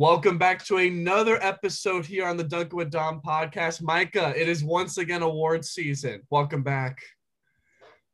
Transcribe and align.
Welcome 0.00 0.38
back 0.38 0.64
to 0.64 0.78
another 0.78 1.38
episode 1.42 2.06
here 2.06 2.26
on 2.26 2.38
the 2.38 2.42
Dunkin' 2.42 2.74
with 2.74 2.90
Dom 2.90 3.20
podcast. 3.20 3.82
Micah, 3.82 4.32
it 4.34 4.48
is 4.48 4.64
once 4.64 4.96
again 4.96 5.20
award 5.20 5.62
season. 5.62 6.22
Welcome 6.30 6.62
back. 6.62 7.02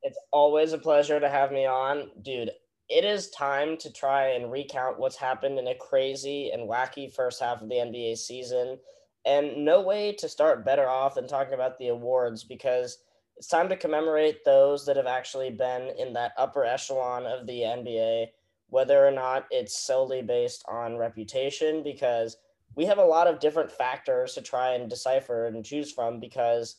It's 0.03 0.19
always 0.33 0.73
a 0.73 0.79
pleasure 0.79 1.21
to 1.21 1.29
have 1.29 1.53
me 1.53 1.65
on. 1.65 2.11
Dude, 2.23 2.51
it 2.89 3.05
is 3.05 3.31
time 3.31 3.77
to 3.77 3.93
try 3.93 4.31
and 4.31 4.51
recount 4.51 4.99
what's 4.99 5.15
happened 5.15 5.61
in 5.61 5.69
a 5.69 5.77
crazy 5.77 6.51
and 6.51 6.69
wacky 6.69 7.15
first 7.15 7.41
half 7.41 7.63
of 7.63 7.69
the 7.69 7.77
NBA 7.77 8.19
season. 8.19 8.81
And 9.25 9.65
no 9.65 9.81
way 9.81 10.13
to 10.15 10.29
start 10.29 10.65
better 10.65 10.89
off 10.89 11.15
than 11.15 11.29
talking 11.29 11.55
about 11.55 11.79
the 11.79 11.91
awards 11.91 12.43
because 12.43 12.99
it's 13.37 13.47
time 13.47 13.69
to 13.69 13.77
commemorate 13.77 14.45
those 14.45 14.85
that 14.87 14.97
have 14.97 15.07
actually 15.07 15.51
been 15.51 15.93
in 15.97 16.15
that 16.15 16.33
upper 16.37 16.65
echelon 16.65 17.27
of 17.27 17.47
the 17.47 17.61
NBA 17.61 18.27
whether 18.69 19.07
or 19.07 19.11
not 19.11 19.47
it's 19.51 19.79
solely 19.79 20.23
based 20.23 20.65
on 20.69 20.97
reputation, 20.97 21.83
because 21.83 22.37
we 22.75 22.85
have 22.85 22.99
a 22.99 23.05
lot 23.05 23.27
of 23.27 23.41
different 23.41 23.71
factors 23.71 24.35
to 24.35 24.43
try 24.43 24.75
and 24.75 24.91
decipher 24.91 25.47
and 25.47 25.65
choose 25.65 25.93
from. 25.93 26.21
Because 26.21 26.77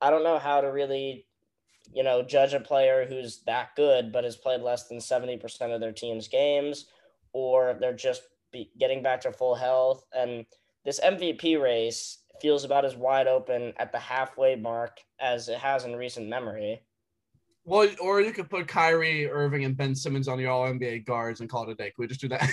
I 0.00 0.10
don't 0.10 0.24
know 0.24 0.38
how 0.38 0.60
to 0.60 0.68
really, 0.68 1.26
you 1.92 2.02
know, 2.02 2.22
judge 2.22 2.54
a 2.54 2.60
player 2.60 3.06
who's 3.06 3.42
that 3.46 3.74
good 3.76 4.12
but 4.12 4.24
has 4.24 4.36
played 4.36 4.60
less 4.60 4.88
than 4.88 4.98
70% 4.98 5.74
of 5.74 5.80
their 5.80 5.92
team's 5.92 6.28
games, 6.28 6.86
or 7.32 7.76
they're 7.80 7.92
just 7.94 8.22
getting 8.78 9.02
back 9.02 9.20
to 9.22 9.32
full 9.32 9.54
health. 9.54 10.04
And 10.16 10.44
this 10.84 11.00
MVP 11.00 11.60
race 11.60 12.18
feels 12.40 12.64
about 12.64 12.84
as 12.84 12.96
wide 12.96 13.26
open 13.26 13.72
at 13.78 13.90
the 13.92 13.98
halfway 13.98 14.54
mark 14.56 15.00
as 15.20 15.48
it 15.48 15.58
has 15.58 15.84
in 15.84 15.96
recent 15.96 16.28
memory. 16.28 16.80
Well, 17.68 17.86
or 18.00 18.22
you 18.22 18.32
could 18.32 18.48
put 18.48 18.66
Kyrie 18.66 19.30
Irving 19.30 19.64
and 19.64 19.76
Ben 19.76 19.94
Simmons 19.94 20.26
on 20.26 20.38
the 20.38 20.46
All 20.46 20.66
NBA 20.66 21.04
guards 21.04 21.40
and 21.40 21.50
call 21.50 21.64
it 21.64 21.72
a 21.72 21.74
day. 21.74 21.90
Can 21.90 21.96
we 21.98 22.06
just 22.06 22.20
do 22.20 22.28
that? 22.28 22.48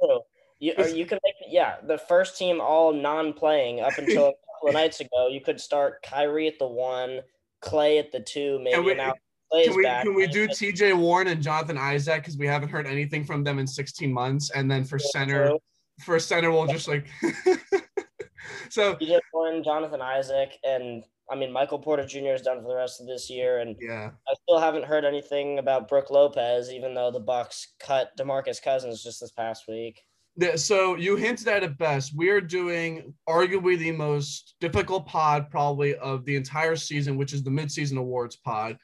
true, 0.00 0.20
You, 0.60 0.74
or 0.76 0.88
you 0.88 1.06
can 1.06 1.18
make 1.24 1.34
yeah 1.48 1.76
the 1.84 1.98
first 1.98 2.36
team 2.36 2.60
all 2.60 2.92
non-playing 2.92 3.80
up 3.80 3.96
until 3.96 4.26
a 4.26 4.32
couple 4.54 4.68
of 4.68 4.74
nights 4.74 5.00
ago. 5.00 5.28
You 5.28 5.40
could 5.40 5.60
start 5.60 6.02
Kyrie 6.02 6.46
at 6.46 6.58
the 6.60 6.66
one, 6.66 7.20
Klay 7.62 7.98
at 7.98 8.12
the 8.12 8.20
two, 8.20 8.60
maybe 8.62 8.80
we, 8.80 8.94
now. 8.94 9.14
Can 9.52 9.76
we, 9.76 9.82
can 9.82 10.14
we 10.14 10.26
do 10.26 10.46
TJ 10.46 10.96
Warren 10.96 11.28
and 11.28 11.42
Jonathan 11.42 11.78
Isaac 11.78 12.22
because 12.22 12.36
we 12.36 12.46
haven't 12.46 12.68
heard 12.68 12.86
anything 12.86 13.24
from 13.24 13.42
them 13.42 13.58
in 13.58 13.66
16 13.66 14.12
months, 14.12 14.50
and 14.50 14.70
then 14.70 14.84
for 14.84 14.98
yeah, 14.98 15.06
center, 15.10 15.46
true. 15.46 15.58
for 16.04 16.18
center 16.20 16.50
we'll 16.52 16.66
just 16.66 16.86
like. 16.86 17.06
so 18.68 18.94
TJ 18.96 19.18
Warren, 19.32 19.64
Jonathan 19.64 20.02
Isaac, 20.02 20.58
and 20.64 21.04
I 21.30 21.36
mean, 21.36 21.52
Michael 21.52 21.78
Porter 21.78 22.06
Jr. 22.06 22.34
is 22.34 22.42
done 22.42 22.62
for 22.62 22.68
the 22.68 22.74
rest 22.74 23.00
of 23.00 23.06
this 23.06 23.28
year, 23.28 23.58
and 23.58 23.76
yeah, 23.80 24.10
I 24.26 24.34
still 24.42 24.58
haven't 24.58 24.84
heard 24.84 25.04
anything 25.04 25.58
about 25.58 25.88
Brook 25.88 26.10
Lopez, 26.10 26.70
even 26.70 26.94
though 26.94 27.10
the 27.10 27.20
Bucks 27.20 27.74
cut 27.78 28.16
Demarcus 28.18 28.62
Cousins 28.62 29.02
just 29.02 29.20
this 29.20 29.32
past 29.32 29.64
week. 29.68 30.02
Yeah, 30.36 30.56
so 30.56 30.94
you 30.94 31.16
hinted 31.16 31.48
at 31.48 31.64
it 31.64 31.76
best. 31.78 32.16
We 32.16 32.28
are 32.30 32.40
doing 32.40 33.12
arguably 33.28 33.76
the 33.76 33.92
most 33.92 34.54
difficult 34.60 35.06
pod 35.06 35.50
probably 35.50 35.96
of 35.96 36.24
the 36.24 36.36
entire 36.36 36.76
season, 36.76 37.16
which 37.16 37.32
is 37.32 37.42
the 37.42 37.50
midseason 37.50 37.98
awards 37.98 38.36
pod. 38.36 38.78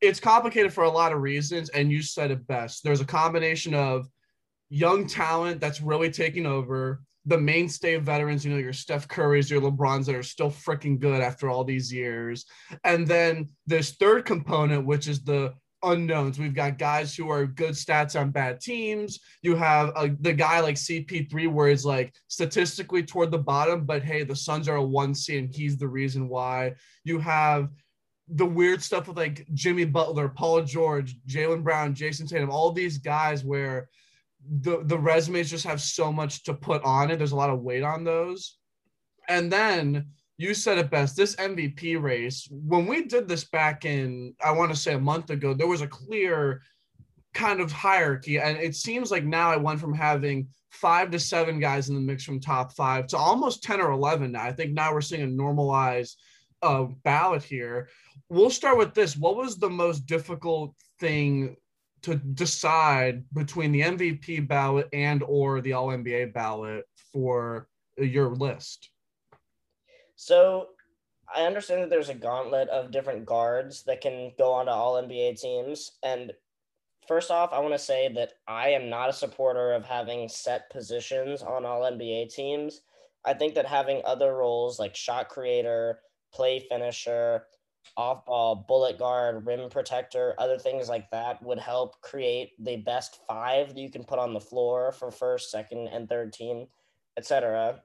It's 0.00 0.20
complicated 0.20 0.72
for 0.72 0.84
a 0.84 0.90
lot 0.90 1.12
of 1.12 1.20
reasons, 1.20 1.68
and 1.70 1.90
you 1.90 2.00
said 2.00 2.30
it 2.30 2.46
best. 2.46 2.84
There's 2.84 3.00
a 3.00 3.06
combination 3.06 3.74
of 3.74 4.08
young 4.68 5.06
talent 5.06 5.60
that's 5.60 5.80
really 5.80 6.10
taking 6.10 6.46
over 6.46 7.02
the 7.26 7.38
mainstay 7.38 7.94
of 7.94 8.04
veterans, 8.04 8.44
you 8.44 8.50
know, 8.50 8.58
your 8.58 8.72
Steph 8.72 9.06
Curry's, 9.06 9.50
your 9.50 9.60
LeBrons 9.60 10.06
that 10.06 10.14
are 10.14 10.22
still 10.22 10.50
freaking 10.50 10.98
good 10.98 11.20
after 11.20 11.48
all 11.48 11.64
these 11.64 11.92
years. 11.92 12.46
And 12.84 13.06
then 13.06 13.50
this 13.66 13.92
third 13.92 14.24
component, 14.24 14.86
which 14.86 15.06
is 15.06 15.22
the 15.22 15.54
unknowns. 15.82 16.38
We've 16.38 16.54
got 16.54 16.78
guys 16.78 17.14
who 17.14 17.30
are 17.30 17.46
good 17.46 17.72
stats 17.72 18.18
on 18.18 18.30
bad 18.30 18.60
teams. 18.60 19.20
You 19.42 19.56
have 19.56 19.92
a, 19.96 20.14
the 20.20 20.32
guy 20.32 20.60
like 20.60 20.76
CP3 20.76 21.50
where 21.50 21.68
it's 21.68 21.84
like 21.84 22.14
statistically 22.28 23.02
toward 23.02 23.30
the 23.30 23.38
bottom, 23.38 23.84
but 23.84 24.02
hey, 24.02 24.24
the 24.24 24.36
Suns 24.36 24.68
are 24.68 24.76
a 24.76 24.82
one 24.82 25.14
seed 25.14 25.44
and 25.44 25.54
he's 25.54 25.76
the 25.76 25.88
reason 25.88 26.28
why. 26.28 26.74
You 27.04 27.18
have 27.20 27.70
the 28.28 28.46
weird 28.46 28.82
stuff 28.82 29.08
with 29.08 29.16
like 29.16 29.46
Jimmy 29.54 29.84
Butler, 29.84 30.28
Paul 30.28 30.62
George, 30.62 31.16
Jaylen 31.26 31.64
Brown, 31.64 31.94
Jayson 31.94 32.28
Tatum, 32.28 32.50
all 32.50 32.72
these 32.72 32.98
guys 32.98 33.44
where 33.44 33.88
the 34.48 34.82
the 34.84 34.98
resumes 34.98 35.50
just 35.50 35.66
have 35.66 35.80
so 35.80 36.12
much 36.12 36.44
to 36.44 36.54
put 36.54 36.82
on 36.82 37.10
it. 37.10 37.16
There's 37.16 37.32
a 37.32 37.36
lot 37.36 37.50
of 37.50 37.60
weight 37.60 37.82
on 37.82 38.04
those. 38.04 38.56
And 39.28 39.52
then 39.52 40.06
you 40.38 40.54
said 40.54 40.78
it 40.78 40.90
best. 40.90 41.16
This 41.16 41.36
MVP 41.36 42.00
race, 42.00 42.48
when 42.50 42.86
we 42.86 43.04
did 43.04 43.28
this 43.28 43.44
back 43.44 43.84
in, 43.84 44.34
I 44.42 44.52
want 44.52 44.70
to 44.72 44.76
say 44.76 44.94
a 44.94 44.98
month 44.98 45.30
ago, 45.30 45.52
there 45.52 45.66
was 45.66 45.82
a 45.82 45.86
clear 45.86 46.62
kind 47.34 47.60
of 47.60 47.70
hierarchy. 47.70 48.38
And 48.38 48.56
it 48.56 48.74
seems 48.74 49.10
like 49.10 49.24
now 49.24 49.50
I 49.50 49.56
went 49.56 49.80
from 49.80 49.94
having 49.94 50.48
five 50.70 51.10
to 51.10 51.18
seven 51.18 51.60
guys 51.60 51.88
in 51.88 51.94
the 51.94 52.00
mix 52.00 52.24
from 52.24 52.40
top 52.40 52.72
five 52.72 53.06
to 53.08 53.18
almost 53.18 53.62
10 53.62 53.80
or 53.80 53.90
11 53.90 54.32
now. 54.32 54.42
I 54.42 54.52
think 54.52 54.72
now 54.72 54.92
we're 54.92 55.00
seeing 55.00 55.22
a 55.22 55.26
normalized 55.26 56.18
uh, 56.62 56.84
ballot 57.04 57.42
here. 57.42 57.88
We'll 58.28 58.50
start 58.50 58.78
with 58.78 58.94
this. 58.94 59.16
What 59.16 59.36
was 59.36 59.58
the 59.58 59.70
most 59.70 60.06
difficult 60.06 60.74
thing 60.98 61.56
to 62.02 62.16
decide 62.16 63.24
between 63.32 63.72
the 63.72 63.82
MVP 63.82 64.46
ballot 64.48 64.88
and 64.92 65.22
or 65.22 65.60
the 65.60 65.72
All 65.72 65.88
NBA 65.88 66.32
ballot 66.32 66.84
for 67.12 67.68
your 67.96 68.28
list? 68.28 68.90
So 70.16 70.68
I 71.34 71.42
understand 71.42 71.82
that 71.82 71.90
there's 71.90 72.08
a 72.08 72.14
gauntlet 72.14 72.68
of 72.68 72.90
different 72.90 73.24
guards 73.24 73.82
that 73.84 74.00
can 74.00 74.32
go 74.36 74.52
onto 74.52 74.72
All 74.72 75.02
NBA 75.02 75.40
teams. 75.40 75.92
And 76.02 76.32
first 77.06 77.30
off, 77.30 77.52
I 77.52 77.60
want 77.60 77.74
to 77.74 77.78
say 77.78 78.12
that 78.14 78.32
I 78.46 78.70
am 78.70 78.90
not 78.90 79.10
a 79.10 79.14
supporter 79.14 79.72
of 79.72 79.84
having 79.84 80.28
set 80.28 80.70
positions 80.70 81.42
on 81.42 81.64
All 81.64 81.82
NBA 81.82 82.34
teams. 82.34 82.82
I 83.24 83.34
think 83.34 83.54
that 83.54 83.66
having 83.66 84.02
other 84.04 84.34
roles 84.34 84.78
like 84.78 84.96
shot 84.96 85.28
creator, 85.28 86.00
play 86.32 86.60
finisher, 86.60 87.44
off 87.96 88.24
ball, 88.24 88.64
bullet 88.68 88.98
guard, 88.98 89.46
rim 89.46 89.68
protector, 89.68 90.34
other 90.38 90.58
things 90.58 90.88
like 90.88 91.10
that 91.10 91.42
would 91.42 91.58
help 91.58 92.00
create 92.00 92.52
the 92.58 92.76
best 92.76 93.20
five 93.26 93.68
that 93.68 93.80
you 93.80 93.90
can 93.90 94.04
put 94.04 94.18
on 94.18 94.32
the 94.32 94.40
floor 94.40 94.92
for 94.92 95.10
first, 95.10 95.50
second, 95.50 95.88
and 95.88 96.08
third 96.08 96.32
team, 96.32 96.66
etc. 97.16 97.80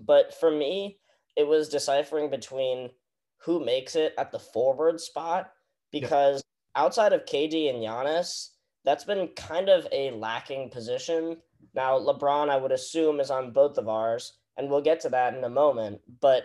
But 0.00 0.34
for 0.34 0.50
me, 0.50 0.98
it 1.36 1.46
was 1.46 1.68
deciphering 1.68 2.30
between 2.30 2.90
who 3.38 3.64
makes 3.64 3.96
it 3.96 4.14
at 4.18 4.30
the 4.30 4.38
forward 4.38 5.00
spot 5.00 5.50
because 5.90 6.42
yeah. 6.76 6.82
outside 6.82 7.12
of 7.12 7.24
KD 7.24 7.70
and 7.70 7.82
Giannis, 7.82 8.50
that's 8.84 9.04
been 9.04 9.28
kind 9.28 9.68
of 9.68 9.86
a 9.92 10.10
lacking 10.12 10.70
position. 10.70 11.36
Now, 11.74 11.98
LeBron, 11.98 12.48
I 12.48 12.56
would 12.56 12.72
assume, 12.72 13.20
is 13.20 13.30
on 13.30 13.52
both 13.52 13.78
of 13.78 13.88
ours, 13.88 14.34
and 14.56 14.68
we'll 14.68 14.82
get 14.82 15.00
to 15.00 15.08
that 15.10 15.34
in 15.34 15.44
a 15.44 15.48
moment. 15.48 16.00
But 16.20 16.44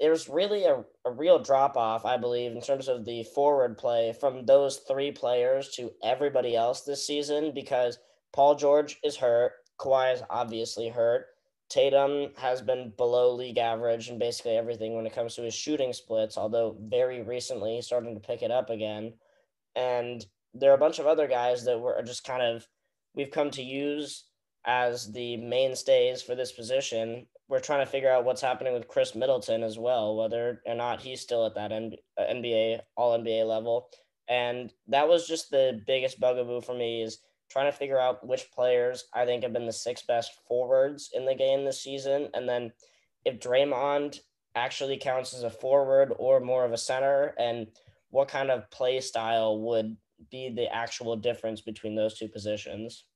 there's 0.00 0.28
really 0.28 0.64
a, 0.64 0.82
a 1.04 1.10
real 1.10 1.38
drop 1.38 1.76
off, 1.76 2.04
I 2.04 2.16
believe, 2.16 2.52
in 2.52 2.62
terms 2.62 2.88
of 2.88 3.04
the 3.04 3.22
forward 3.34 3.76
play 3.76 4.14
from 4.18 4.46
those 4.46 4.78
three 4.88 5.12
players 5.12 5.70
to 5.76 5.92
everybody 6.02 6.56
else 6.56 6.82
this 6.82 7.06
season 7.06 7.52
because 7.54 7.98
Paul 8.32 8.54
George 8.54 8.98
is 9.04 9.16
hurt. 9.16 9.52
Kawhi 9.78 10.14
is 10.14 10.22
obviously 10.30 10.88
hurt. 10.88 11.26
Tatum 11.68 12.30
has 12.36 12.62
been 12.62 12.92
below 12.96 13.32
league 13.34 13.58
average 13.58 14.08
in 14.08 14.18
basically 14.18 14.56
everything 14.56 14.94
when 14.94 15.06
it 15.06 15.14
comes 15.14 15.34
to 15.34 15.42
his 15.42 15.54
shooting 15.54 15.92
splits, 15.92 16.36
although 16.36 16.76
very 16.80 17.22
recently 17.22 17.76
he's 17.76 17.86
starting 17.86 18.14
to 18.14 18.20
pick 18.20 18.42
it 18.42 18.50
up 18.50 18.70
again. 18.70 19.12
And 19.76 20.24
there 20.54 20.72
are 20.72 20.76
a 20.76 20.78
bunch 20.78 20.98
of 20.98 21.06
other 21.06 21.28
guys 21.28 21.64
that 21.66 21.78
were 21.78 22.02
just 22.02 22.24
kind 22.24 22.42
of 22.42 22.66
we've 23.14 23.30
come 23.30 23.50
to 23.50 23.62
use 23.62 24.24
as 24.66 25.12
the 25.12 25.36
mainstays 25.36 26.22
for 26.22 26.34
this 26.34 26.52
position 26.52 27.26
we're 27.50 27.58
trying 27.58 27.84
to 27.84 27.90
figure 27.90 28.08
out 28.08 28.24
what's 28.24 28.40
happening 28.40 28.72
with 28.72 28.86
Khris 28.86 29.16
Middleton 29.16 29.64
as 29.64 29.76
well, 29.76 30.16
whether 30.16 30.62
or 30.64 30.74
not 30.76 31.00
he's 31.00 31.20
still 31.20 31.44
at 31.44 31.56
that 31.56 31.72
NBA 31.72 32.78
uh, 32.78 32.82
All 32.96 33.18
NBA 33.18 33.46
level. 33.46 33.88
And 34.28 34.72
that 34.86 35.08
was 35.08 35.26
just 35.26 35.50
the 35.50 35.82
biggest 35.84 36.20
bugaboo 36.20 36.60
for 36.60 36.74
me 36.74 37.02
is 37.02 37.18
trying 37.50 37.70
to 37.70 37.76
figure 37.76 37.98
out 37.98 38.24
which 38.24 38.52
players 38.52 39.04
I 39.12 39.26
think 39.26 39.42
have 39.42 39.52
been 39.52 39.66
the 39.66 39.72
six 39.72 40.02
best 40.02 40.38
forwards 40.46 41.10
in 41.12 41.26
the 41.26 41.34
game 41.34 41.64
this 41.64 41.82
season, 41.82 42.28
and 42.34 42.48
then 42.48 42.72
if 43.24 43.40
Draymond 43.40 44.20
actually 44.54 44.96
counts 44.96 45.34
as 45.34 45.42
a 45.42 45.50
forward 45.50 46.14
or 46.18 46.38
more 46.38 46.64
of 46.64 46.72
a 46.72 46.78
center, 46.78 47.34
and 47.36 47.66
what 48.10 48.28
kind 48.28 48.52
of 48.52 48.70
play 48.70 49.00
style 49.00 49.58
would 49.58 49.96
be 50.30 50.52
the 50.54 50.72
actual 50.72 51.16
difference 51.16 51.60
between 51.60 51.96
those 51.96 52.16
two 52.16 52.28
positions. 52.28 53.06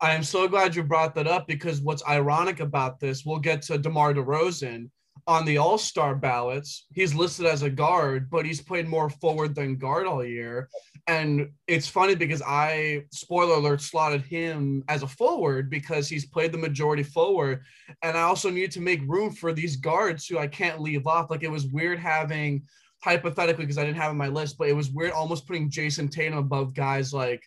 I 0.00 0.12
am 0.12 0.22
so 0.22 0.46
glad 0.46 0.76
you 0.76 0.82
brought 0.82 1.14
that 1.14 1.26
up 1.26 1.46
because 1.46 1.80
what's 1.80 2.06
ironic 2.06 2.60
about 2.60 3.00
this, 3.00 3.24
we'll 3.24 3.38
get 3.38 3.62
to 3.62 3.78
DeMar 3.78 4.12
DeRozan 4.12 4.90
on 5.26 5.44
the 5.46 5.56
All 5.56 5.78
Star 5.78 6.14
ballots. 6.14 6.86
He's 6.92 7.14
listed 7.14 7.46
as 7.46 7.62
a 7.62 7.70
guard, 7.70 8.28
but 8.28 8.44
he's 8.44 8.60
played 8.60 8.86
more 8.86 9.08
forward 9.08 9.54
than 9.54 9.76
guard 9.76 10.06
all 10.06 10.22
year. 10.22 10.68
And 11.06 11.48
it's 11.66 11.88
funny 11.88 12.14
because 12.14 12.42
I, 12.42 13.04
spoiler 13.10 13.54
alert, 13.54 13.80
slotted 13.80 14.22
him 14.22 14.84
as 14.88 15.02
a 15.02 15.08
forward 15.08 15.70
because 15.70 16.08
he's 16.08 16.26
played 16.26 16.52
the 16.52 16.58
majority 16.58 17.02
forward. 17.02 17.62
And 18.02 18.18
I 18.18 18.22
also 18.22 18.50
need 18.50 18.72
to 18.72 18.80
make 18.80 19.00
room 19.06 19.30
for 19.30 19.52
these 19.52 19.76
guards 19.76 20.26
who 20.26 20.38
I 20.38 20.46
can't 20.46 20.80
leave 20.80 21.06
off. 21.06 21.30
Like 21.30 21.42
it 21.42 21.50
was 21.50 21.66
weird 21.66 21.98
having, 21.98 22.64
hypothetically, 23.02 23.64
because 23.64 23.78
I 23.78 23.84
didn't 23.84 23.98
have 23.98 24.10
on 24.10 24.16
my 24.18 24.28
list, 24.28 24.58
but 24.58 24.68
it 24.68 24.76
was 24.76 24.90
weird 24.90 25.12
almost 25.12 25.46
putting 25.46 25.70
Jayson 25.70 26.08
Tatum 26.08 26.38
above 26.38 26.74
guys 26.74 27.14
like 27.14 27.42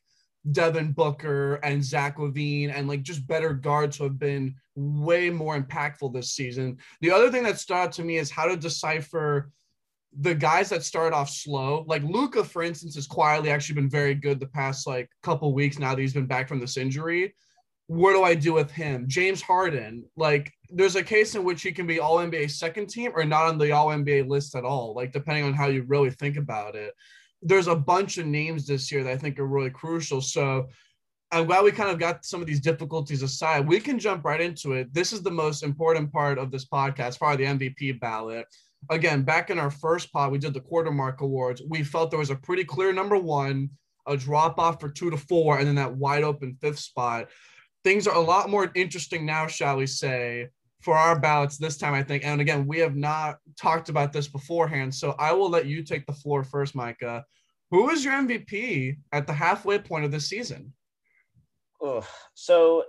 Devin 0.51 0.93
Booker 0.93 1.55
and 1.55 1.83
Zach 1.83 2.17
LaVine 2.17 2.73
and 2.73 2.87
like 2.87 3.01
just 3.01 3.27
better 3.27 3.53
guards 3.53 3.97
who 3.97 4.05
have 4.05 4.19
been 4.19 4.55
way 4.75 5.29
more 5.29 5.59
impactful 5.59 6.13
this 6.13 6.31
season. 6.31 6.77
The 7.01 7.11
other 7.11 7.29
thing 7.29 7.43
that 7.43 7.59
stood 7.59 7.75
out 7.75 7.91
to 7.93 8.03
me 8.03 8.17
is 8.17 8.31
how 8.31 8.45
to 8.45 8.55
decipher 8.55 9.51
the 10.17 10.33
guys 10.33 10.69
that 10.69 10.83
start 10.83 11.13
off 11.13 11.29
slow. 11.29 11.83
Like 11.87 12.03
Luka, 12.03 12.43
for 12.43 12.63
instance, 12.63 12.95
has 12.95 13.07
quietly 13.07 13.51
actually 13.51 13.75
been 13.75 13.89
very 13.89 14.15
good 14.15 14.39
the 14.39 14.47
past 14.47 14.87
like 14.87 15.09
couple 15.23 15.53
weeks 15.53 15.77
now 15.77 15.93
that 15.93 16.01
he's 16.01 16.13
been 16.13 16.25
back 16.25 16.47
from 16.47 16.59
this 16.59 16.77
injury. 16.77 17.35
What 17.87 18.13
do 18.13 18.23
I 18.23 18.35
do 18.35 18.53
with 18.53 18.71
him? 18.71 19.05
James 19.07 19.41
Harden, 19.41 20.05
like 20.15 20.51
there's 20.69 20.95
a 20.95 21.03
case 21.03 21.35
in 21.35 21.43
which 21.43 21.61
he 21.61 21.71
can 21.71 21.87
be 21.87 21.99
all 21.99 22.17
NBA 22.17 22.51
second 22.51 22.87
team 22.87 23.11
or 23.15 23.25
not 23.25 23.45
on 23.45 23.57
the 23.57 23.71
all 23.71 23.87
NBA 23.87 24.27
list 24.27 24.55
at 24.55 24.63
all, 24.63 24.93
like 24.93 25.11
depending 25.11 25.43
on 25.43 25.53
how 25.53 25.67
you 25.67 25.83
really 25.83 26.11
think 26.11 26.37
about 26.37 26.75
it. 26.75 26.93
There's 27.41 27.67
a 27.67 27.75
bunch 27.75 28.17
of 28.17 28.25
names 28.25 28.67
this 28.67 28.91
year 28.91 29.03
that 29.03 29.11
I 29.11 29.17
think 29.17 29.39
are 29.39 29.47
really 29.47 29.69
crucial. 29.69 30.21
So 30.21 30.67
I'm 31.31 31.45
glad 31.45 31.63
we 31.63 31.71
kind 31.71 31.91
of 31.91 31.99
got 31.99 32.25
some 32.25 32.41
of 32.41 32.47
these 32.47 32.59
difficulties 32.59 33.21
aside. 33.21 33.67
We 33.67 33.79
can 33.79 33.99
jump 33.99 34.25
right 34.25 34.41
into 34.41 34.73
it. 34.73 34.93
This 34.93 35.13
is 35.13 35.21
the 35.21 35.31
most 35.31 35.63
important 35.63 36.11
part 36.11 36.39
of 36.39 36.49
this 36.51 36.65
podcast, 36.65 37.19
probably 37.19 37.45
the 37.45 37.53
MVP 37.53 37.99
ballot. 37.99 38.47
Again, 38.89 39.23
back 39.23 39.49
in 39.49 39.59
our 39.59 39.69
first 39.69 40.11
pod, 40.11 40.31
we 40.31 40.39
did 40.39 40.53
the 40.53 40.59
quarter 40.59 40.91
mark 40.91 41.21
awards. 41.21 41.61
We 41.67 41.83
felt 41.83 42.09
there 42.09 42.19
was 42.19 42.31
a 42.31 42.35
pretty 42.35 42.63
clear 42.63 42.91
number 42.93 43.17
one, 43.17 43.69
a 44.07 44.17
drop 44.17 44.57
off 44.57 44.79
for 44.79 44.89
two 44.89 45.11
to 45.11 45.17
four, 45.17 45.59
and 45.59 45.67
then 45.67 45.75
that 45.75 45.95
wide 45.95 46.23
open 46.23 46.57
fifth 46.59 46.79
spot. 46.79 47.27
Things 47.83 48.07
are 48.07 48.15
a 48.15 48.19
lot 48.19 48.49
more 48.49 48.71
interesting 48.73 49.25
now, 49.25 49.45
shall 49.47 49.77
we 49.77 49.85
say, 49.85 50.47
for 50.81 50.97
our 50.97 51.19
ballots 51.19 51.57
this 51.57 51.77
time, 51.77 51.93
I 51.93 52.03
think. 52.03 52.25
And 52.25 52.39
again, 52.39 52.65
we 52.65 52.79
have 52.79 52.95
not 52.95 53.39
talked 53.59 53.89
about 53.89 54.13
this 54.13 54.27
beforehand. 54.27 54.93
So 54.93 55.15
I 55.19 55.33
will 55.33 55.49
let 55.49 55.65
you 55.65 55.83
take 55.83 56.05
the 56.05 56.13
floor 56.13 56.43
first, 56.43 56.75
Micah. 56.75 57.25
Who 57.71 57.89
is 57.89 58.03
your 58.03 58.13
MVP 58.13 58.97
at 59.11 59.27
the 59.27 59.33
halfway 59.33 59.79
point 59.79 60.05
of 60.05 60.11
this 60.11 60.27
season? 60.27 60.73
Ugh. 61.85 62.05
So 62.33 62.85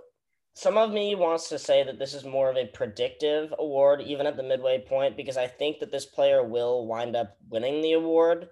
some 0.55 0.77
of 0.77 0.91
me 0.91 1.15
wants 1.15 1.49
to 1.49 1.59
say 1.59 1.83
that 1.83 1.99
this 1.99 2.13
is 2.13 2.23
more 2.23 2.49
of 2.49 2.57
a 2.57 2.67
predictive 2.67 3.53
award, 3.59 4.01
even 4.01 4.25
at 4.25 4.37
the 4.37 4.43
midway 4.43 4.79
point, 4.79 5.17
because 5.17 5.37
I 5.37 5.47
think 5.47 5.79
that 5.79 5.91
this 5.91 6.05
player 6.05 6.43
will 6.43 6.87
wind 6.87 7.15
up 7.15 7.37
winning 7.49 7.81
the 7.81 7.93
award. 7.93 8.47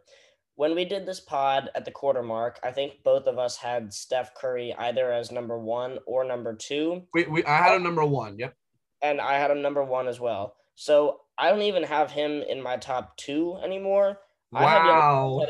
When 0.55 0.75
we 0.75 0.83
did 0.83 1.05
this 1.05 1.21
pod 1.21 1.69
at 1.73 1.85
the 1.85 1.91
quarter 1.91 2.21
mark, 2.21 2.59
I 2.63 2.71
think 2.71 3.03
both 3.05 3.27
of 3.27 3.39
us 3.39 3.55
had 3.55 3.93
Steph 3.93 4.35
Curry 4.35 4.75
either 4.77 5.11
as 5.11 5.31
number 5.31 5.57
one 5.57 5.99
or 6.05 6.25
number 6.25 6.53
two. 6.53 7.03
We, 7.13 7.23
we 7.23 7.45
I 7.45 7.57
had 7.57 7.79
a 7.79 7.83
number 7.83 8.05
one. 8.05 8.37
Yep 8.37 8.53
and 9.01 9.19
I 9.21 9.39
had 9.39 9.51
him 9.51 9.61
number 9.61 9.83
one 9.83 10.07
as 10.07 10.19
well. 10.19 10.55
So 10.75 11.21
I 11.37 11.49
don't 11.49 11.61
even 11.61 11.83
have 11.83 12.11
him 12.11 12.41
in 12.41 12.61
my 12.61 12.77
top 12.77 13.17
two 13.17 13.57
anymore. 13.63 14.19
Wow. 14.51 15.45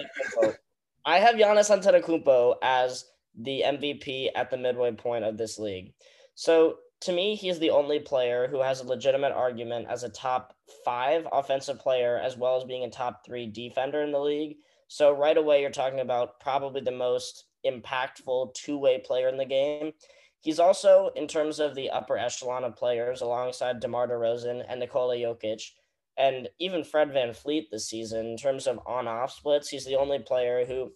I 1.06 1.20
have 1.20 1.36
Giannis 1.36 1.70
Antetokounmpo 1.70 2.56
as 2.62 3.06
the 3.36 3.64
MVP 3.66 4.30
at 4.36 4.52
the 4.52 4.58
midway 4.58 4.92
point 4.92 5.24
of 5.24 5.38
this 5.38 5.58
league. 5.58 5.94
So 6.36 6.78
to 7.02 7.14
me, 7.14 7.36
he's 7.36 7.60
the 7.60 7.70
only 7.70 8.00
player 8.00 8.48
who 8.48 8.62
has 8.62 8.82
a 8.82 8.88
legitimate 8.88 9.32
argument 9.32 9.88
as 9.90 10.04
a 10.04 10.10
top 10.10 10.56
five 10.84 11.26
offensive 11.32 11.80
player, 11.80 12.18
as 12.18 12.38
well 12.38 12.58
as 12.58 12.66
being 12.66 12.84
a 12.84 12.90
top 12.90 13.26
three 13.26 13.48
defender 13.48 14.02
in 14.02 14.12
the 14.12 14.20
league. 14.20 14.58
So 14.88 15.12
right 15.12 15.38
away, 15.38 15.62
you're 15.62 15.70
talking 15.70 16.02
about 16.02 16.40
probably 16.40 16.82
the 16.82 16.92
most 16.92 17.46
impactful 17.66 18.54
two 18.54 18.78
way 18.78 19.00
player 19.00 19.30
in 19.30 19.38
the 19.38 19.46
game. 19.46 19.94
He's 20.42 20.60
also, 20.60 21.12
in 21.16 21.28
terms 21.28 21.60
of 21.60 21.76
the 21.76 21.90
upper 21.90 22.18
echelon 22.18 22.64
of 22.64 22.76
players, 22.76 23.22
alongside 23.22 23.80
DeMar 23.80 24.08
DeRozan 24.08 24.64
and 24.68 24.80
Nikola 24.80 25.16
Jokic, 25.16 25.72
and 26.18 26.50
even 26.60 26.84
Fred 26.84 27.14
Van 27.14 27.30
VanVleet 27.30 27.70
this 27.72 27.88
season, 27.88 28.26
in 28.26 28.38
terms 28.38 28.68
of 28.68 28.80
on 28.86 29.08
off 29.08 29.32
splits, 29.32 29.70
he's 29.70 29.86
the 29.86 29.98
only 29.98 30.20
player 30.20 30.66
who 30.66 30.92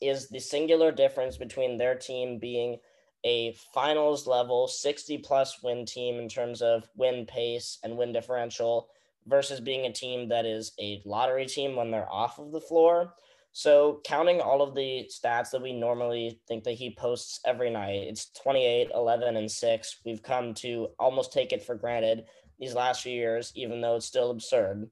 is 0.00 0.28
the 0.28 0.40
singular 0.40 0.90
difference 0.90 1.36
between 1.36 1.76
their 1.76 1.94
team 1.94 2.38
being 2.38 2.78
a 3.24 3.52
finals 3.74 4.26
level 4.26 4.66
60 4.66 5.18
plus 5.18 5.62
win 5.62 5.84
team 5.84 6.18
in 6.18 6.28
terms 6.28 6.62
of 6.62 6.88
win 6.96 7.26
pace 7.26 7.78
and 7.84 7.96
win 7.96 8.12
differential 8.12 8.88
versus 9.26 9.60
being 9.60 9.84
a 9.86 9.92
team 9.92 10.28
that 10.28 10.46
is 10.46 10.72
a 10.80 11.02
lottery 11.04 11.46
team 11.46 11.76
when 11.76 11.90
they're 11.90 12.10
off 12.10 12.38
of 12.38 12.50
the 12.50 12.60
floor. 12.60 13.14
So, 13.52 14.00
counting 14.04 14.40
all 14.40 14.62
of 14.62 14.74
the 14.74 15.10
stats 15.10 15.50
that 15.50 15.62
we 15.62 15.72
normally 15.72 16.40
think 16.46 16.62
that 16.64 16.72
he 16.72 16.94
posts 16.94 17.40
every 17.44 17.70
night, 17.70 18.06
it's 18.08 18.30
28, 18.42 18.90
11, 18.94 19.36
and 19.36 19.50
6. 19.50 20.00
We've 20.04 20.22
come 20.22 20.54
to 20.54 20.88
almost 20.98 21.32
take 21.32 21.52
it 21.52 21.62
for 21.62 21.74
granted 21.74 22.26
these 22.60 22.74
last 22.74 23.02
few 23.02 23.12
years, 23.12 23.52
even 23.56 23.80
though 23.80 23.96
it's 23.96 24.06
still 24.06 24.30
absurd. 24.30 24.88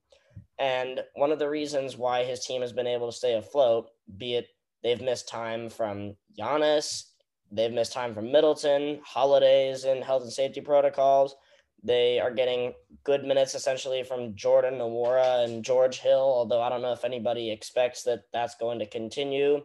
And 0.58 1.00
one 1.14 1.30
of 1.30 1.38
the 1.38 1.48
reasons 1.48 1.96
why 1.96 2.24
his 2.24 2.44
team 2.44 2.62
has 2.62 2.72
been 2.72 2.88
able 2.88 3.10
to 3.10 3.16
stay 3.16 3.34
afloat, 3.34 3.90
be 4.16 4.34
it 4.34 4.48
they've 4.82 5.00
missed 5.00 5.28
time 5.28 5.68
from 5.68 6.16
Giannis, 6.36 7.04
they've 7.52 7.72
missed 7.72 7.92
time 7.92 8.12
from 8.12 8.32
Middleton, 8.32 9.00
holidays, 9.04 9.84
and 9.84 10.02
health 10.02 10.22
and 10.22 10.32
safety 10.32 10.60
protocols 10.60 11.36
they 11.82 12.18
are 12.18 12.32
getting 12.32 12.74
good 13.04 13.24
minutes 13.24 13.54
essentially 13.54 14.02
from 14.02 14.34
Jordan 14.34 14.74
Nwora 14.74 15.44
and 15.44 15.64
George 15.64 15.98
Hill, 15.98 16.18
although 16.18 16.60
I 16.60 16.68
don't 16.68 16.82
know 16.82 16.92
if 16.92 17.04
anybody 17.04 17.50
expects 17.50 18.02
that 18.04 18.24
that's 18.32 18.56
going 18.56 18.80
to 18.80 18.86
continue. 18.86 19.62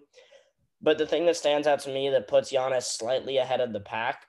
But 0.81 0.97
the 0.97 1.07
thing 1.07 1.25
that 1.25 1.37
stands 1.37 1.65
out 1.65 1.79
to 1.81 1.93
me 1.93 2.09
that 2.09 2.27
puts 2.27 2.51
Giannis 2.51 2.83
slightly 2.83 3.37
ahead 3.37 3.61
of 3.61 3.73
the 3.73 3.79
pack 3.79 4.25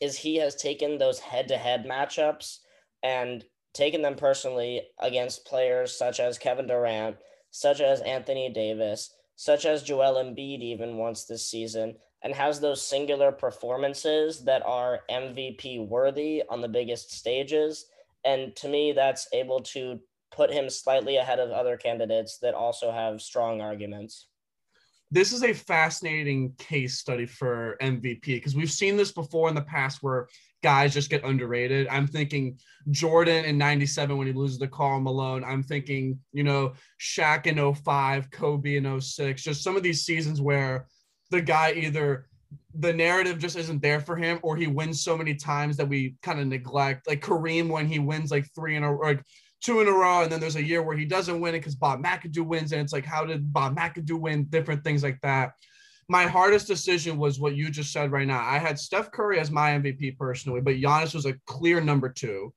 is 0.00 0.16
he 0.16 0.36
has 0.36 0.54
taken 0.56 0.98
those 0.98 1.18
head 1.18 1.48
to 1.48 1.56
head 1.56 1.86
matchups 1.88 2.58
and 3.02 3.44
taken 3.72 4.02
them 4.02 4.16
personally 4.16 4.82
against 4.98 5.46
players 5.46 5.96
such 5.96 6.20
as 6.20 6.38
Kevin 6.38 6.66
Durant, 6.66 7.16
such 7.50 7.80
as 7.80 8.00
Anthony 8.00 8.52
Davis, 8.52 9.14
such 9.36 9.64
as 9.64 9.82
Joel 9.82 10.22
Embiid, 10.22 10.60
even 10.60 10.96
once 10.96 11.24
this 11.24 11.48
season, 11.48 11.96
and 12.22 12.34
has 12.34 12.60
those 12.60 12.86
singular 12.86 13.32
performances 13.32 14.44
that 14.44 14.62
are 14.64 15.00
MVP 15.10 15.86
worthy 15.86 16.42
on 16.48 16.60
the 16.60 16.68
biggest 16.68 17.12
stages. 17.12 17.86
And 18.24 18.54
to 18.56 18.68
me, 18.68 18.92
that's 18.92 19.28
able 19.32 19.60
to 19.60 20.00
put 20.30 20.52
him 20.52 20.68
slightly 20.68 21.16
ahead 21.16 21.38
of 21.38 21.50
other 21.50 21.76
candidates 21.76 22.38
that 22.38 22.54
also 22.54 22.92
have 22.92 23.22
strong 23.22 23.60
arguments. 23.60 24.26
This 25.12 25.32
is 25.32 25.42
a 25.42 25.52
fascinating 25.52 26.52
case 26.56 26.98
study 26.98 27.26
for 27.26 27.76
MVP 27.82 28.24
because 28.24 28.54
we've 28.54 28.70
seen 28.70 28.96
this 28.96 29.10
before 29.10 29.48
in 29.48 29.56
the 29.56 29.62
past 29.62 30.04
where 30.04 30.28
guys 30.62 30.94
just 30.94 31.10
get 31.10 31.24
underrated. 31.24 31.88
I'm 31.88 32.06
thinking 32.06 32.58
Jordan 32.90 33.44
in 33.44 33.58
97 33.58 34.16
when 34.16 34.28
he 34.28 34.32
loses 34.32 34.58
to 34.58 34.68
Karl 34.68 35.00
Malone. 35.00 35.42
I'm 35.42 35.64
thinking, 35.64 36.20
you 36.32 36.44
know, 36.44 36.74
Shaq 37.00 37.46
in 37.46 37.74
05, 37.74 38.30
Kobe 38.30 38.76
in 38.76 39.00
06, 39.00 39.42
just 39.42 39.64
some 39.64 39.76
of 39.76 39.82
these 39.82 40.04
seasons 40.04 40.40
where 40.40 40.86
the 41.30 41.40
guy 41.40 41.72
either 41.72 42.26
the 42.74 42.92
narrative 42.92 43.38
just 43.38 43.56
isn't 43.56 43.82
there 43.82 44.00
for 44.00 44.16
him 44.16 44.38
or 44.42 44.56
he 44.56 44.66
wins 44.66 45.02
so 45.02 45.16
many 45.16 45.34
times 45.34 45.76
that 45.76 45.88
we 45.88 46.14
kind 46.22 46.40
of 46.40 46.46
neglect 46.46 47.06
like 47.08 47.20
Kareem 47.20 47.68
when 47.68 47.86
he 47.86 47.98
wins 47.98 48.30
like 48.30 48.46
three 48.54 48.76
in 48.76 48.84
a 48.84 48.96
like 48.96 49.22
two 49.60 49.80
in 49.80 49.88
a 49.88 49.92
row 49.92 50.22
and 50.22 50.32
then 50.32 50.40
there's 50.40 50.56
a 50.56 50.64
year 50.64 50.82
where 50.82 50.96
he 50.96 51.04
doesn't 51.04 51.40
win 51.40 51.54
it 51.54 51.58
because 51.58 51.74
Bob 51.74 52.02
McAdoo 52.02 52.46
wins 52.46 52.72
and 52.72 52.80
it's 52.80 52.92
like 52.92 53.04
how 53.04 53.24
did 53.24 53.52
Bob 53.52 53.76
McAdoo 53.76 54.18
win 54.18 54.44
different 54.44 54.84
things 54.84 55.02
like 55.02 55.20
that. 55.22 55.52
My 56.08 56.26
hardest 56.26 56.66
decision 56.66 57.18
was 57.18 57.38
what 57.38 57.54
you 57.54 57.70
just 57.70 57.92
said 57.92 58.10
right 58.10 58.26
now. 58.26 58.44
I 58.44 58.58
had 58.58 58.78
Steph 58.78 59.12
Curry 59.12 59.38
as 59.38 59.50
my 59.50 59.70
MVP 59.70 60.18
personally, 60.18 60.60
but 60.60 60.74
Giannis 60.74 61.14
was 61.14 61.26
a 61.26 61.36
clear 61.46 61.80
number 61.80 62.08
two. 62.08 62.52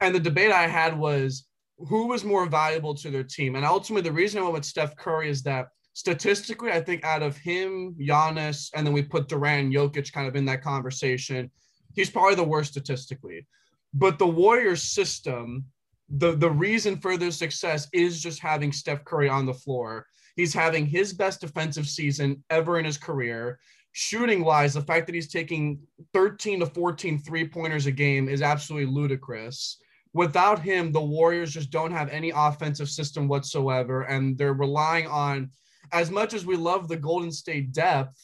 And 0.00 0.14
the 0.14 0.20
debate 0.20 0.52
I 0.52 0.66
had 0.66 0.98
was 0.98 1.46
who 1.78 2.08
was 2.08 2.24
more 2.24 2.46
valuable 2.46 2.94
to 2.96 3.10
their 3.10 3.24
team. 3.24 3.56
And 3.56 3.64
ultimately, 3.64 4.08
the 4.08 4.14
reason 4.14 4.38
I 4.38 4.42
went 4.42 4.54
with 4.54 4.64
Steph 4.64 4.96
Curry 4.96 5.30
is 5.30 5.42
that 5.44 5.68
statistically, 5.94 6.70
I 6.70 6.80
think 6.80 7.04
out 7.04 7.22
of 7.22 7.36
him, 7.38 7.96
Giannis, 7.98 8.70
and 8.74 8.86
then 8.86 8.92
we 8.92 9.02
put 9.02 9.28
Durant 9.28 9.72
Jokic 9.72 10.12
kind 10.12 10.28
of 10.28 10.36
in 10.36 10.44
that 10.46 10.62
conversation, 10.62 11.50
he's 11.94 12.10
probably 12.10 12.34
the 12.34 12.44
worst 12.44 12.72
statistically. 12.72 13.46
But 13.94 14.18
the 14.18 14.26
Warriors 14.26 14.82
system, 14.82 15.64
the, 16.08 16.32
the 16.32 16.50
reason 16.50 16.98
for 16.98 17.16
their 17.16 17.30
success 17.30 17.88
is 17.92 18.20
just 18.20 18.40
having 18.40 18.72
Steph 18.72 19.04
Curry 19.04 19.28
on 19.28 19.46
the 19.46 19.54
floor. 19.54 20.06
He's 20.36 20.52
having 20.52 20.84
his 20.84 21.12
best 21.12 21.40
defensive 21.40 21.88
season 21.88 22.42
ever 22.50 22.78
in 22.78 22.84
his 22.84 22.98
career. 22.98 23.58
Shooting 23.92 24.44
wise, 24.44 24.74
the 24.74 24.80
fact 24.82 25.06
that 25.06 25.14
he's 25.14 25.30
taking 25.30 25.78
13 26.12 26.60
to 26.60 26.66
14 26.66 27.20
three 27.20 27.46
pointers 27.46 27.86
a 27.86 27.92
game 27.92 28.28
is 28.28 28.42
absolutely 28.42 28.92
ludicrous 28.92 29.78
without 30.14 30.60
him, 30.60 30.92
the 30.92 31.00
Warriors 31.00 31.52
just 31.52 31.70
don't 31.70 31.90
have 31.90 32.08
any 32.08 32.32
offensive 32.34 32.88
system 32.88 33.28
whatsoever, 33.28 34.02
and 34.02 34.38
they're 34.38 34.54
relying 34.54 35.06
on 35.08 35.50
as 35.94 36.10
much 36.10 36.34
as 36.34 36.44
we 36.44 36.56
love 36.56 36.88
the 36.88 36.96
Golden 36.96 37.30
State 37.30 37.72
depth, 37.72 38.20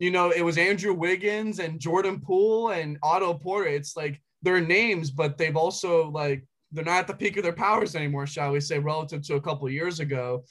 you 0.00 0.10
know, 0.10 0.30
it 0.30 0.42
was 0.42 0.58
Andrew 0.58 0.92
Wiggins 0.92 1.60
and 1.60 1.80
Jordan 1.80 2.20
Poole 2.20 2.70
and 2.70 2.98
Otto 3.02 3.34
Porter. 3.34 3.68
It's 3.68 3.96
like 3.96 4.20
their 4.42 4.60
names, 4.60 5.10
but 5.10 5.38
they've 5.38 5.56
also 5.56 6.10
like 6.10 6.44
they're 6.72 6.84
not 6.84 6.98
at 6.98 7.06
the 7.06 7.14
peak 7.14 7.36
of 7.36 7.44
their 7.44 7.52
powers 7.52 7.94
anymore, 7.94 8.26
shall 8.26 8.50
we 8.50 8.60
say, 8.60 8.80
relative 8.80 9.22
to 9.22 9.36
a 9.36 9.40
couple 9.40 9.70
years 9.70 10.00
ago. 10.00 10.44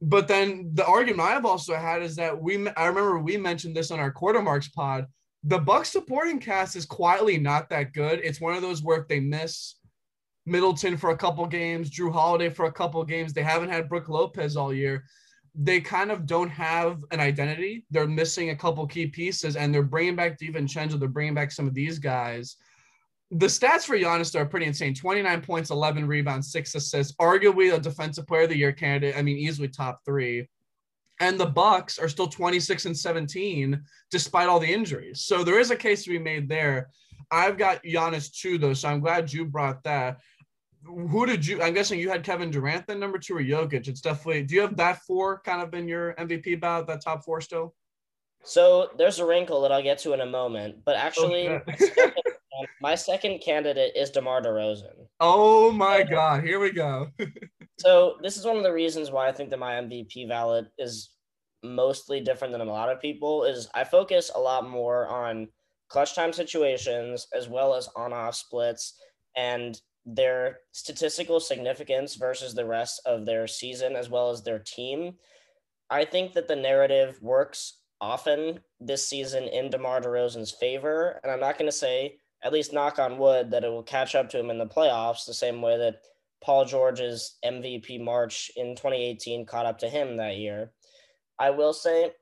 But 0.00 0.26
then 0.26 0.70
the 0.72 0.86
argument 0.86 1.28
I've 1.28 1.44
also 1.44 1.74
had 1.74 2.02
is 2.02 2.16
that 2.16 2.40
we 2.40 2.66
I 2.70 2.86
remember 2.86 3.18
we 3.18 3.36
mentioned 3.36 3.76
this 3.76 3.90
on 3.90 4.00
our 4.00 4.10
quarter 4.10 4.40
marks 4.40 4.68
pod. 4.68 5.06
The 5.44 5.58
Bucks 5.58 5.90
supporting 5.90 6.40
cast 6.40 6.74
is 6.74 6.86
quietly 6.86 7.38
not 7.38 7.68
that 7.68 7.92
good. 7.92 8.20
It's 8.24 8.40
one 8.40 8.54
of 8.54 8.62
those 8.62 8.82
where 8.82 9.00
if 9.00 9.08
they 9.08 9.20
miss 9.20 9.76
Middleton 10.46 10.96
for 10.96 11.10
a 11.10 11.16
couple 11.16 11.46
games, 11.46 11.90
Jrue 11.90 12.12
Holiday 12.12 12.48
for 12.48 12.64
a 12.64 12.72
couple 12.72 13.04
games, 13.04 13.32
they 13.34 13.42
haven't 13.42 13.68
had 13.68 13.88
Brook 13.88 14.08
Lopez 14.08 14.56
all 14.56 14.72
year 14.72 15.04
they 15.60 15.80
kind 15.80 16.12
of 16.12 16.24
don't 16.24 16.50
have 16.50 17.04
an 17.10 17.18
identity. 17.18 17.84
They're 17.90 18.06
missing 18.06 18.50
a 18.50 18.56
couple 18.56 18.86
key 18.86 19.08
pieces, 19.08 19.56
and 19.56 19.74
they're 19.74 19.82
bringing 19.82 20.14
back 20.14 20.38
DiVincenzo. 20.38 21.00
They're 21.00 21.08
bringing 21.08 21.34
back 21.34 21.50
some 21.50 21.66
of 21.66 21.74
these 21.74 21.98
guys. 21.98 22.56
The 23.32 23.46
stats 23.46 23.82
for 23.82 23.98
Giannis 23.98 24.38
are 24.38 24.46
pretty 24.46 24.66
insane 24.66 24.94
29 24.94 25.42
points, 25.42 25.70
11 25.70 26.06
rebounds, 26.06 26.52
six 26.52 26.74
assists, 26.76 27.14
arguably 27.20 27.74
a 27.74 27.80
defensive 27.80 28.26
player 28.26 28.42
of 28.42 28.50
the 28.50 28.56
year 28.56 28.72
candidate. 28.72 29.18
I 29.18 29.22
mean, 29.22 29.36
easily 29.36 29.68
top 29.68 30.00
three. 30.04 30.48
And 31.20 31.38
the 31.38 31.46
Bucks 31.46 31.98
are 31.98 32.08
still 32.08 32.28
26 32.28 32.86
and 32.86 32.96
17 32.96 33.82
despite 34.12 34.48
all 34.48 34.60
the 34.60 34.72
injuries. 34.72 35.22
So 35.22 35.42
there 35.42 35.58
is 35.58 35.72
a 35.72 35.76
case 35.76 36.04
to 36.04 36.10
be 36.10 36.20
made 36.20 36.48
there. 36.48 36.90
I've 37.32 37.58
got 37.58 37.82
Giannis 37.82 38.32
too, 38.32 38.56
though. 38.56 38.72
So 38.72 38.88
I'm 38.88 39.00
glad 39.00 39.32
you 39.32 39.44
brought 39.44 39.82
that 39.82 40.18
who 40.84 41.26
did 41.26 41.46
you? 41.46 41.62
I'm 41.62 41.74
guessing 41.74 41.98
you 41.98 42.10
had 42.10 42.24
Kevin 42.24 42.50
Durant 42.50 42.86
then 42.86 43.00
number 43.00 43.18
two 43.18 43.36
or 43.36 43.42
Jokic. 43.42 43.88
It's 43.88 44.00
definitely. 44.00 44.42
Do 44.42 44.54
you 44.54 44.60
have 44.62 44.76
that 44.76 45.02
four 45.02 45.40
kind 45.44 45.62
of 45.62 45.74
in 45.74 45.88
your 45.88 46.14
MVP 46.14 46.60
bout? 46.60 46.86
That 46.86 47.02
top 47.02 47.24
four 47.24 47.40
still? 47.40 47.74
So 48.44 48.90
there's 48.96 49.18
a 49.18 49.26
wrinkle 49.26 49.60
that 49.62 49.72
I'll 49.72 49.82
get 49.82 49.98
to 50.00 50.12
in 50.12 50.20
a 50.20 50.26
moment, 50.26 50.76
but 50.84 50.96
actually, 50.96 51.48
okay. 51.48 51.64
my, 51.66 51.76
second, 51.76 52.12
my, 52.80 52.94
second, 52.94 53.38
candidate 53.40 53.92
is 53.96 54.10
DeMar 54.10 54.42
DeRozan. 54.42 54.94
Oh 55.20 55.72
my 55.72 56.02
God! 56.02 56.44
Here 56.44 56.60
we 56.60 56.70
go. 56.70 57.08
so 57.78 58.16
this 58.22 58.36
is 58.36 58.44
one 58.44 58.56
of 58.56 58.62
the 58.62 58.72
reasons 58.72 59.10
why 59.10 59.28
I 59.28 59.32
think 59.32 59.50
that 59.50 59.58
my 59.58 59.74
MVP 59.74 60.28
ballot 60.28 60.66
is 60.78 61.10
mostly 61.64 62.20
different 62.20 62.52
than 62.52 62.60
a 62.60 62.64
lot 62.64 62.90
of 62.90 63.00
people. 63.00 63.44
Is 63.44 63.68
I 63.74 63.84
focus 63.84 64.30
a 64.34 64.40
lot 64.40 64.68
more 64.68 65.08
on 65.08 65.48
clutch 65.88 66.14
time 66.14 66.32
situations 66.32 67.26
as 67.34 67.48
well 67.48 67.74
as 67.74 67.88
on-off 67.96 68.34
splits 68.34 68.94
and 69.36 69.80
their 70.10 70.60
statistical 70.72 71.38
significance 71.38 72.14
versus 72.14 72.54
the 72.54 72.64
rest 72.64 73.02
of 73.04 73.26
their 73.26 73.46
season 73.46 73.94
as 73.94 74.08
well 74.08 74.30
as 74.30 74.42
their 74.42 74.58
team. 74.58 75.14
I 75.90 76.06
think 76.06 76.32
that 76.32 76.48
the 76.48 76.56
narrative 76.56 77.18
works 77.20 77.80
often 78.00 78.60
this 78.80 79.06
season 79.06 79.44
in 79.44 79.68
DeMar 79.68 80.00
DeRozan's 80.00 80.52
favor. 80.52 81.20
And 81.22 81.30
I'm 81.30 81.40
not 81.40 81.58
going 81.58 81.70
to 81.70 81.76
say, 81.76 82.16
at 82.42 82.52
least 82.52 82.72
knock 82.72 82.98
on 82.98 83.18
wood, 83.18 83.50
that 83.50 83.64
it 83.64 83.68
will 83.68 83.82
catch 83.82 84.14
up 84.14 84.30
to 84.30 84.38
him 84.38 84.48
in 84.48 84.56
the 84.56 84.66
playoffs 84.66 85.26
the 85.26 85.34
same 85.34 85.60
way 85.60 85.76
that 85.76 86.00
Paul 86.42 86.64
George's 86.64 87.36
MVP 87.44 88.00
March 88.00 88.50
in 88.56 88.76
2018 88.76 89.44
caught 89.44 89.66
up 89.66 89.78
to 89.80 89.90
him 89.90 90.16
that 90.16 90.36
year. 90.36 90.72
I 91.38 91.50
will 91.50 91.74
say 91.74 92.12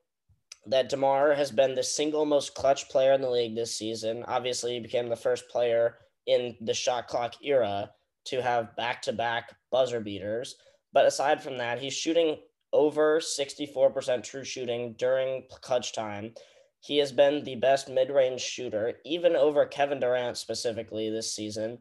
that 0.65 0.89
DeMar 0.89 1.35
has 1.35 1.51
been 1.51 1.73
the 1.73 1.83
single 1.83 2.25
most 2.25 2.53
clutch 2.53 2.89
player 2.89 3.13
in 3.13 3.21
the 3.21 3.29
league 3.29 3.55
this 3.55 3.77
season. 3.77 4.25
Obviously, 4.27 4.73
he 4.73 4.79
became 4.81 5.07
the 5.07 5.15
first 5.15 5.47
player 5.47 5.95
in 6.27 6.55
the 6.61 6.73
shot 6.73 7.07
clock 7.07 7.35
era 7.41 7.89
to 8.25 8.41
have 8.41 8.75
back 8.75 9.01
to 9.03 9.13
back 9.13 9.55
buzzer 9.71 9.99
beaters. 9.99 10.55
But 10.93 11.05
aside 11.05 11.41
from 11.41 11.57
that, 11.57 11.79
he's 11.79 11.93
shooting 11.93 12.37
over 12.73 13.19
64% 13.19 14.23
true 14.23 14.43
shooting 14.43 14.95
during 14.97 15.43
clutch 15.61 15.93
time. 15.93 16.33
He 16.79 16.97
has 16.97 17.11
been 17.11 17.43
the 17.43 17.55
best 17.55 17.89
mid 17.89 18.09
range 18.09 18.41
shooter, 18.41 18.93
even 19.05 19.35
over 19.35 19.65
Kevin 19.65 19.99
Durant 19.99 20.37
specifically 20.37 21.09
this 21.09 21.33
season. 21.33 21.79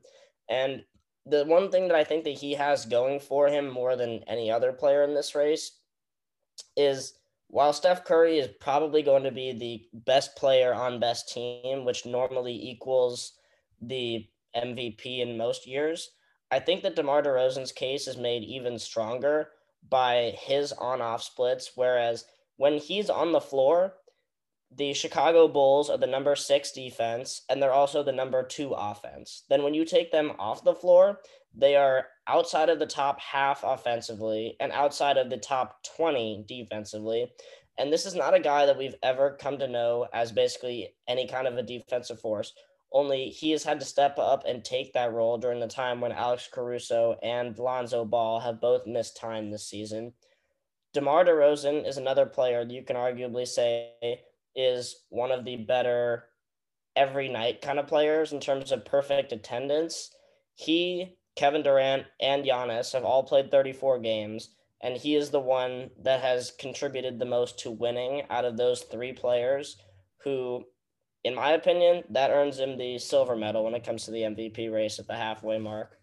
And 0.49 0.85
the 1.27 1.45
one 1.45 1.71
thing 1.71 1.89
that 1.89 1.97
I 1.97 2.05
think 2.05 2.25
that 2.25 2.39
he 2.39 2.53
has 2.55 2.87
going 2.87 3.21
for 3.21 3.49
him 3.49 3.69
more 3.69 3.97
than 3.97 4.23
any 4.29 4.51
other 4.51 4.73
player 4.73 5.03
in 5.03 5.15
this 5.15 5.35
race 5.35 5.81
is 6.77 7.15
while 7.49 7.73
Steph 7.73 8.05
Curry 8.05 8.39
is 8.39 8.49
probably 8.61 9.03
going 9.03 9.25
to 9.25 9.31
be 9.31 9.53
the 9.53 10.01
best 10.05 10.37
player 10.37 10.73
on 10.75 11.01
best 11.01 11.33
team, 11.33 11.85
which 11.85 12.07
normally 12.07 12.55
equals 12.55 13.33
the 13.81 14.27
MVP 14.57 15.21
in 15.21 15.37
most 15.37 15.67
years. 15.67 16.11
I 16.51 16.61
think 16.61 16.83
that 16.83 16.97
DeMar 16.97 17.23
DeRozan's 17.23 17.73
case 17.73 18.07
is 18.07 18.17
made 18.17 18.45
even 18.45 18.79
stronger 18.79 19.49
by 19.89 20.35
his 20.39 20.73
on 20.73 21.01
off 21.01 21.23
splits. 21.23 21.73
Whereas 21.75 22.25
when 22.57 22.79
he's 22.79 23.11
on 23.11 23.33
the 23.33 23.41
floor, 23.41 23.95
the 24.75 24.95
Chicago 24.95 25.49
Bulls 25.49 25.91
are 25.91 25.99
the 25.99 26.07
number 26.07 26.35
six 26.35 26.73
defense, 26.73 27.43
and 27.49 27.63
they're 27.63 27.73
also 27.73 28.03
the 28.03 28.13
number 28.13 28.43
two 28.43 28.73
offense. 28.73 29.45
Then 29.49 29.63
when 29.63 29.75
you 29.75 29.85
take 29.85 30.11
them 30.11 30.33
off 30.39 30.65
the 30.65 30.75
floor, 30.75 31.21
they 31.55 31.77
are 31.77 32.07
outside 32.27 32.69
of 32.69 32.79
the 32.79 32.87
top 32.87 33.21
half 33.21 33.63
offensively 33.65 34.57
and 34.61 34.73
outside 34.73 35.17
of 35.17 35.31
the 35.31 35.39
top 35.39 35.83
20 35.97 36.45
defensively. 36.47 37.33
And 37.79 37.93
this 37.93 38.07
is 38.07 38.15
not 38.15 38.35
a 38.35 38.41
guy 38.41 38.67
that 38.67 38.79
we've 38.79 38.95
ever 39.03 39.37
come 39.41 39.59
to 39.59 39.69
know 39.69 40.07
as 40.13 40.33
basically 40.33 40.95
any 41.09 41.27
kind 41.29 41.47
of 41.47 41.57
a 41.57 41.63
defensive 41.63 42.21
force. 42.21 42.53
Only 42.93 43.29
he 43.29 43.51
has 43.51 43.65
had 43.65 43.81
to 43.81 43.87
step 43.87 44.19
up 44.19 44.45
and 44.47 44.65
take 44.65 44.93
that 44.93 45.13
role 45.13 45.39
during 45.39 45.61
the 45.61 45.67
time 45.67 46.01
when 46.01 46.13
Alex 46.13 46.49
Caruso 46.51 47.17
and 47.23 47.59
Lonzo 47.59 48.05
Ball 48.05 48.41
have 48.41 48.61
both 48.61 48.87
missed 48.87 49.17
time 49.17 49.51
this 49.51 49.69
season. 49.69 50.13
DeMar 50.93 51.25
DeRozan 51.25 51.87
is 51.87 51.99
another 51.99 52.25
player 52.25 52.65
you 52.67 52.83
can 52.83 52.97
arguably 52.97 53.47
say 53.47 53.93
is 54.55 55.05
one 55.11 55.31
of 55.31 55.45
the 55.45 55.57
better 55.57 56.25
every 56.97 57.29
night 57.29 57.61
kind 57.61 57.79
of 57.79 57.87
players 57.87 58.33
in 58.33 58.41
terms 58.41 58.73
of 58.73 58.85
perfect 58.87 59.33
attendance. 59.33 60.11
He, 60.55 61.19
Kevin 61.35 61.63
Durant, 61.63 62.07
and 62.21 62.45
Giannis 62.45 62.95
have 62.95 63.05
all 63.05 63.23
played 63.23 63.51
34 63.51 63.99
games, 63.99 64.49
and 64.81 64.97
he 64.97 65.15
is 65.15 65.31
the 65.31 65.41
one 65.41 65.91
that 66.03 66.23
has 66.23 66.53
contributed 66.53 67.19
the 67.19 67.27
most 67.27 67.59
to 67.59 67.71
winning 67.71 68.23
out 68.31 68.47
of 68.47 68.57
those 68.57 68.83
three 68.83 69.13
players 69.13 69.77
who 70.25 70.65
in 71.27 71.35
my 71.35 71.53
opinion, 71.53 72.05
that 72.11 72.31
earns 72.31 72.61
him 72.61 72.79
the 72.79 72.99
silver 72.99 73.35
medal 73.35 73.65
when 73.65 73.75
it 73.75 73.85
comes 73.85 74.05
to 74.05 74.13
the 74.13 74.23
MVP 74.23 74.73
race 74.73 75.01
at 75.01 75.09
the 75.09 75.17
halfway 75.17 75.59
mark. 75.59 75.99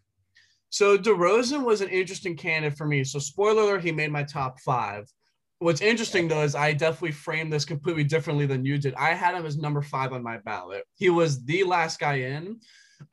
So 0.69 0.97
DeRozan 0.97 1.63
was 1.63 1.79
an 1.79 1.87
interesting 1.87 2.35
candidate 2.35 2.77
for 2.77 2.85
me. 2.85 3.05
So 3.05 3.19
spoiler 3.19 3.61
alert, 3.61 3.83
he 3.83 3.93
made 3.93 4.11
my 4.11 4.23
top 4.23 4.59
five. 4.59 5.05
What's 5.59 5.79
interesting 5.79 6.27
though 6.27 6.43
is 6.43 6.55
I 6.55 6.73
definitely 6.73 7.13
framed 7.13 7.53
this 7.53 7.63
completely 7.63 8.03
differently 8.03 8.45
than 8.45 8.65
you 8.65 8.77
did. 8.77 8.95
I 8.95 9.13
had 9.13 9.33
him 9.33 9.45
as 9.45 9.57
number 9.57 9.81
five 9.81 10.11
on 10.11 10.23
my 10.23 10.39
ballot. 10.39 10.83
He 10.95 11.09
was 11.09 11.45
the 11.45 11.63
last 11.63 12.01
guy 12.01 12.15
in. 12.15 12.59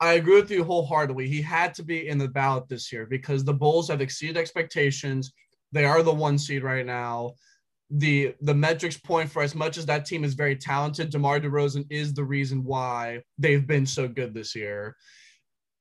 I 0.01 0.13
agree 0.13 0.35
with 0.35 0.51
you 0.51 0.65
wholeheartedly. 0.65 1.29
He 1.29 1.41
had 1.41 1.73
to 1.75 1.83
be 1.83 2.09
in 2.09 2.17
the 2.17 2.27
ballot 2.27 2.67
this 2.67 2.91
year 2.91 3.05
because 3.05 3.45
the 3.45 3.53
Bulls 3.53 3.87
have 3.87 4.01
exceeded 4.01 4.35
expectations. 4.35 5.31
They 5.71 5.85
are 5.85 6.03
the 6.03 6.13
one 6.13 6.37
seed 6.37 6.63
right 6.63 6.85
now 6.85 7.35
the 7.91 8.33
the 8.41 8.53
metrics 8.53 8.97
point 8.97 9.29
for 9.29 9.41
as 9.41 9.53
much 9.53 9.77
as 9.77 9.85
that 9.85 10.05
team 10.05 10.23
is 10.23 10.33
very 10.33 10.55
talented, 10.55 11.09
DeMar 11.09 11.39
DeRozan 11.41 11.85
is 11.89 12.13
the 12.13 12.23
reason 12.23 12.63
why 12.63 13.21
they've 13.37 13.67
been 13.67 13.85
so 13.85 14.07
good 14.07 14.33
this 14.33 14.55
year. 14.55 14.95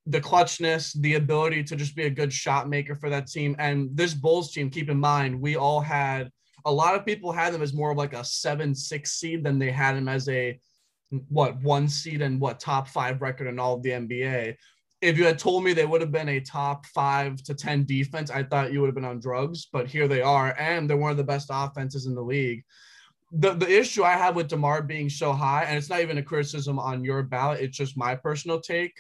The 0.07 0.21
clutchness, 0.21 1.01
the 1.01 1.15
ability 1.15 1.63
to 1.65 1.77
just 1.77 1.95
be 1.95 2.05
a 2.05 2.11
good 2.11 2.33
shot 2.33 2.69
maker 2.69 2.97
for 2.97 3.11
that 3.11 3.29
team, 3.29 3.55
and 3.59 3.91
this 3.95 4.13
Bulls 4.13 4.53
team. 4.53 4.71
Keep 4.71 4.91
in 4.91 4.99
mind, 4.99 5.41
we 5.41 5.57
all 5.57 5.81
had 5.81 6.31
a 6.65 6.73
lot 6.73 6.97
of 6.97 7.07
people 7.07 7.33
had 7.33 7.55
them 7.55 7.63
as 7.63 7.73
more 7.73 7.93
of 7.93 7.99
like 7.99 8.15
a 8.15 8.25
seven 8.25 8.75
six 8.75 9.13
seed 9.13 9.45
than 9.45 9.59
they 9.59 9.71
had 9.71 9.97
him 9.97 10.09
as 10.09 10.29
a 10.29 10.59
what 11.29 11.61
one 11.63 11.89
seed 11.89 12.23
and 12.23 12.41
what 12.41 12.61
top 12.61 12.89
five 12.89 13.23
record 13.23 13.47
in 13.47 13.59
all 13.59 13.75
of 13.75 13.83
the 13.83 13.91
NBA 13.91 14.57
if 15.01 15.17
you 15.17 15.25
had 15.25 15.39
told 15.39 15.65
me 15.65 15.73
they 15.73 15.87
would 15.87 16.03
have 16.03 16.13
been 16.13 16.29
a 16.29 16.41
top 16.41 16.85
five 16.87 17.43
to 17.45 17.55
10 17.55 17.87
defense, 17.87 18.31
I 18.31 18.43
thought 18.43 18.73
you 18.73 18.81
would 18.81 18.89
have 18.89 18.95
been 18.95 19.05
on 19.05 19.19
drugs, 19.21 19.67
but 19.73 19.87
here 19.87 20.07
they 20.07 20.21
are. 20.21 20.55
And 20.59 20.89
they're 20.89 20.97
one 20.97 21.11
of 21.11 21.17
the 21.17 21.25
best 21.25 21.49
offenses 21.51 22.07
in 22.07 22.15
the 22.15 22.23
league. 22.23 22.63
The, 23.33 23.55
the 23.55 23.71
issue 23.71 24.03
I 24.03 24.13
have 24.13 24.37
with 24.37 24.49
DeMar 24.49 24.83
being 24.83 25.09
so 25.09 25.33
high, 25.33 25.65
and 25.65 25.79
it's 25.79 25.89
not 25.89 26.01
even 26.01 26.19
a 26.19 26.23
criticism 26.23 26.79
on 26.79 27.05
your 27.05 27.23
ballot, 27.23 27.61
it's 27.61 27.79
just 27.79 27.97
my 27.97 28.15
personal 28.15 28.61
take. 28.61 28.93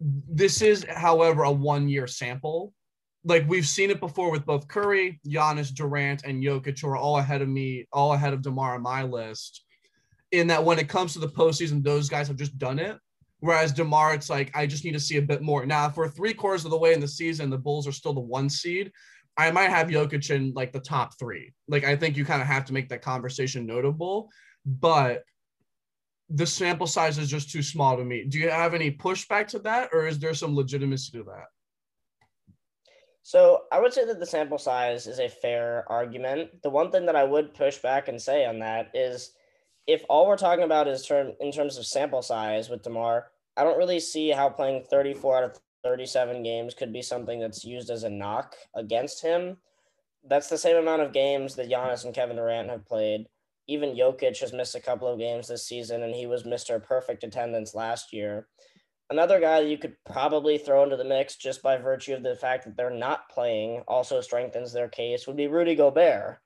This 0.00 0.62
is, 0.62 0.86
however, 0.88 1.42
a 1.42 1.52
one 1.52 1.88
year 1.88 2.06
sample. 2.06 2.72
Like 3.26 3.48
we've 3.48 3.66
seen 3.66 3.90
it 3.90 4.00
before 4.00 4.30
with 4.30 4.46
both 4.46 4.68
Curry, 4.68 5.20
Giannis, 5.26 5.74
Durant, 5.74 6.24
and 6.24 6.42
Jokic, 6.42 6.80
who 6.80 6.88
are 6.88 6.96
all 6.96 7.18
ahead 7.18 7.42
of 7.42 7.48
me, 7.48 7.86
all 7.92 8.12
ahead 8.12 8.32
of 8.32 8.42
DeMar 8.42 8.74
on 8.74 8.82
my 8.82 9.02
list. 9.02 9.64
In 10.30 10.46
that 10.48 10.64
when 10.64 10.78
it 10.78 10.88
comes 10.88 11.12
to 11.12 11.18
the 11.18 11.28
postseason, 11.28 11.82
those 11.82 12.08
guys 12.08 12.28
have 12.28 12.36
just 12.36 12.58
done 12.58 12.78
it 12.78 12.98
Whereas 13.44 13.74
DeMar, 13.74 14.14
it's 14.14 14.30
like, 14.30 14.50
I 14.56 14.66
just 14.66 14.86
need 14.86 14.94
to 14.94 14.98
see 14.98 15.18
a 15.18 15.22
bit 15.22 15.42
more. 15.42 15.66
Now, 15.66 15.86
if 15.86 15.98
we're 15.98 16.08
three 16.08 16.32
quarters 16.32 16.64
of 16.64 16.70
the 16.70 16.78
way 16.78 16.94
in 16.94 17.00
the 17.00 17.06
season, 17.06 17.50
the 17.50 17.58
Bulls 17.58 17.86
are 17.86 17.92
still 17.92 18.14
the 18.14 18.20
one 18.20 18.48
seed, 18.48 18.90
I 19.36 19.50
might 19.50 19.68
have 19.68 19.88
Jokic 19.88 20.30
in 20.30 20.54
like 20.54 20.72
the 20.72 20.80
top 20.80 21.18
three. 21.18 21.52
Like, 21.68 21.84
I 21.84 21.94
think 21.94 22.16
you 22.16 22.24
kind 22.24 22.40
of 22.40 22.48
have 22.48 22.64
to 22.64 22.72
make 22.72 22.88
that 22.88 23.02
conversation 23.02 23.66
notable. 23.66 24.30
But 24.64 25.24
the 26.30 26.46
sample 26.46 26.86
size 26.86 27.18
is 27.18 27.28
just 27.28 27.50
too 27.50 27.60
small 27.62 27.98
to 27.98 28.04
me. 28.04 28.24
Do 28.24 28.38
you 28.38 28.48
have 28.48 28.72
any 28.72 28.90
pushback 28.90 29.48
to 29.48 29.58
that, 29.58 29.90
or 29.92 30.06
is 30.06 30.18
there 30.18 30.32
some 30.32 30.56
legitimacy 30.56 31.18
to 31.18 31.24
that? 31.24 31.48
So 33.24 33.64
I 33.70 33.78
would 33.78 33.92
say 33.92 34.06
that 34.06 34.20
the 34.20 34.26
sample 34.26 34.56
size 34.56 35.06
is 35.06 35.18
a 35.18 35.28
fair 35.28 35.84
argument. 35.90 36.62
The 36.62 36.70
one 36.70 36.90
thing 36.90 37.04
that 37.04 37.16
I 37.16 37.24
would 37.24 37.52
push 37.52 37.76
back 37.76 38.08
and 38.08 38.18
say 38.20 38.46
on 38.46 38.60
that 38.60 38.90
is 38.94 39.32
if 39.86 40.02
all 40.08 40.26
we're 40.26 40.38
talking 40.38 40.64
about 40.64 40.88
is 40.88 41.04
term 41.04 41.32
in 41.40 41.52
terms 41.52 41.76
of 41.76 41.84
sample 41.84 42.22
size 42.22 42.70
with 42.70 42.82
DeMar, 42.82 43.26
I 43.56 43.64
don't 43.64 43.78
really 43.78 44.00
see 44.00 44.30
how 44.30 44.48
playing 44.48 44.84
34 44.90 45.36
out 45.36 45.44
of 45.44 45.58
37 45.84 46.42
games 46.42 46.74
could 46.74 46.92
be 46.92 47.02
something 47.02 47.38
that's 47.38 47.64
used 47.64 47.90
as 47.90 48.02
a 48.02 48.10
knock 48.10 48.56
against 48.74 49.22
him. 49.22 49.58
That's 50.26 50.48
the 50.48 50.58
same 50.58 50.76
amount 50.76 51.02
of 51.02 51.12
games 51.12 51.54
that 51.56 51.68
Giannis 51.68 52.04
and 52.04 52.14
Kevin 52.14 52.36
Durant 52.36 52.70
have 52.70 52.86
played. 52.86 53.26
Even 53.66 53.94
Jokic 53.94 54.40
has 54.40 54.52
missed 54.52 54.74
a 54.74 54.80
couple 54.80 55.06
of 55.06 55.18
games 55.18 55.48
this 55.48 55.66
season, 55.66 56.02
and 56.02 56.14
he 56.14 56.26
was 56.26 56.44
Mr. 56.44 56.82
Perfect 56.82 57.22
attendance 57.24 57.74
last 57.74 58.12
year. 58.12 58.48
Another 59.10 59.38
guy 59.38 59.60
you 59.60 59.76
could 59.76 59.96
probably 60.04 60.56
throw 60.56 60.82
into 60.82 60.96
the 60.96 61.04
mix 61.04 61.36
just 61.36 61.62
by 61.62 61.76
virtue 61.76 62.14
of 62.14 62.22
the 62.22 62.36
fact 62.36 62.64
that 62.64 62.76
they're 62.76 62.90
not 62.90 63.28
playing 63.28 63.82
also 63.86 64.20
strengthens 64.20 64.72
their 64.72 64.88
case 64.88 65.26
would 65.26 65.36
be 65.36 65.46
Rudy 65.46 65.74
Gobert. 65.74 66.38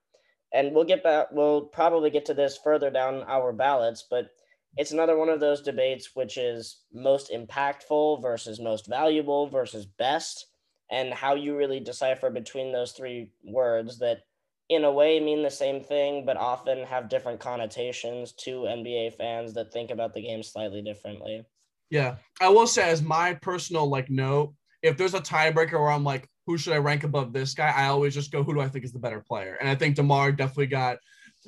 And 0.53 0.75
we'll 0.75 0.85
get 0.85 1.05
back, 1.05 1.29
we'll 1.31 1.63
probably 1.63 2.11
get 2.11 2.25
to 2.27 2.35
this 2.35 2.59
further 2.63 2.91
down 2.91 3.23
our 3.29 3.53
ballots, 3.53 4.05
but 4.11 4.31
it's 4.79 4.93
another 4.93 5.19
one 5.19 5.29
of 5.29 5.41
those 5.41 5.61
debates 5.61 6.11
which 6.15 6.39
is 6.39 6.85
most 6.93 7.33
impactful 7.33 8.23
versus 8.23 8.61
most 8.61 8.87
valuable 8.87 9.49
versus 9.49 9.85
best, 9.85 10.47
and 10.91 11.13
how 11.13 11.35
you 11.35 11.57
really 11.57 11.81
decipher 11.81 12.31
between 12.31 12.73
those 12.73 12.93
three 12.93 13.33
words 13.45 13.99
that 13.99 14.21
in 14.69 14.85
a 14.85 14.93
way 14.93 15.19
mean 15.19 15.43
the 15.43 15.51
same 15.51 15.83
thing, 15.83 16.25
but 16.25 16.37
often 16.37 16.85
have 16.85 17.09
different 17.09 17.41
connotations 17.41 18.33
to 18.33 18.67
NBA 18.69 19.15
fans 19.15 19.53
that 19.55 19.73
think 19.73 19.91
about 19.91 20.15
the 20.15 20.23
game 20.23 20.43
slightly 20.43 20.81
differently. 20.81 21.45
Yeah, 21.91 22.17
I 22.41 22.49
will 22.51 22.67
say 22.67 22.89
as 22.89 23.03
my 23.03 23.35
personal 23.35 23.89
like 23.89 24.11
note, 24.11 24.55
if 24.83 24.97
there's 24.97 25.15
a 25.15 25.21
tiebreaker 25.21 25.73
where 25.73 25.91
I'm 25.91 26.05
like, 26.05 26.29
who 26.47 26.57
should 26.57 26.73
I 26.73 26.79
rank 26.79 27.03
above 27.03 27.33
this 27.33 27.53
guy? 27.53 27.73
I 27.75 27.87
always 27.87 28.15
just 28.15 28.31
go, 28.31 28.45
who 28.45 28.55
do 28.55 28.61
I 28.61 28.69
think 28.69 28.85
is 28.85 28.93
the 28.93 28.99
better 28.99 29.21
player? 29.21 29.57
And 29.61 29.69
I 29.69 29.75
think 29.75 29.97
Demar 29.97 30.33
definitely 30.33 30.67
got. 30.67 30.99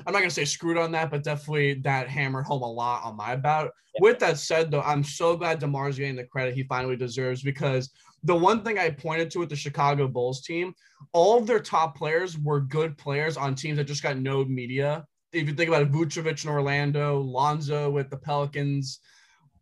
I'm 0.07 0.13
not 0.13 0.21
gonna 0.21 0.31
say 0.31 0.45
screwed 0.45 0.79
on 0.79 0.93
that, 0.93 1.11
but 1.11 1.23
definitely 1.23 1.75
that 1.75 2.09
hammered 2.09 2.47
home 2.47 2.63
a 2.63 2.71
lot 2.71 3.05
on 3.05 3.17
my 3.17 3.37
bout. 3.37 3.71
Yeah. 3.95 4.03
With 4.03 4.19
that 4.21 4.39
said, 4.39 4.71
though, 4.71 4.83
I'm 4.83 5.05
so 5.05 5.37
glad 5.37 5.59
Demar's 5.59 5.99
getting 5.99 6.17
the 6.17 6.25
credit 6.25 6.55
he 6.55 6.63
finally 6.65 6.97
deserves 6.97 7.43
because 7.43 7.91
the 8.23 8.37
one 8.37 8.63
thing 8.63 8.79
I 8.79 8.91
pointed 8.91 9.31
to 9.33 9.39
with 9.39 9.49
the 9.49 9.57
Chicago 9.57 10.07
Bulls 10.07 10.43
team, 10.43 10.75
all 11.13 11.39
of 11.39 11.47
their 11.47 11.61
top 11.61 11.97
players 11.97 12.39
were 12.39 12.61
good 12.61 12.97
players 12.99 13.37
on 13.37 13.55
teams 13.55 13.79
that 13.79 13.85
just 13.85 14.03
got 14.03 14.19
no 14.19 14.45
media. 14.45 15.07
If 15.33 15.49
you 15.49 15.55
think 15.55 15.69
about 15.69 15.83
it, 15.83 15.93
Vucevic 15.93 16.45
in 16.45 16.51
Orlando, 16.51 17.21
Lonzo 17.21 17.91
with 17.91 18.11
the 18.11 18.17
Pelicans, 18.17 19.01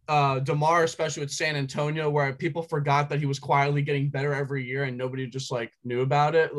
uh, 0.09 0.39
Demar, 0.41 0.85
especially 0.85 1.21
with 1.21 1.31
San 1.31 1.55
Antonio, 1.55 2.09
where 2.09 2.33
people 2.33 2.63
forgot 2.63 3.09
that 3.11 3.21
he 3.21 3.27
was 3.27 3.39
quietly 3.39 3.83
getting 3.83 4.09
better 4.09 4.33
every 4.33 4.65
year 4.65 4.85
and 4.85 4.97
nobody 4.97 5.27
just 5.27 5.53
like 5.53 5.73
knew 5.85 6.01
about 6.01 6.35
it. 6.35 6.51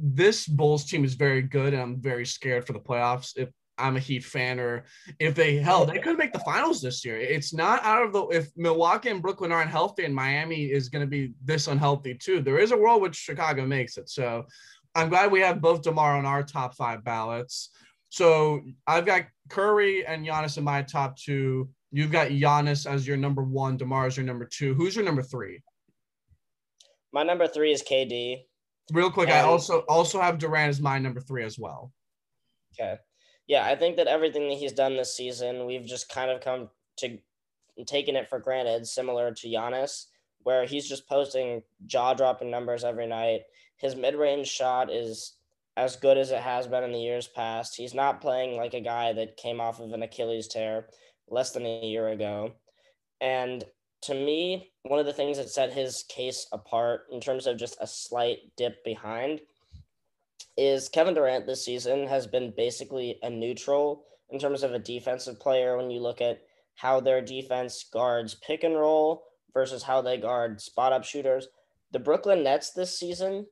This 0.00 0.46
Bulls 0.46 0.84
team 0.84 1.04
is 1.04 1.14
very 1.14 1.42
good, 1.42 1.72
and 1.72 1.82
I'm 1.82 2.00
very 2.00 2.26
scared 2.26 2.66
for 2.66 2.72
the 2.72 2.80
playoffs. 2.80 3.36
If 3.36 3.50
I'm 3.78 3.96
a 3.96 4.00
Heat 4.00 4.24
fan, 4.24 4.58
or 4.58 4.84
if 5.18 5.34
they 5.34 5.56
hell, 5.56 5.84
they 5.84 5.98
could 5.98 6.18
make 6.18 6.32
the 6.32 6.38
finals 6.40 6.82
this 6.82 7.04
year. 7.04 7.16
It's 7.16 7.54
not 7.54 7.82
out 7.84 8.02
of 8.02 8.12
the 8.12 8.26
if 8.28 8.48
Milwaukee 8.56 9.10
and 9.10 9.22
Brooklyn 9.22 9.52
aren't 9.52 9.70
healthy 9.70 10.04
and 10.04 10.14
Miami 10.14 10.64
is 10.64 10.88
going 10.88 11.04
to 11.04 11.10
be 11.10 11.32
this 11.44 11.68
unhealthy 11.68 12.14
too. 12.14 12.40
There 12.40 12.58
is 12.58 12.72
a 12.72 12.76
world 12.76 13.02
which 13.02 13.16
Chicago 13.16 13.66
makes 13.66 13.96
it. 13.96 14.08
So 14.08 14.46
I'm 14.94 15.08
glad 15.08 15.30
we 15.30 15.40
have 15.40 15.60
both 15.60 15.82
Demar 15.82 16.16
on 16.16 16.26
our 16.26 16.42
top 16.42 16.74
five 16.74 17.04
ballots. 17.04 17.70
So 18.10 18.62
I've 18.86 19.06
got 19.06 19.26
Curry 19.48 20.04
and 20.06 20.26
Giannis 20.26 20.58
in 20.58 20.64
my 20.64 20.82
top 20.82 21.16
two. 21.16 21.68
You've 21.92 22.12
got 22.12 22.28
Giannis 22.28 22.90
as 22.90 23.06
your 23.06 23.16
number 23.16 23.42
one, 23.42 23.76
DeMar 23.76 24.06
as 24.06 24.16
your 24.16 24.26
number 24.26 24.44
two. 24.44 24.74
Who's 24.74 24.96
your 24.96 25.04
number 25.04 25.22
three? 25.22 25.62
My 27.12 27.22
number 27.22 27.46
three 27.46 27.72
is 27.72 27.82
KD. 27.82 28.42
Real 28.92 29.10
quick, 29.10 29.28
and... 29.28 29.38
I 29.38 29.42
also 29.42 29.80
also 29.88 30.20
have 30.20 30.38
Durant 30.38 30.70
as 30.70 30.80
my 30.80 30.98
number 30.98 31.20
three 31.20 31.44
as 31.44 31.58
well. 31.58 31.92
Okay. 32.74 32.96
Yeah, 33.46 33.64
I 33.64 33.76
think 33.76 33.96
that 33.96 34.06
everything 34.06 34.48
that 34.48 34.58
he's 34.58 34.72
done 34.72 34.96
this 34.96 35.16
season, 35.16 35.66
we've 35.66 35.86
just 35.86 36.08
kind 36.08 36.30
of 36.30 36.40
come 36.40 36.68
to 36.98 37.18
taking 37.86 38.16
it 38.16 38.28
for 38.28 38.38
granted, 38.38 38.86
similar 38.86 39.32
to 39.32 39.48
Giannis, 39.48 40.06
where 40.42 40.66
he's 40.66 40.88
just 40.88 41.08
posting 41.08 41.62
jaw 41.86 42.14
dropping 42.14 42.50
numbers 42.50 42.84
every 42.84 43.06
night. 43.06 43.42
His 43.78 43.96
mid 43.96 44.14
range 44.14 44.48
shot 44.48 44.92
is 44.92 45.34
as 45.76 45.96
good 45.96 46.18
as 46.18 46.30
it 46.30 46.40
has 46.40 46.66
been 46.66 46.84
in 46.84 46.92
the 46.92 47.00
years 47.00 47.28
past. 47.28 47.76
He's 47.76 47.94
not 47.94 48.20
playing 48.20 48.56
like 48.56 48.74
a 48.74 48.80
guy 48.80 49.12
that 49.12 49.36
came 49.36 49.60
off 49.60 49.80
of 49.80 49.92
an 49.92 50.02
Achilles 50.02 50.48
tear 50.48 50.88
less 51.28 51.52
than 51.52 51.64
a 51.64 51.86
year 51.86 52.08
ago. 52.08 52.52
And 53.20 53.64
to 54.02 54.14
me, 54.14 54.72
one 54.88 54.98
of 54.98 55.06
the 55.06 55.12
things 55.12 55.36
that 55.36 55.50
set 55.50 55.72
his 55.72 56.04
case 56.08 56.46
apart 56.52 57.02
in 57.12 57.20
terms 57.20 57.46
of 57.46 57.58
just 57.58 57.76
a 57.80 57.86
slight 57.86 58.38
dip 58.56 58.82
behind 58.84 59.40
is 60.56 60.88
Kevin 60.88 61.14
Durant 61.14 61.46
this 61.46 61.64
season 61.64 62.06
has 62.06 62.26
been 62.26 62.52
basically 62.56 63.18
a 63.22 63.30
neutral 63.30 64.04
in 64.30 64.38
terms 64.38 64.62
of 64.62 64.72
a 64.72 64.78
defensive 64.78 65.38
player 65.38 65.76
when 65.76 65.90
you 65.90 66.00
look 66.00 66.20
at 66.20 66.42
how 66.74 67.00
their 67.00 67.20
defense 67.20 67.84
guards 67.92 68.34
pick 68.34 68.64
and 68.64 68.74
roll 68.74 69.24
versus 69.52 69.82
how 69.82 70.00
they 70.00 70.16
guard 70.16 70.60
spot 70.60 70.92
up 70.92 71.04
shooters. 71.04 71.48
The 71.92 71.98
Brooklyn 71.98 72.42
Nets 72.42 72.72
this 72.72 72.98
season, 72.98 73.46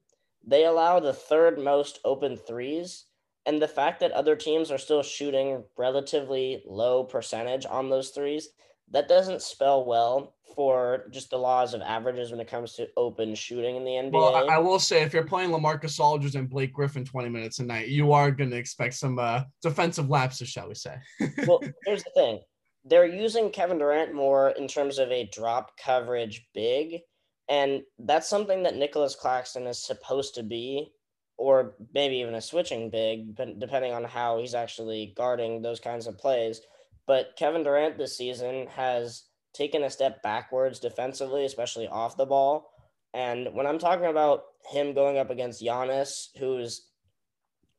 they 0.46 0.64
allow 0.64 1.00
the 1.00 1.12
third 1.12 1.58
most 1.58 2.00
open 2.04 2.36
threes 2.36 3.04
and 3.46 3.62
the 3.62 3.68
fact 3.68 4.00
that 4.00 4.12
other 4.12 4.36
teams 4.36 4.70
are 4.70 4.78
still 4.78 5.02
shooting 5.02 5.62
relatively 5.76 6.62
low 6.66 7.04
percentage 7.04 7.64
on 7.66 7.88
those 7.88 8.10
threes, 8.10 8.48
that 8.90 9.08
doesn't 9.08 9.42
spell 9.42 9.84
well 9.84 10.34
for 10.54 11.06
just 11.10 11.30
the 11.30 11.36
laws 11.36 11.74
of 11.74 11.82
averages 11.82 12.30
when 12.30 12.40
it 12.40 12.48
comes 12.48 12.72
to 12.74 12.88
open 12.96 13.34
shooting 13.34 13.76
in 13.76 13.84
the 13.84 13.90
NBA. 13.90 14.12
Well, 14.12 14.50
I 14.50 14.58
will 14.58 14.78
say 14.78 15.02
if 15.02 15.12
you're 15.12 15.24
playing 15.24 15.50
LaMarcus 15.50 16.00
Aldridge 16.00 16.34
and 16.34 16.48
Blake 16.48 16.72
Griffin 16.72 17.04
20 17.04 17.28
minutes 17.28 17.58
a 17.58 17.64
night, 17.64 17.88
you 17.88 18.12
are 18.12 18.30
going 18.30 18.50
to 18.50 18.56
expect 18.56 18.94
some 18.94 19.18
uh, 19.18 19.42
defensive 19.62 20.08
lapses, 20.08 20.48
shall 20.48 20.68
we 20.68 20.74
say? 20.74 20.96
well, 21.46 21.60
here's 21.84 22.04
the 22.04 22.10
thing: 22.14 22.40
they're 22.84 23.06
using 23.06 23.50
Kevin 23.50 23.78
Durant 23.78 24.14
more 24.14 24.50
in 24.50 24.66
terms 24.66 24.98
of 24.98 25.10
a 25.10 25.28
drop 25.32 25.76
coverage 25.78 26.46
big, 26.54 27.00
and 27.48 27.82
that's 27.98 28.28
something 28.28 28.62
that 28.62 28.76
Nicolas 28.76 29.14
Claxton 29.14 29.66
is 29.66 29.84
supposed 29.84 30.34
to 30.36 30.42
be 30.42 30.92
or 31.38 31.74
maybe 31.92 32.16
even 32.16 32.34
a 32.34 32.40
switching 32.40 32.88
big, 32.90 33.36
depending 33.58 33.92
on 33.92 34.04
how 34.04 34.38
he's 34.38 34.54
actually 34.54 35.12
guarding 35.16 35.60
those 35.60 35.80
kinds 35.80 36.06
of 36.06 36.16
plays. 36.16 36.60
But 37.06 37.36
Kevin 37.36 37.62
Durant 37.62 37.98
this 37.98 38.16
season 38.16 38.66
has 38.68 39.24
taken 39.54 39.84
a 39.84 39.90
step 39.90 40.22
backwards 40.22 40.80
defensively, 40.80 41.44
especially 41.44 41.88
off 41.88 42.16
the 42.16 42.26
ball. 42.26 42.70
And 43.14 43.54
when 43.54 43.66
I'm 43.66 43.78
talking 43.78 44.06
about 44.06 44.44
him 44.70 44.92
going 44.92 45.16
up 45.18 45.30
against 45.30 45.62
Giannis, 45.62 46.28
who's 46.38 46.88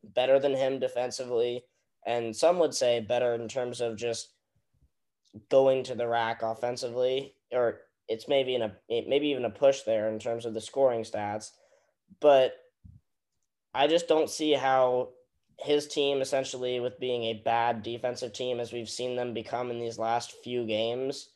better 0.04 0.40
than 0.40 0.56
him 0.56 0.80
defensively, 0.80 1.66
and 2.06 2.36
some 2.36 2.58
would 2.60 2.74
say 2.74 3.02
better 3.02 3.36
in 3.36 3.48
terms 3.48 3.82
of 3.82 3.98
just 3.98 4.30
going 5.50 5.84
to 5.84 5.96
the 5.96 6.08
rack 6.08 6.42
offensively, 6.42 7.36
or 7.52 7.82
it's 8.08 8.28
maybe 8.28 8.56
in 8.56 8.62
a 8.62 8.72
maybe 8.90 9.28
even 9.28 9.46
a 9.46 9.50
push 9.50 9.82
there 9.82 10.10
in 10.10 10.18
terms 10.18 10.46
of 10.46 10.54
the 10.54 10.62
scoring 10.62 11.04
stats. 11.04 11.52
But 12.22 12.54
I 13.74 13.88
just 13.88 14.08
don't 14.08 14.30
see 14.30 14.54
how 14.54 15.10
his 15.60 15.88
team, 15.88 16.22
essentially, 16.22 16.80
with 16.80 17.00
being 17.00 17.24
a 17.24 17.41
bad 17.43 17.84
defensive 17.84 18.34
team, 18.34 18.60
as 18.60 18.72
we've 18.72 18.89
seen 18.89 19.15
them 19.15 19.34
become 19.34 19.72
in 19.72 19.80
these 19.80 19.98
last 19.98 20.34
few 20.43 20.65
games, 20.65 21.30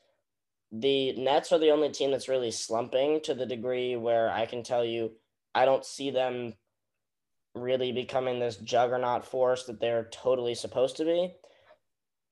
the 0.71 1.13
Nets 1.13 1.51
are 1.51 1.59
the 1.59 1.71
only 1.71 1.89
team 1.89 2.11
that's 2.11 2.29
really 2.29 2.51
slumping 2.51 3.21
to 3.21 3.33
the 3.33 3.45
degree 3.45 3.95
where 3.95 4.31
I 4.31 4.45
can 4.45 4.63
tell 4.63 4.85
you 4.85 5.11
I 5.53 5.65
don't 5.65 5.85
see 5.85 6.11
them 6.11 6.53
really 7.53 7.91
becoming 7.91 8.39
this 8.39 8.55
juggernaut 8.55 9.25
force 9.25 9.65
that 9.65 9.81
they're 9.81 10.07
totally 10.11 10.55
supposed 10.55 10.97
to 10.97 11.05
be. 11.05 11.33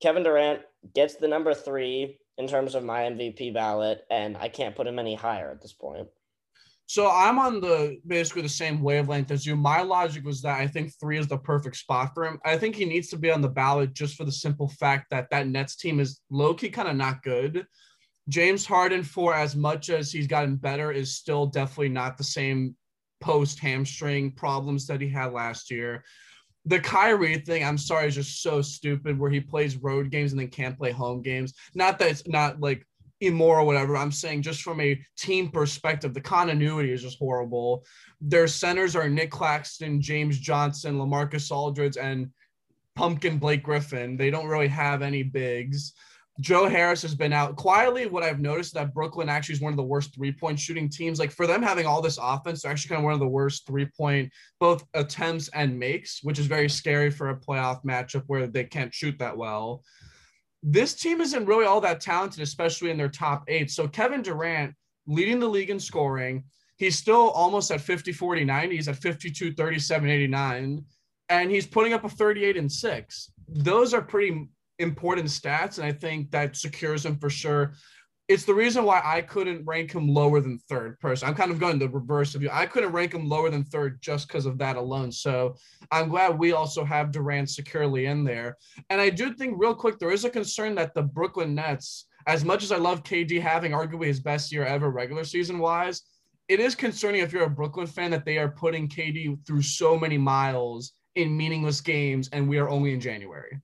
Kevin 0.00 0.22
Durant 0.22 0.62
gets 0.94 1.16
the 1.16 1.28
number 1.28 1.52
three 1.52 2.18
in 2.38 2.48
terms 2.48 2.74
of 2.74 2.82
my 2.82 3.02
MVP 3.02 3.52
ballot, 3.52 4.06
and 4.10 4.36
I 4.38 4.48
can't 4.48 4.74
put 4.74 4.86
him 4.86 4.98
any 4.98 5.14
higher 5.14 5.50
at 5.50 5.60
this 5.60 5.74
point. 5.74 6.08
So 6.90 7.08
I'm 7.08 7.38
on 7.38 7.60
the 7.60 8.00
basically 8.04 8.42
the 8.42 8.48
same 8.48 8.82
wavelength 8.82 9.30
as 9.30 9.46
you. 9.46 9.54
My 9.54 9.80
logic 9.80 10.24
was 10.24 10.42
that 10.42 10.58
I 10.58 10.66
think 10.66 10.92
three 10.98 11.18
is 11.18 11.28
the 11.28 11.38
perfect 11.38 11.76
spot 11.76 12.10
for 12.12 12.24
him. 12.24 12.40
I 12.44 12.58
think 12.58 12.74
he 12.74 12.84
needs 12.84 13.06
to 13.10 13.16
be 13.16 13.30
on 13.30 13.40
the 13.40 13.48
ballot 13.48 13.94
just 13.94 14.16
for 14.16 14.24
the 14.24 14.32
simple 14.32 14.68
fact 14.70 15.06
that 15.10 15.30
that 15.30 15.46
Nets 15.46 15.76
team 15.76 16.00
is 16.00 16.20
low 16.30 16.52
key 16.52 16.68
kind 16.68 16.88
of 16.88 16.96
not 16.96 17.22
good. 17.22 17.64
James 18.28 18.66
Harden, 18.66 19.04
for 19.04 19.36
as 19.36 19.54
much 19.54 19.88
as 19.88 20.10
he's 20.10 20.26
gotten 20.26 20.56
better, 20.56 20.90
is 20.90 21.14
still 21.14 21.46
definitely 21.46 21.90
not 21.90 22.18
the 22.18 22.24
same 22.24 22.74
post 23.20 23.60
hamstring 23.60 24.32
problems 24.32 24.88
that 24.88 25.00
he 25.00 25.08
had 25.08 25.32
last 25.32 25.70
year. 25.70 26.02
The 26.64 26.80
Kyrie 26.80 27.38
thing, 27.38 27.62
I'm 27.62 27.78
sorry, 27.78 28.08
is 28.08 28.16
just 28.16 28.42
so 28.42 28.62
stupid 28.62 29.16
where 29.16 29.30
he 29.30 29.38
plays 29.38 29.76
road 29.76 30.10
games 30.10 30.32
and 30.32 30.40
then 30.40 30.48
can't 30.48 30.76
play 30.76 30.90
home 30.90 31.22
games. 31.22 31.54
Not 31.72 32.00
that 32.00 32.10
it's 32.10 32.26
not 32.26 32.58
like 32.58 32.84
immoral, 33.20 33.66
whatever. 33.66 33.96
I'm 33.96 34.12
saying 34.12 34.42
just 34.42 34.62
from 34.62 34.80
a 34.80 35.00
team 35.16 35.50
perspective, 35.50 36.14
the 36.14 36.20
continuity 36.20 36.92
is 36.92 37.02
just 37.02 37.18
horrible. 37.18 37.84
Their 38.20 38.46
centers 38.46 38.96
are 38.96 39.08
Nic 39.08 39.30
Claxton, 39.30 40.00
James 40.00 40.38
Johnson, 40.38 40.98
Lamarcus 40.98 41.50
Aldridge, 41.50 41.96
and 41.96 42.30
Pumpkin 42.96 43.38
Blake 43.38 43.62
Griffin. 43.62 44.16
They 44.16 44.30
don't 44.30 44.48
really 44.48 44.68
have 44.68 45.02
any 45.02 45.22
bigs. 45.22 45.92
Joe 46.40 46.68
Harris 46.68 47.02
has 47.02 47.14
been 47.14 47.34
out 47.34 47.56
quietly. 47.56 48.06
What 48.06 48.22
I've 48.22 48.40
noticed 48.40 48.72
that 48.74 48.94
Brooklyn 48.94 49.28
actually 49.28 49.56
is 49.56 49.60
one 49.60 49.74
of 49.74 49.76
the 49.76 49.82
worst 49.82 50.14
three 50.14 50.32
point 50.32 50.58
shooting 50.58 50.88
teams. 50.88 51.18
Like 51.18 51.30
for 51.30 51.46
them 51.46 51.62
having 51.62 51.84
all 51.84 52.00
this 52.00 52.18
offense, 52.20 52.62
they're 52.62 52.72
actually 52.72 52.88
kind 52.88 53.00
of 53.00 53.04
one 53.04 53.12
of 53.12 53.20
the 53.20 53.28
worst 53.28 53.66
three 53.66 53.86
point 53.96 54.32
both 54.58 54.84
attempts 54.94 55.48
and 55.48 55.78
makes, 55.78 56.20
which 56.22 56.38
is 56.38 56.46
very 56.46 56.68
scary 56.68 57.10
for 57.10 57.28
a 57.28 57.36
playoff 57.36 57.84
matchup 57.84 58.22
where 58.26 58.46
they 58.46 58.64
can't 58.64 58.94
shoot 58.94 59.18
that 59.18 59.36
well 59.36 59.82
this 60.62 60.94
team 60.94 61.20
isn't 61.20 61.46
really 61.46 61.64
all 61.64 61.80
that 61.80 62.00
talented, 62.00 62.42
especially 62.42 62.90
in 62.90 62.98
their 62.98 63.08
top 63.08 63.44
eight. 63.48 63.70
So 63.70 63.88
Kevin 63.88 64.22
Durant 64.22 64.74
leading 65.06 65.40
the 65.40 65.48
league 65.48 65.70
in 65.70 65.80
scoring. 65.80 66.44
He's 66.76 66.96
still 66.96 67.30
almost 67.30 67.70
at 67.70 67.80
50, 67.80 68.12
40, 68.12 68.44
90. 68.44 68.76
He's 68.76 68.88
at 68.88 68.96
52, 68.96 69.54
37, 69.54 70.08
89. 70.08 70.84
And 71.28 71.50
he's 71.50 71.66
putting 71.66 71.92
up 71.92 72.04
a 72.04 72.08
38 72.08 72.56
and 72.56 72.70
six. 72.70 73.30
Those 73.48 73.92
are 73.92 74.02
pretty 74.02 74.48
important 74.78 75.28
stats. 75.28 75.78
And 75.78 75.86
I 75.86 75.92
think 75.92 76.30
that 76.30 76.56
secures 76.56 77.04
him 77.04 77.18
for 77.18 77.30
sure 77.30 77.74
it's 78.30 78.44
the 78.44 78.54
reason 78.54 78.84
why 78.84 79.02
I 79.04 79.22
couldn't 79.22 79.64
rank 79.64 79.90
him 79.90 80.06
lower 80.06 80.40
than 80.40 80.56
third 80.56 81.00
person. 81.00 81.26
I'm 81.26 81.34
kind 81.34 81.50
of 81.50 81.58
going 81.58 81.80
the 81.80 81.88
reverse 81.88 82.36
of 82.36 82.42
you. 82.42 82.48
I 82.52 82.64
couldn't 82.64 82.92
rank 82.92 83.12
him 83.12 83.28
lower 83.28 83.50
than 83.50 83.64
third 83.64 84.00
just 84.00 84.28
because 84.28 84.46
of 84.46 84.56
that 84.58 84.76
alone. 84.76 85.10
So 85.10 85.56
I'm 85.90 86.08
glad 86.08 86.38
we 86.38 86.52
also 86.52 86.84
have 86.84 87.10
Durant 87.10 87.50
securely 87.50 88.06
in 88.06 88.22
there. 88.22 88.56
And 88.88 89.00
I 89.00 89.10
do 89.10 89.34
think, 89.34 89.54
real 89.56 89.74
quick, 89.74 89.98
there 89.98 90.12
is 90.12 90.24
a 90.24 90.30
concern 90.30 90.76
that 90.76 90.94
the 90.94 91.02
Brooklyn 91.02 91.56
Nets, 91.56 92.06
as 92.28 92.44
much 92.44 92.62
as 92.62 92.70
I 92.70 92.76
love 92.76 93.02
KD 93.02 93.40
having 93.40 93.72
arguably 93.72 94.06
his 94.06 94.20
best 94.20 94.52
year 94.52 94.64
ever 94.64 94.90
regular 94.90 95.24
season 95.24 95.58
wise, 95.58 96.02
it 96.46 96.60
is 96.60 96.76
concerning 96.76 97.22
if 97.22 97.32
you're 97.32 97.42
a 97.42 97.50
Brooklyn 97.50 97.88
fan 97.88 98.12
that 98.12 98.24
they 98.24 98.38
are 98.38 98.52
putting 98.52 98.88
KD 98.88 99.44
through 99.44 99.62
so 99.62 99.98
many 99.98 100.18
miles 100.18 100.92
in 101.16 101.36
meaningless 101.36 101.80
games, 101.80 102.28
and 102.32 102.48
we 102.48 102.58
are 102.58 102.68
only 102.68 102.94
in 102.94 103.00
January. 103.00 103.58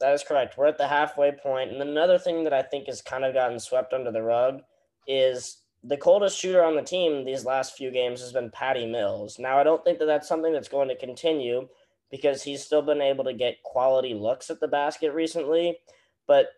That 0.00 0.12
is 0.12 0.24
correct. 0.24 0.58
We're 0.58 0.66
at 0.66 0.78
the 0.78 0.88
halfway 0.88 1.32
point. 1.32 1.72
And 1.72 1.80
another 1.80 2.18
thing 2.18 2.44
that 2.44 2.52
I 2.52 2.62
think 2.62 2.86
has 2.86 3.00
kind 3.00 3.24
of 3.24 3.34
gotten 3.34 3.58
swept 3.58 3.92
under 3.92 4.10
the 4.10 4.22
rug 4.22 4.62
is 5.06 5.58
the 5.82 5.96
coldest 5.96 6.38
shooter 6.38 6.64
on 6.64 6.76
the 6.76 6.82
team 6.82 7.24
these 7.24 7.44
last 7.44 7.76
few 7.76 7.90
games 7.90 8.20
has 8.20 8.32
been 8.32 8.50
Patty 8.50 8.86
Mills. 8.86 9.38
Now, 9.38 9.58
I 9.58 9.64
don't 9.64 9.84
think 9.84 9.98
that 9.98 10.06
that's 10.06 10.28
something 10.28 10.52
that's 10.52 10.68
going 10.68 10.88
to 10.88 10.96
continue 10.96 11.68
because 12.10 12.42
he's 12.42 12.64
still 12.64 12.82
been 12.82 13.02
able 13.02 13.24
to 13.24 13.32
get 13.32 13.62
quality 13.62 14.14
looks 14.14 14.50
at 14.50 14.60
the 14.60 14.68
basket 14.68 15.12
recently. 15.12 15.78
But 16.26 16.48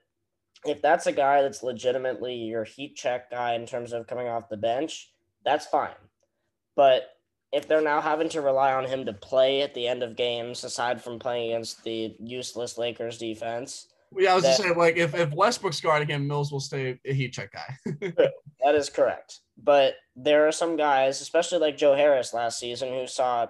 if 0.64 0.80
that's 0.80 1.06
a 1.06 1.12
guy 1.12 1.42
that's 1.42 1.62
legitimately 1.62 2.34
your 2.34 2.64
heat 2.64 2.96
check 2.96 3.30
guy 3.30 3.54
in 3.54 3.66
terms 3.66 3.92
of 3.92 4.06
coming 4.06 4.28
off 4.28 4.48
the 4.48 4.56
bench, 4.56 5.12
that's 5.44 5.66
fine. 5.66 5.94
But 6.74 7.15
if 7.52 7.68
they're 7.68 7.80
now 7.80 8.00
having 8.00 8.28
to 8.30 8.40
rely 8.40 8.72
on 8.72 8.84
him 8.84 9.04
to 9.06 9.12
play 9.12 9.62
at 9.62 9.74
the 9.74 9.86
end 9.86 10.02
of 10.02 10.16
games, 10.16 10.64
aside 10.64 11.02
from 11.02 11.18
playing 11.18 11.52
against 11.52 11.84
the 11.84 12.14
useless 12.18 12.76
Lakers 12.76 13.18
defense. 13.18 13.88
Yeah, 14.16 14.32
I 14.32 14.34
was 14.34 14.44
that, 14.44 14.50
just 14.50 14.62
saying, 14.62 14.76
like, 14.76 14.96
if, 14.96 15.14
if 15.14 15.32
Westbrook's 15.32 15.80
guarding 15.80 16.08
him, 16.08 16.26
Mills 16.26 16.52
will 16.52 16.60
stay 16.60 16.98
a 17.04 17.12
heat 17.12 17.32
check 17.32 17.52
guy. 17.52 17.76
that 18.62 18.74
is 18.74 18.88
correct. 18.88 19.40
But 19.62 19.94
there 20.14 20.46
are 20.46 20.52
some 20.52 20.76
guys, 20.76 21.20
especially 21.20 21.58
like 21.58 21.76
Joe 21.76 21.94
Harris 21.94 22.32
last 22.32 22.58
season, 22.58 22.90
who 22.90 23.06
saw 23.06 23.48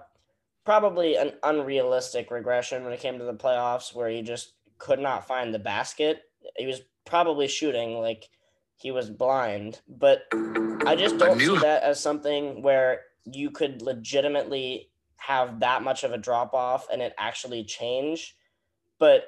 probably 0.65 1.15
an 1.15 1.33
unrealistic 1.43 2.31
regression 2.31 2.83
when 2.83 2.91
it 2.91 2.99
came 2.99 3.17
to 3.19 3.25
the 3.25 3.33
playoffs 3.33 3.95
where 3.95 4.09
he 4.09 4.21
just 4.21 4.53
could 4.77 4.99
not 4.99 5.27
find 5.27 5.53
the 5.53 5.59
basket. 5.59 6.23
He 6.57 6.65
was 6.65 6.81
probably 7.05 7.47
shooting 7.47 7.99
like 7.99 8.29
he 8.75 8.91
was 8.91 9.09
blind, 9.09 9.81
but 9.87 10.23
I 10.85 10.95
just 10.97 11.17
don't 11.17 11.39
see 11.39 11.57
that 11.59 11.83
as 11.83 11.99
something 11.99 12.61
where 12.61 13.01
you 13.31 13.51
could 13.51 13.81
legitimately 13.81 14.89
have 15.17 15.59
that 15.59 15.83
much 15.83 16.03
of 16.03 16.13
a 16.13 16.17
drop 16.17 16.53
off 16.53 16.87
and 16.91 17.01
it 17.01 17.13
actually 17.17 17.63
change. 17.63 18.35
But 18.99 19.25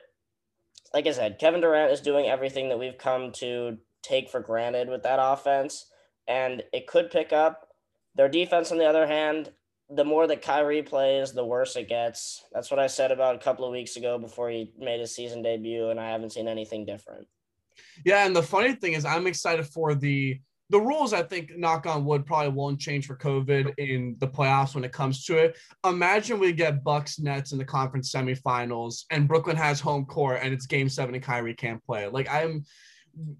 like 0.93 1.07
I 1.07 1.11
said, 1.11 1.39
Kevin 1.39 1.61
Durant 1.61 1.91
is 1.91 2.01
doing 2.01 2.27
everything 2.27 2.69
that 2.69 2.79
we've 2.79 2.97
come 2.97 3.31
to 3.33 3.77
take 4.01 4.29
for 4.29 4.39
granted 4.39 4.89
with 4.89 5.03
that 5.03 5.19
offense, 5.21 5.85
and 6.27 6.63
it 6.73 6.87
could 6.87 7.11
pick 7.11 7.33
up. 7.33 7.67
Their 8.15 8.29
defense, 8.29 8.71
on 8.71 8.77
the 8.77 8.85
other 8.85 9.05
hand, 9.05 9.51
the 9.89 10.05
more 10.05 10.27
that 10.27 10.41
Kyrie 10.41 10.83
plays, 10.83 11.31
the 11.31 11.45
worse 11.45 11.75
it 11.75 11.89
gets. 11.89 12.43
That's 12.51 12.71
what 12.71 12.79
I 12.79 12.87
said 12.87 13.11
about 13.11 13.35
a 13.35 13.39
couple 13.39 13.65
of 13.65 13.71
weeks 13.71 13.95
ago 13.95 14.17
before 14.17 14.49
he 14.49 14.71
made 14.77 14.99
his 14.99 15.15
season 15.15 15.41
debut, 15.41 15.89
and 15.89 15.99
I 15.99 16.09
haven't 16.09 16.33
seen 16.33 16.47
anything 16.47 16.85
different. 16.85 17.27
Yeah, 18.05 18.25
and 18.25 18.35
the 18.35 18.43
funny 18.43 18.73
thing 18.73 18.93
is, 18.93 19.05
I'm 19.05 19.27
excited 19.27 19.67
for 19.67 19.95
the 19.95 20.39
the 20.69 20.79
rules, 20.79 21.13
I 21.13 21.23
think, 21.23 21.57
knock 21.57 21.87
on 21.87 22.05
wood, 22.05 22.25
probably 22.25 22.51
won't 22.51 22.79
change 22.79 23.07
for 23.07 23.15
COVID 23.15 23.73
in 23.79 24.15
the 24.19 24.27
playoffs 24.27 24.75
when 24.75 24.83
it 24.83 24.91
comes 24.91 25.25
to 25.25 25.37
it. 25.37 25.57
Imagine 25.83 26.39
we 26.39 26.53
get 26.53 26.83
Bucks 26.83 27.19
Nets 27.19 27.51
in 27.51 27.57
the 27.57 27.65
conference 27.65 28.11
semifinals 28.11 29.05
and 29.09 29.27
Brooklyn 29.27 29.57
has 29.57 29.79
home 29.79 30.05
court 30.05 30.41
and 30.43 30.53
it's 30.53 30.67
game 30.67 30.87
seven 30.87 31.15
and 31.15 31.23
Kyrie 31.23 31.55
can't 31.55 31.83
play. 31.83 32.07
Like, 32.07 32.29
I'm 32.29 32.65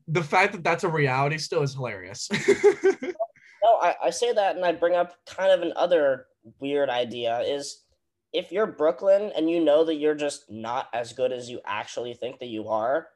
the 0.08 0.24
fact 0.24 0.54
that 0.54 0.64
that's 0.64 0.84
a 0.84 0.90
reality 0.90 1.38
still 1.38 1.62
is 1.62 1.76
hilarious. 1.76 2.30
no, 2.48 3.78
I, 3.80 3.96
I 4.06 4.10
say 4.10 4.34
that 4.34 4.56
and 4.56 4.66
I 4.66 4.72
bring 4.72 4.96
up 4.96 5.14
kind 5.28 5.52
of 5.52 5.62
another 5.62 6.26
weird 6.60 6.90
idea 6.90 7.40
is 7.42 7.84
if 8.34 8.52
you're 8.52 8.68
Brooklyn 8.68 9.32
and 9.36 9.50
you 9.50 9.64
know 9.64 9.84
that 9.86 9.96
you're 9.96 10.16
just 10.16 10.50
not 10.50 10.88
as 10.94 11.14
good 11.14 11.32
as 11.32 11.50
you 11.50 11.60
actually 11.66 12.14
think 12.14 12.40
that 12.40 12.48
you 12.48 12.70
are, 12.70 13.08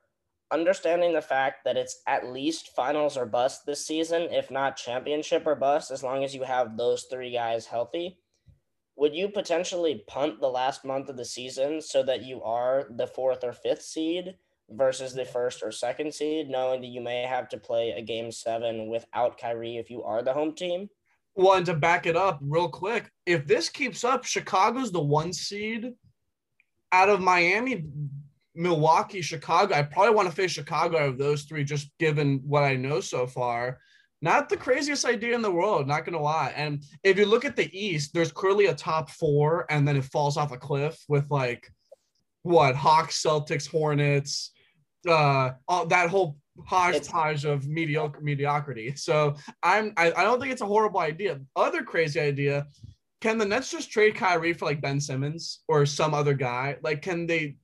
understanding 0.51 1.13
the 1.13 1.21
fact 1.21 1.63
that 1.65 1.77
it's 1.77 2.01
at 2.07 2.27
least 2.27 2.75
finals 2.75 3.17
or 3.17 3.25
bust 3.25 3.65
this 3.65 3.85
season, 3.85 4.23
if 4.31 4.51
not 4.51 4.77
championship 4.77 5.45
or 5.45 5.55
bust, 5.55 5.91
as 5.91 6.03
long 6.03 6.23
as 6.23 6.35
you 6.35 6.43
have 6.43 6.77
those 6.77 7.03
three 7.03 7.31
guys 7.31 7.65
healthy, 7.65 8.17
would 8.95 9.15
you 9.15 9.29
potentially 9.29 10.03
punt 10.07 10.39
the 10.39 10.49
last 10.49 10.85
month 10.85 11.09
of 11.09 11.17
the 11.17 11.25
season 11.25 11.81
so 11.81 12.03
that 12.03 12.23
you 12.23 12.43
are 12.43 12.85
the 12.91 13.07
fourth 13.07 13.43
or 13.43 13.53
fifth 13.53 13.81
seed 13.81 14.35
versus 14.69 15.13
the 15.13 15.25
first 15.25 15.63
or 15.63 15.71
second 15.71 16.13
seed, 16.13 16.49
knowing 16.49 16.81
that 16.81 16.87
you 16.87 17.01
may 17.01 17.23
have 17.23 17.49
to 17.49 17.57
play 17.57 17.91
a 17.91 18.01
game 18.01 18.31
seven 18.31 18.87
without 18.87 19.37
Kyrie 19.37 19.77
if 19.77 19.89
you 19.89 20.03
are 20.03 20.21
the 20.21 20.33
home 20.33 20.53
team? 20.53 20.89
Well, 21.35 21.57
and 21.57 21.65
to 21.65 21.73
back 21.73 22.05
it 22.05 22.15
up 22.15 22.39
real 22.41 22.69
quick, 22.69 23.09
if 23.25 23.47
this 23.47 23.69
keeps 23.69 24.03
up, 24.03 24.23
Chicago's 24.23 24.91
the 24.91 25.01
one 25.01 25.33
seed 25.33 25.93
out 26.91 27.09
of 27.09 27.19
Miami 27.19 27.85
Milwaukee, 28.55 29.21
Chicago. 29.21 29.75
I 29.75 29.83
probably 29.83 30.15
want 30.15 30.29
to 30.29 30.35
face 30.35 30.51
Chicago 30.51 30.97
out 30.97 31.09
of 31.09 31.17
those 31.17 31.43
three, 31.43 31.63
just 31.63 31.89
given 31.99 32.41
what 32.45 32.63
I 32.63 32.75
know 32.75 32.99
so 32.99 33.25
far. 33.25 33.79
Not 34.21 34.47
the 34.47 34.57
craziest 34.57 35.05
idea 35.05 35.35
in 35.35 35.41
the 35.41 35.51
world, 35.51 35.87
not 35.87 36.05
gonna 36.05 36.21
lie. 36.21 36.53
And 36.55 36.83
if 37.03 37.17
you 37.17 37.25
look 37.25 37.43
at 37.43 37.57
the 37.57 37.69
East, 37.77 38.13
there's 38.13 38.31
clearly 38.31 38.67
a 38.67 38.73
top 38.73 39.09
four, 39.09 39.65
and 39.69 39.85
then 39.87 39.97
it 39.97 40.05
falls 40.05 40.37
off 40.37 40.53
a 40.53 40.57
cliff 40.57 40.97
with 41.09 41.29
like 41.29 41.69
what 42.43 42.75
Hawks, 42.75 43.21
Celtics, 43.21 43.67
Hornets, 43.67 44.51
uh, 45.07 45.51
all, 45.67 45.85
that 45.87 46.09
whole 46.09 46.37
hodgepodge 46.65 47.45
of 47.45 47.67
mediocre 47.67 48.21
mediocrity. 48.21 48.95
So 48.95 49.35
I'm 49.61 49.93
I, 49.97 50.13
I 50.13 50.23
don't 50.23 50.39
think 50.39 50.53
it's 50.53 50.61
a 50.61 50.65
horrible 50.65 50.99
idea. 50.99 51.41
Other 51.55 51.83
crazy 51.83 52.19
idea. 52.19 52.67
Can 53.21 53.37
the 53.37 53.45
Nets 53.45 53.71
just 53.71 53.89
trade 53.91 54.15
Kyrie 54.15 54.53
for 54.53 54.65
like 54.65 54.81
Ben 54.81 54.99
Simmons 54.99 55.63
or 55.67 55.85
some 55.85 56.13
other 56.13 56.33
guy? 56.33 56.77
Like, 56.83 57.01
can 57.01 57.25
they 57.25 57.55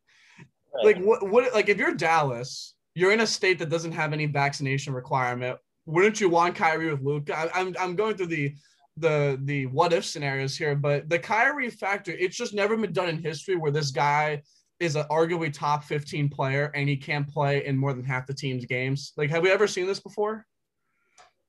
like 0.84 0.98
what 1.00 1.28
what 1.30 1.54
like 1.54 1.70
if 1.70 1.78
you're 1.78 1.94
Dallas, 1.94 2.76
you're 2.96 3.12
in 3.12 3.22
a 3.22 3.28
state 3.28 3.60
that 3.60 3.70
doesn't 3.70 3.92
have 3.92 4.14
any 4.14 4.26
vaccination 4.26 4.94
requirement. 4.94 5.58
Wouldn't 5.86 6.22
you 6.22 6.30
want 6.30 6.56
Kyrie 6.56 6.92
with 6.92 7.02
Luka? 7.02 7.38
I, 7.38 7.50
I'm 7.60 7.76
I'm 7.80 7.96
going 7.96 8.16
through 8.16 8.28
the 8.28 8.54
the 8.98 9.40
the 9.44 9.66
what 9.68 9.94
if 9.94 10.06
scenarios 10.06 10.58
here, 10.58 10.76
but 10.76 11.10
the 11.10 11.20
Kyrie 11.20 11.70
factor, 11.70 12.12
it's 12.12 12.38
just 12.38 12.54
never 12.54 12.78
been 12.78 12.94
done 12.94 13.10
in 13.10 13.22
history 13.22 13.56
where 13.56 13.72
this 13.72 13.92
guy 13.92 14.42
is 14.80 14.96
an 14.96 15.06
arguably 15.12 15.52
top 15.52 15.84
15 15.84 16.30
player 16.30 16.72
and 16.74 16.88
he 16.88 16.96
can't 16.96 17.28
play 17.28 17.66
in 17.66 17.78
more 17.78 17.94
than 17.94 18.04
half 18.04 18.26
the 18.26 18.34
team's 18.34 18.66
games. 18.66 19.12
Like, 19.18 19.30
have 19.30 19.44
we 19.44 19.52
ever 19.52 19.68
seen 19.68 19.86
this 19.86 20.00
before? 20.00 20.46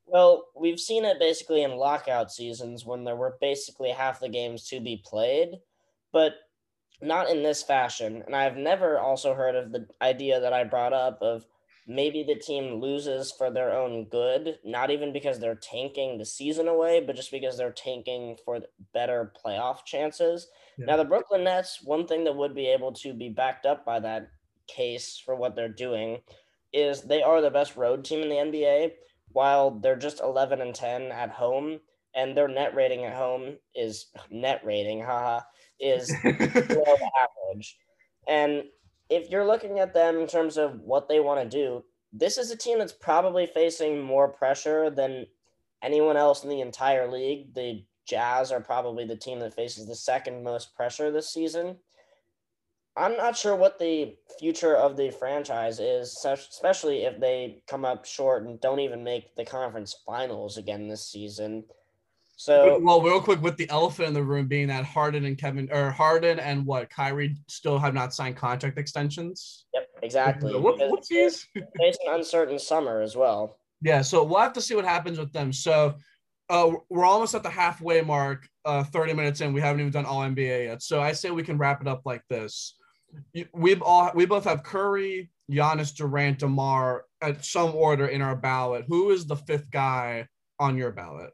Well, 0.05 0.47
we've 0.55 0.79
seen 0.79 1.05
it 1.05 1.19
basically 1.19 1.63
in 1.63 1.71
lockout 1.71 2.31
seasons 2.31 2.85
when 2.85 3.05
there 3.05 3.15
were 3.15 3.37
basically 3.39 3.91
half 3.91 4.19
the 4.19 4.27
games 4.27 4.67
to 4.67 4.81
be 4.81 5.01
played. 5.05 5.51
But 6.11 6.33
not 7.01 7.29
in 7.29 7.43
this 7.43 7.63
fashion. 7.63 8.23
And 8.25 8.35
I've 8.35 8.57
never 8.57 8.99
also 8.99 9.33
heard 9.33 9.55
of 9.55 9.71
the 9.71 9.87
idea 10.01 10.39
that 10.39 10.53
I 10.53 10.63
brought 10.63 10.93
up 10.93 11.19
of 11.21 11.45
maybe 11.87 12.23
the 12.23 12.35
team 12.35 12.75
loses 12.75 13.31
for 13.31 13.51
their 13.51 13.75
own 13.75 14.05
good, 14.05 14.59
not 14.63 14.91
even 14.91 15.11
because 15.11 15.39
they're 15.39 15.55
tanking 15.55 16.17
the 16.17 16.25
season 16.25 16.67
away, 16.67 17.01
but 17.01 17.15
just 17.15 17.31
because 17.31 17.57
they're 17.57 17.71
tanking 17.71 18.37
for 18.45 18.61
better 18.93 19.33
playoff 19.43 19.83
chances. 19.85 20.47
Yeah. 20.77 20.85
Now, 20.85 20.97
the 20.97 21.05
Brooklyn 21.05 21.43
Nets, 21.43 21.81
one 21.83 22.07
thing 22.07 22.23
that 22.25 22.35
would 22.35 22.55
be 22.55 22.67
able 22.67 22.93
to 22.93 23.13
be 23.13 23.29
backed 23.29 23.65
up 23.65 23.85
by 23.85 23.99
that 23.99 24.29
case 24.67 25.21
for 25.23 25.35
what 25.35 25.55
they're 25.55 25.69
doing 25.69 26.19
is 26.73 27.01
they 27.01 27.21
are 27.21 27.41
the 27.41 27.49
best 27.49 27.75
road 27.75 28.05
team 28.05 28.21
in 28.21 28.29
the 28.29 28.35
NBA, 28.35 28.91
while 29.33 29.71
they're 29.71 29.95
just 29.95 30.21
11 30.21 30.61
and 30.61 30.75
10 30.75 31.11
at 31.11 31.31
home. 31.31 31.79
And 32.13 32.35
their 32.35 32.49
net 32.49 32.75
rating 32.75 33.05
at 33.05 33.15
home 33.15 33.57
is 33.73 34.07
net 34.29 34.61
rating, 34.65 35.01
haha, 35.01 35.41
is 35.81 36.13
below 36.23 36.95
average. 37.53 37.77
And 38.27 38.63
if 39.09 39.29
you're 39.29 39.45
looking 39.45 39.79
at 39.79 39.93
them 39.93 40.17
in 40.17 40.27
terms 40.27 40.57
of 40.57 40.79
what 40.81 41.09
they 41.09 41.19
want 41.19 41.41
to 41.41 41.57
do, 41.57 41.83
this 42.13 42.37
is 42.37 42.51
a 42.51 42.57
team 42.57 42.79
that's 42.79 42.93
probably 42.93 43.45
facing 43.45 44.01
more 44.01 44.27
pressure 44.27 44.89
than 44.89 45.25
anyone 45.81 46.17
else 46.17 46.43
in 46.43 46.49
the 46.49 46.61
entire 46.61 47.09
league. 47.11 47.53
The 47.53 47.83
Jazz 48.07 48.51
are 48.51 48.61
probably 48.61 49.05
the 49.05 49.15
team 49.15 49.39
that 49.39 49.53
faces 49.53 49.87
the 49.87 49.95
second 49.95 50.43
most 50.43 50.75
pressure 50.75 51.11
this 51.11 51.31
season. 51.31 51.77
I'm 52.97 53.15
not 53.15 53.37
sure 53.37 53.55
what 53.55 53.79
the 53.79 54.17
future 54.37 54.75
of 54.75 54.97
the 54.97 55.11
franchise 55.11 55.79
is, 55.79 56.25
especially 56.25 57.03
if 57.03 57.19
they 57.21 57.63
come 57.67 57.85
up 57.85 58.05
short 58.05 58.43
and 58.43 58.59
don't 58.59 58.81
even 58.81 59.03
make 59.03 59.35
the 59.35 59.45
conference 59.45 59.95
finals 60.05 60.57
again 60.57 60.89
this 60.89 61.09
season. 61.09 61.63
So 62.41 62.79
well, 62.79 63.03
real 63.03 63.21
quick 63.21 63.39
with 63.43 63.55
the 63.55 63.69
elephant 63.69 64.07
in 64.07 64.15
the 64.15 64.23
room 64.23 64.47
being 64.47 64.65
that 64.69 64.83
Harden 64.83 65.25
and 65.25 65.37
Kevin 65.37 65.69
or 65.71 65.91
Harden 65.91 66.39
and 66.39 66.65
what 66.65 66.89
Kyrie 66.89 67.35
still 67.47 67.77
have 67.77 67.93
not 67.93 68.15
signed 68.15 68.35
contract 68.35 68.79
extensions. 68.79 69.67
Yep, 69.75 69.87
exactly. 70.01 70.59
What, 70.59 70.79
what's 70.79 71.09
It's 71.11 71.47
an 71.53 71.61
uncertain 72.07 72.57
summer 72.57 72.99
as 72.99 73.15
well. 73.15 73.59
Yeah, 73.83 74.01
so 74.01 74.23
we'll 74.23 74.39
have 74.39 74.53
to 74.53 74.61
see 74.61 74.73
what 74.73 74.85
happens 74.85 75.19
with 75.19 75.31
them. 75.31 75.53
So 75.53 75.93
uh, 76.49 76.71
we're 76.89 77.05
almost 77.05 77.35
at 77.35 77.43
the 77.43 77.49
halfway 77.51 78.01
mark, 78.01 78.49
uh, 78.65 78.85
30 78.85 79.13
minutes 79.13 79.41
in. 79.41 79.53
We 79.53 79.61
haven't 79.61 79.81
even 79.81 79.91
done 79.91 80.07
all 80.07 80.21
NBA 80.21 80.65
yet. 80.65 80.81
So 80.81 80.99
I 80.99 81.11
say 81.11 81.29
we 81.29 81.43
can 81.43 81.59
wrap 81.59 81.79
it 81.79 81.87
up 81.87 82.01
like 82.05 82.23
this. 82.27 82.75
We've 83.53 83.83
all 83.83 84.09
we 84.15 84.25
both 84.25 84.45
have 84.45 84.63
Curry, 84.63 85.29
Giannis, 85.51 85.93
Durant, 85.95 86.39
DeMar 86.39 87.05
at 87.21 87.45
some 87.45 87.75
order 87.75 88.07
in 88.07 88.23
our 88.23 88.35
ballot, 88.35 88.85
who 88.87 89.11
is 89.11 89.27
the 89.27 89.35
fifth 89.35 89.69
guy 89.69 90.27
on 90.59 90.75
your 90.75 90.91
ballot? 90.91 91.29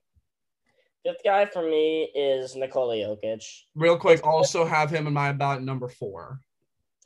Fifth 1.07 1.23
guy 1.23 1.45
for 1.45 1.61
me 1.61 2.11
is 2.13 2.57
Nikola 2.57 2.95
Jokic. 2.95 3.41
Real 3.75 3.97
quick, 3.97 4.27
also 4.27 4.65
have 4.65 4.89
him 4.89 5.07
in 5.07 5.13
my 5.13 5.31
ballot 5.31 5.61
number 5.61 5.87
four. 5.87 6.41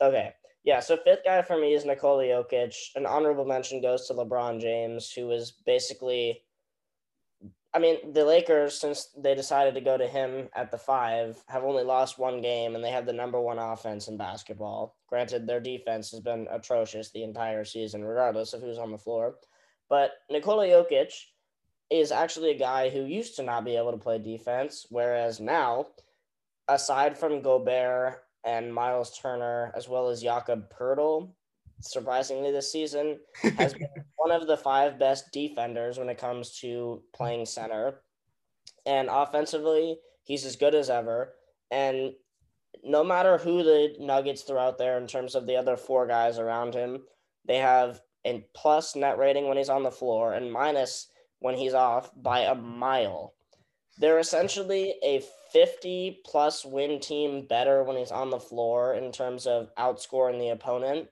Okay. 0.00 0.32
Yeah, 0.64 0.80
so 0.80 0.96
fifth 0.96 1.24
guy 1.24 1.40
for 1.42 1.56
me 1.56 1.74
is 1.74 1.84
Nikola 1.84 2.24
Jokic. 2.24 2.74
An 2.96 3.06
honorable 3.06 3.44
mention 3.44 3.80
goes 3.80 4.08
to 4.08 4.14
LeBron 4.14 4.60
James, 4.60 5.12
who 5.12 5.30
is 5.30 5.52
basically 5.64 6.42
I 7.74 7.78
mean, 7.78 8.12
the 8.12 8.24
Lakers, 8.24 8.78
since 8.78 9.08
they 9.16 9.36
decided 9.36 9.74
to 9.74 9.80
go 9.80 9.96
to 9.96 10.06
him 10.06 10.48
at 10.54 10.70
the 10.72 10.76
five, 10.78 11.42
have 11.46 11.62
only 11.62 11.84
lost 11.84 12.18
one 12.18 12.42
game 12.42 12.74
and 12.74 12.84
they 12.84 12.90
have 12.90 13.06
the 13.06 13.14
number 13.14 13.40
one 13.40 13.58
offense 13.58 14.08
in 14.08 14.18
basketball. 14.18 14.96
Granted, 15.08 15.46
their 15.46 15.60
defense 15.60 16.10
has 16.10 16.20
been 16.20 16.48
atrocious 16.50 17.12
the 17.12 17.22
entire 17.22 17.64
season, 17.64 18.04
regardless 18.04 18.52
of 18.52 18.62
who's 18.62 18.78
on 18.78 18.90
the 18.90 18.98
floor. 18.98 19.36
But 19.88 20.10
Nikola 20.28 20.66
Jokic 20.66 21.12
is 21.92 22.12
actually 22.12 22.50
a 22.50 22.58
guy 22.58 22.88
who 22.88 23.04
used 23.04 23.36
to 23.36 23.42
not 23.42 23.64
be 23.64 23.76
able 23.76 23.92
to 23.92 23.98
play 23.98 24.18
defense, 24.18 24.86
whereas 24.90 25.40
now, 25.40 25.86
aside 26.68 27.18
from 27.18 27.42
Gobert 27.42 28.24
and 28.44 28.74
Miles 28.74 29.18
Turner, 29.18 29.72
as 29.76 29.88
well 29.88 30.08
as 30.08 30.22
Jakob 30.22 30.72
Poeltl, 30.72 31.30
surprisingly 31.80 32.50
this 32.50 32.72
season, 32.72 33.18
has 33.58 33.74
been 33.74 33.88
one 34.16 34.30
of 34.32 34.46
the 34.46 34.56
five 34.56 34.98
best 34.98 35.32
defenders 35.32 35.98
when 35.98 36.08
it 36.08 36.18
comes 36.18 36.58
to 36.60 37.02
playing 37.12 37.46
center. 37.46 38.00
And 38.86 39.08
offensively, 39.10 39.98
he's 40.24 40.44
as 40.44 40.56
good 40.56 40.74
as 40.74 40.90
ever. 40.90 41.34
And 41.70 42.12
no 42.82 43.04
matter 43.04 43.38
who 43.38 43.62
the 43.62 43.94
Nuggets 43.98 44.42
throw 44.42 44.58
out 44.58 44.78
there 44.78 44.98
in 44.98 45.06
terms 45.06 45.34
of 45.34 45.46
the 45.46 45.56
other 45.56 45.76
four 45.76 46.06
guys 46.06 46.38
around 46.38 46.74
him, 46.74 47.02
they 47.46 47.58
have 47.58 48.00
a 48.24 48.44
plus 48.54 48.96
net 48.96 49.18
rating 49.18 49.48
when 49.48 49.56
he's 49.56 49.68
on 49.68 49.82
the 49.82 49.90
floor 49.90 50.32
and 50.32 50.52
minus 50.52 51.08
when 51.42 51.56
he's 51.56 51.74
off 51.74 52.10
by 52.16 52.40
a 52.40 52.54
mile. 52.54 53.34
They're 53.98 54.18
essentially 54.18 54.94
a 55.02 55.22
50 55.52 56.22
plus 56.24 56.64
win 56.64 56.98
team 56.98 57.46
better 57.46 57.82
when 57.82 57.96
he's 57.96 58.10
on 58.10 58.30
the 58.30 58.40
floor 58.40 58.94
in 58.94 59.12
terms 59.12 59.46
of 59.46 59.74
outscoring 59.76 60.38
the 60.38 60.48
opponent 60.48 61.08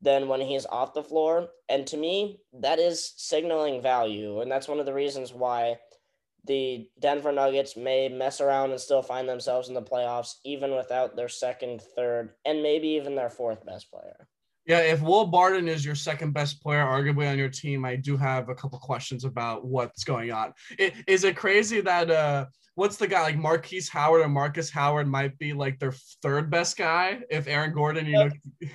than 0.00 0.28
when 0.28 0.40
he's 0.40 0.66
off 0.66 0.94
the 0.94 1.02
floor. 1.02 1.48
And 1.68 1.86
to 1.88 1.96
me, 1.96 2.40
that 2.52 2.78
is 2.78 3.12
signaling 3.16 3.82
value. 3.82 4.40
And 4.40 4.50
that's 4.50 4.68
one 4.68 4.80
of 4.80 4.86
the 4.86 4.94
reasons 4.94 5.32
why 5.32 5.78
the 6.46 6.88
Denver 7.00 7.32
Nuggets 7.32 7.76
may 7.76 8.08
mess 8.08 8.40
around 8.40 8.70
and 8.70 8.80
still 8.80 9.02
find 9.02 9.28
themselves 9.28 9.68
in 9.68 9.74
the 9.74 9.82
playoffs, 9.82 10.36
even 10.44 10.74
without 10.76 11.16
their 11.16 11.28
second, 11.28 11.80
third, 11.80 12.30
and 12.44 12.62
maybe 12.62 12.88
even 12.88 13.14
their 13.14 13.30
fourth 13.30 13.64
best 13.64 13.90
player. 13.90 14.28
Yeah, 14.66 14.78
if 14.78 15.02
Will 15.02 15.26
Barton 15.26 15.68
is 15.68 15.84
your 15.84 15.94
second 15.94 16.32
best 16.32 16.62
player, 16.62 16.84
arguably 16.84 17.30
on 17.30 17.36
your 17.36 17.50
team, 17.50 17.84
I 17.84 17.96
do 17.96 18.16
have 18.16 18.48
a 18.48 18.54
couple 18.54 18.78
questions 18.78 19.24
about 19.24 19.66
what's 19.66 20.04
going 20.04 20.32
on. 20.32 20.54
It, 20.78 20.94
is 21.06 21.24
it 21.24 21.36
crazy 21.36 21.82
that 21.82 22.10
uh, 22.10 22.46
what's 22.74 22.96
the 22.96 23.06
guy 23.06 23.22
like 23.22 23.36
Marquise 23.36 23.90
Howard 23.90 24.22
or 24.22 24.28
Markus 24.28 24.70
Howard 24.70 25.06
might 25.06 25.38
be 25.38 25.52
like 25.52 25.78
their 25.78 25.92
third 26.22 26.50
best 26.50 26.78
guy 26.78 27.20
if 27.30 27.46
Aaron 27.46 27.72
Gordon, 27.72 28.06
you 28.06 28.12
know. 28.12 28.30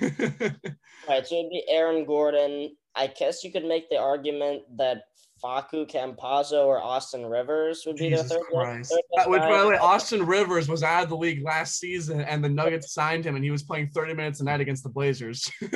right, 1.08 1.26
so 1.26 1.34
it'd 1.34 1.50
be 1.50 1.64
Aaron 1.68 2.04
Gordon. 2.04 2.76
I 2.94 3.08
guess 3.08 3.42
you 3.42 3.52
could 3.52 3.64
make 3.64 3.88
the 3.90 3.98
argument 3.98 4.62
that 4.76 5.04
Facu 5.42 5.90
Campazzo 5.90 6.66
or 6.66 6.82
Austin 6.82 7.26
Rivers 7.26 7.84
would 7.86 7.96
be 7.96 8.10
Jesus 8.10 8.28
the 8.28 8.34
third, 8.34 8.44
Christ. 8.52 8.90
third 8.92 9.28
Which, 9.30 9.40
by 9.40 9.62
the 9.62 9.68
way, 9.68 9.76
Austin 9.76 10.24
Rivers 10.24 10.68
was 10.68 10.82
out 10.82 11.04
of 11.04 11.08
the 11.08 11.16
league 11.16 11.42
last 11.44 11.78
season, 11.78 12.20
and 12.20 12.44
the 12.44 12.48
Nuggets 12.48 12.92
signed 12.92 13.24
him, 13.24 13.36
and 13.36 13.44
he 13.44 13.50
was 13.50 13.62
playing 13.62 13.88
30 13.88 14.14
minutes 14.14 14.40
a 14.40 14.44
night 14.44 14.60
against 14.60 14.82
the 14.82 14.88
Blazers. 14.88 15.50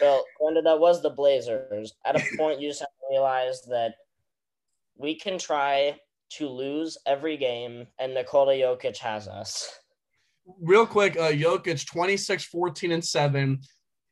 well, 0.00 0.24
granted, 0.40 0.66
that 0.66 0.78
was 0.78 1.02
the 1.02 1.10
Blazers. 1.10 1.92
At 2.04 2.16
a 2.16 2.36
point, 2.36 2.60
you 2.60 2.68
just 2.68 2.80
have 2.80 2.88
to 2.88 3.06
realize 3.10 3.62
that 3.68 3.94
we 4.96 5.18
can 5.18 5.38
try 5.38 5.96
to 6.38 6.48
lose 6.48 6.96
every 7.06 7.36
game, 7.36 7.86
and 7.98 8.14
Nikola 8.14 8.54
Jokic 8.54 8.96
has 8.98 9.28
us. 9.28 9.70
Real 10.60 10.86
quick, 10.86 11.16
uh, 11.16 11.30
Jokic 11.30 11.86
26, 11.86 12.44
14, 12.44 12.92
and 12.92 13.04
7. 13.04 13.60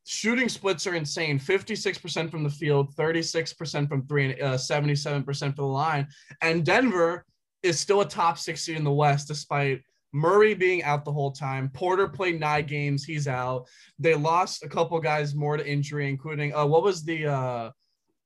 Shooting 0.04 0.48
splits 0.48 0.86
are 0.86 0.94
insane 0.94 1.38
56% 1.38 2.30
from 2.30 2.42
the 2.42 2.50
field, 2.50 2.94
36% 2.96 3.88
from 3.88 4.06
three, 4.06 4.32
and 4.32 4.42
uh, 4.42 4.54
77% 4.54 5.24
for 5.24 5.62
the 5.62 5.62
line. 5.62 6.08
And 6.40 6.64
Denver 6.64 7.24
is 7.62 7.78
still 7.78 8.00
a 8.00 8.08
top 8.08 8.38
six 8.38 8.62
seed 8.62 8.76
in 8.76 8.84
the 8.84 8.92
West, 8.92 9.28
despite 9.28 9.82
Murray 10.12 10.54
being 10.54 10.82
out 10.82 11.04
the 11.04 11.12
whole 11.12 11.30
time. 11.30 11.70
Porter 11.72 12.08
played 12.08 12.40
nine 12.40 12.66
games, 12.66 13.04
he's 13.04 13.28
out. 13.28 13.68
They 13.98 14.14
lost 14.14 14.64
a 14.64 14.68
couple 14.68 14.98
guys 15.00 15.34
more 15.34 15.56
to 15.56 15.66
injury, 15.66 16.08
including 16.08 16.54
uh, 16.54 16.66
what 16.66 16.82
was 16.82 17.04
the 17.04 17.26
uh, 17.26 17.70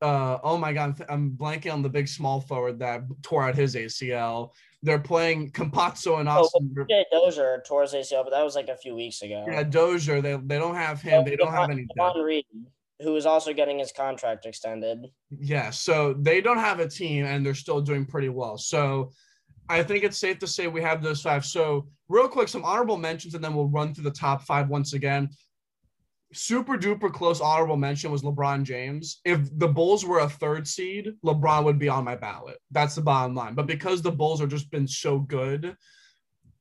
uh, 0.04 0.38
oh 0.42 0.58
my 0.58 0.72
god, 0.72 1.02
I'm 1.08 1.30
blanking 1.30 1.72
on 1.72 1.82
the 1.82 1.88
big 1.88 2.08
small 2.08 2.40
forward 2.40 2.78
that 2.80 3.04
tore 3.22 3.44
out 3.44 3.54
his 3.54 3.74
ACL. 3.74 4.50
They're 4.84 4.98
playing 4.98 5.50
Campazzo 5.52 6.20
and 6.20 6.28
oh, 6.28 6.42
Austin. 6.42 6.74
Oh, 6.78 6.84
yeah, 6.88 7.02
Dozier 7.10 7.62
his 7.82 7.94
ACL, 7.94 8.22
but 8.22 8.30
that 8.30 8.44
was 8.44 8.54
like 8.54 8.68
a 8.68 8.76
few 8.76 8.94
weeks 8.94 9.22
ago. 9.22 9.46
Yeah, 9.48 9.62
Dozier. 9.62 10.20
They, 10.20 10.36
they 10.36 10.58
don't 10.58 10.74
have 10.74 11.00
him. 11.00 11.24
they 11.24 11.36
don't 11.36 11.52
have 11.52 11.70
any. 11.70 11.86
Reed, 12.22 12.44
who 13.00 13.16
is 13.16 13.24
also 13.24 13.54
getting 13.54 13.78
his 13.78 13.92
contract 13.92 14.44
extended. 14.44 15.06
Yeah, 15.30 15.70
so 15.70 16.12
they 16.12 16.42
don't 16.42 16.58
have 16.58 16.80
a 16.80 16.88
team, 16.88 17.24
and 17.24 17.44
they're 17.44 17.54
still 17.54 17.80
doing 17.80 18.04
pretty 18.04 18.28
well. 18.28 18.58
So 18.58 19.10
I 19.70 19.82
think 19.82 20.04
it's 20.04 20.18
safe 20.18 20.38
to 20.40 20.46
say 20.46 20.66
we 20.66 20.82
have 20.82 21.02
those 21.02 21.22
five. 21.22 21.46
So 21.46 21.88
real 22.08 22.28
quick, 22.28 22.48
some 22.48 22.64
honorable 22.64 22.98
mentions, 22.98 23.34
and 23.34 23.42
then 23.42 23.54
we'll 23.54 23.68
run 23.68 23.94
through 23.94 24.04
the 24.04 24.10
top 24.10 24.42
five 24.42 24.68
once 24.68 24.92
again 24.92 25.30
super 26.34 26.76
duper 26.76 27.12
close 27.12 27.40
honorable 27.40 27.76
mention 27.76 28.10
was 28.10 28.22
LeBron 28.22 28.62
James. 28.64 29.20
If 29.24 29.48
the 29.58 29.68
Bulls 29.68 30.04
were 30.04 30.20
a 30.20 30.28
third 30.28 30.66
seed, 30.66 31.12
LeBron 31.24 31.64
would 31.64 31.78
be 31.78 31.88
on 31.88 32.04
my 32.04 32.16
ballot. 32.16 32.58
That's 32.70 32.94
the 32.94 33.02
bottom 33.02 33.34
line. 33.34 33.54
But 33.54 33.66
because 33.66 34.02
the 34.02 34.12
Bulls 34.12 34.40
have 34.40 34.48
just 34.48 34.70
been 34.70 34.86
so 34.86 35.18
good, 35.18 35.76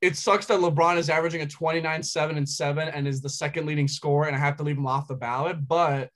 it 0.02 0.18
sucks 0.18 0.46
that 0.48 0.60
LeBron 0.60 0.98
is 0.98 1.10
averaging 1.10 1.42
a 1.42 1.48
29, 1.48 2.04
7, 2.04 2.38
and 2.38 2.48
7 2.48 2.88
and 2.90 3.08
is 3.08 3.22
the 3.22 3.30
second 3.30 3.66
leading 3.66 3.88
scorer, 3.88 4.28
and 4.28 4.36
I 4.36 4.40
have 4.40 4.58
to 4.58 4.64
leave 4.64 4.78
him 4.78 4.88
off 4.88 5.08
the 5.08 5.16
ballot. 5.16 5.68
But 5.68 6.10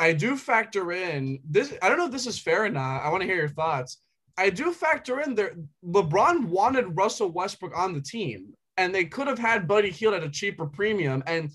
I 0.00 0.12
do 0.12 0.36
factor 0.36 0.92
in 0.92 1.38
this. 1.48 1.74
I 1.82 1.88
don't 1.88 1.98
know 1.98 2.06
if 2.06 2.12
this 2.12 2.26
is 2.26 2.38
fair 2.38 2.64
or 2.64 2.70
not. 2.70 3.02
I 3.02 3.10
want 3.10 3.20
to 3.20 3.26
hear 3.26 3.36
your 3.36 3.48
thoughts. 3.48 4.00
I 4.36 4.50
do 4.50 4.72
factor 4.72 5.20
in 5.20 5.34
there. 5.34 5.54
LeBron 5.84 6.46
wanted 6.46 6.96
Russell 6.96 7.30
Westbrook 7.30 7.76
on 7.76 7.92
the 7.92 8.00
team, 8.00 8.54
and 8.80 8.94
they 8.94 9.04
could 9.04 9.26
have 9.26 9.38
had 9.38 9.68
Buddy 9.68 9.90
Hield 9.90 10.14
at 10.14 10.22
a 10.22 10.30
cheaper 10.30 10.64
premium. 10.64 11.22
And 11.26 11.50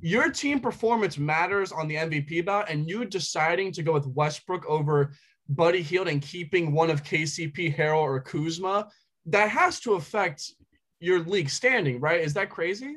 your 0.00 0.30
team 0.30 0.58
performance 0.58 1.18
matters 1.18 1.70
on 1.70 1.86
the 1.86 1.96
MVP 1.96 2.46
bout, 2.46 2.70
and 2.70 2.88
you 2.88 3.04
deciding 3.04 3.72
to 3.72 3.82
go 3.82 3.92
with 3.92 4.06
Westbrook 4.06 4.64
over 4.66 5.12
Buddy 5.50 5.82
Hield 5.82 6.08
and 6.08 6.22
keeping 6.22 6.72
one 6.72 6.88
of 6.88 7.04
KCP, 7.04 7.76
Harrell, 7.76 7.98
or 8.00 8.20
Kuzma, 8.20 8.88
that 9.26 9.50
has 9.50 9.80
to 9.80 9.94
affect 9.94 10.50
your 10.98 11.20
league 11.20 11.50
standing, 11.50 12.00
right? 12.00 12.20
Is 12.20 12.32
that 12.34 12.48
crazy? 12.48 12.96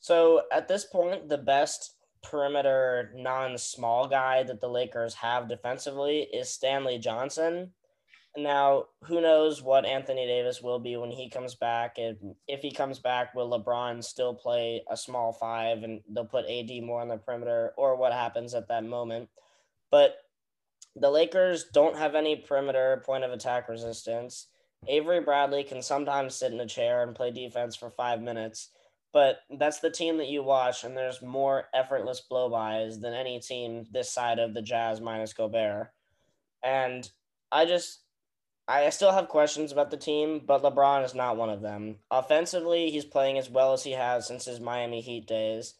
So 0.00 0.42
at 0.52 0.66
this 0.66 0.84
point, 0.86 1.28
the 1.28 1.38
best 1.38 1.94
perimeter 2.24 3.12
non-small 3.14 4.08
guy 4.08 4.42
that 4.42 4.60
the 4.60 4.68
Lakers 4.68 5.14
have 5.14 5.48
defensively 5.48 6.22
is 6.32 6.50
Stanley 6.50 6.98
Johnson. 6.98 7.70
Now, 8.36 8.84
who 9.04 9.20
knows 9.20 9.60
what 9.60 9.84
Anthony 9.84 10.26
Davis 10.26 10.62
will 10.62 10.78
be 10.78 10.96
when 10.96 11.10
he 11.10 11.28
comes 11.28 11.56
back? 11.56 11.94
If, 11.96 12.16
if 12.46 12.60
he 12.60 12.70
comes 12.70 13.00
back, 13.00 13.34
will 13.34 13.50
LeBron 13.50 14.04
still 14.04 14.34
play 14.34 14.82
a 14.88 14.96
small 14.96 15.32
five 15.32 15.82
and 15.82 16.00
they'll 16.08 16.24
put 16.24 16.48
AD 16.48 16.70
more 16.82 17.00
on 17.00 17.08
the 17.08 17.16
perimeter 17.16 17.72
or 17.76 17.96
what 17.96 18.12
happens 18.12 18.54
at 18.54 18.68
that 18.68 18.84
moment? 18.84 19.28
But 19.90 20.16
the 20.94 21.10
Lakers 21.10 21.64
don't 21.72 21.96
have 21.96 22.14
any 22.14 22.36
perimeter 22.36 23.02
point 23.04 23.24
of 23.24 23.32
attack 23.32 23.68
resistance. 23.68 24.46
Avery 24.86 25.20
Bradley 25.20 25.64
can 25.64 25.82
sometimes 25.82 26.34
sit 26.34 26.52
in 26.52 26.60
a 26.60 26.66
chair 26.66 27.02
and 27.02 27.14
play 27.14 27.30
defense 27.30 27.76
for 27.76 27.90
five 27.90 28.22
minutes, 28.22 28.70
but 29.12 29.40
that's 29.58 29.80
the 29.80 29.90
team 29.90 30.16
that 30.18 30.28
you 30.28 30.42
watch, 30.42 30.84
and 30.84 30.96
there's 30.96 31.20
more 31.20 31.64
effortless 31.74 32.22
blowbys 32.30 33.00
than 33.00 33.12
any 33.12 33.40
team 33.40 33.86
this 33.90 34.10
side 34.10 34.38
of 34.38 34.54
the 34.54 34.62
Jazz 34.62 35.00
minus 35.00 35.32
Gobert. 35.32 35.92
And 36.62 37.10
I 37.52 37.66
just 37.66 38.00
I 38.68 38.88
still 38.90 39.12
have 39.12 39.28
questions 39.28 39.72
about 39.72 39.90
the 39.90 39.96
team, 39.96 40.42
but 40.46 40.62
LeBron 40.62 41.04
is 41.04 41.14
not 41.14 41.36
one 41.36 41.50
of 41.50 41.60
them. 41.60 41.96
Offensively, 42.10 42.90
he's 42.90 43.04
playing 43.04 43.36
as 43.36 43.50
well 43.50 43.72
as 43.72 43.82
he 43.82 43.92
has 43.92 44.26
since 44.26 44.44
his 44.44 44.60
Miami 44.60 45.00
Heat 45.00 45.26
days. 45.26 45.74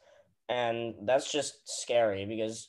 And 0.48 0.94
that's 1.02 1.30
just 1.30 1.82
scary 1.82 2.26
because 2.26 2.68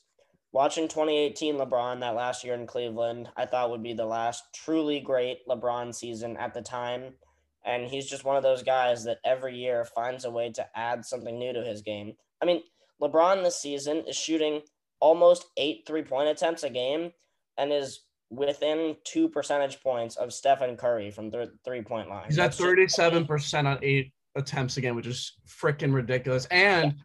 watching 0.52 0.88
2018 0.88 1.56
LeBron 1.56 2.02
that 2.02 2.15
last 2.15 2.43
year 2.43 2.54
in 2.54 2.67
Cleveland, 2.67 3.30
I 3.36 3.47
thought 3.47 3.71
would 3.71 3.82
be 3.82 3.93
the 3.93 4.06
last 4.06 4.43
truly 4.54 5.00
great 5.00 5.47
LeBron 5.47 5.93
season 5.95 6.38
at 6.38 6.54
the 6.54 6.62
time. 6.62 7.15
And 7.65 7.88
he's 7.88 8.08
just 8.08 8.24
one 8.24 8.36
of 8.36 8.43
those 8.43 8.63
guys 8.63 9.04
that 9.06 9.19
every 9.26 9.56
year 9.56 9.86
finds 9.86 10.26
a 10.26 10.32
way 10.32 10.52
to 10.52 10.67
add 10.76 11.06
something 11.06 11.38
new 11.38 11.54
to 11.54 11.63
his 11.63 11.82
game. 11.82 12.13
I 12.41 12.45
mean, 12.45 12.62
LeBron 13.02 13.43
this 13.43 13.60
season 13.60 14.04
is 14.08 14.15
shooting 14.15 14.62
almost 15.00 15.47
eight 15.58 15.84
three 15.88 16.04
point 16.04 16.30
attempts 16.30 16.63
a 16.63 16.69
game 16.69 17.12
and 17.58 17.74
is 17.74 18.02
within 18.32 18.96
two 19.04 19.28
percentage 19.28 19.82
points 19.82 20.15
of 20.15 20.34
Stephen 20.34 20.78
Curry 20.78 21.12
from 21.12 21.30
the 21.30 21.52
three 21.63 21.82
point 21.82 22.10
line. 22.10 22.26
He's 22.28 22.39
at 22.39 22.52
37% 22.52 23.65
on 23.65 23.78
eight 23.84 24.13
attempts 24.36 24.78
again, 24.78 24.96
which 24.96 25.06
is 25.06 25.34
freaking 25.48 25.94
ridiculous. 25.94 26.46
And 26.46 26.96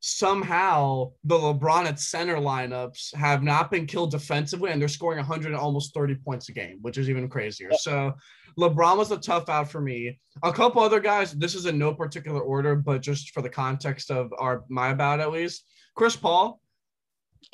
somehow 0.00 1.10
the 1.24 1.36
LeBron 1.36 1.86
at 1.86 1.98
center 1.98 2.36
lineups 2.36 3.14
have 3.16 3.42
not 3.42 3.70
been 3.70 3.86
killed 3.86 4.12
defensively, 4.12 4.70
and 4.70 4.80
they're 4.80 4.88
scoring 4.88 5.18
100 5.18 5.48
and 5.48 5.56
almost 5.56 5.92
30 5.92 6.14
points 6.14 6.48
a 6.48 6.52
game, 6.52 6.78
which 6.82 6.96
is 6.96 7.10
even 7.10 7.28
crazier. 7.28 7.70
So 7.72 8.14
LeBron 8.56 8.96
was 8.96 9.10
a 9.10 9.18
tough 9.18 9.48
out 9.48 9.70
for 9.70 9.80
me. 9.80 10.20
A 10.44 10.52
couple 10.52 10.80
other 10.80 11.00
guys. 11.00 11.32
This 11.32 11.56
is 11.56 11.66
in 11.66 11.76
no 11.76 11.92
particular 11.92 12.40
order, 12.40 12.76
but 12.76 13.02
just 13.02 13.30
for 13.34 13.42
the 13.42 13.50
context 13.50 14.12
of 14.12 14.32
our 14.38 14.64
my 14.68 14.90
about 14.90 15.20
at 15.20 15.32
least. 15.32 15.64
Chris 15.96 16.14
Paul. 16.14 16.60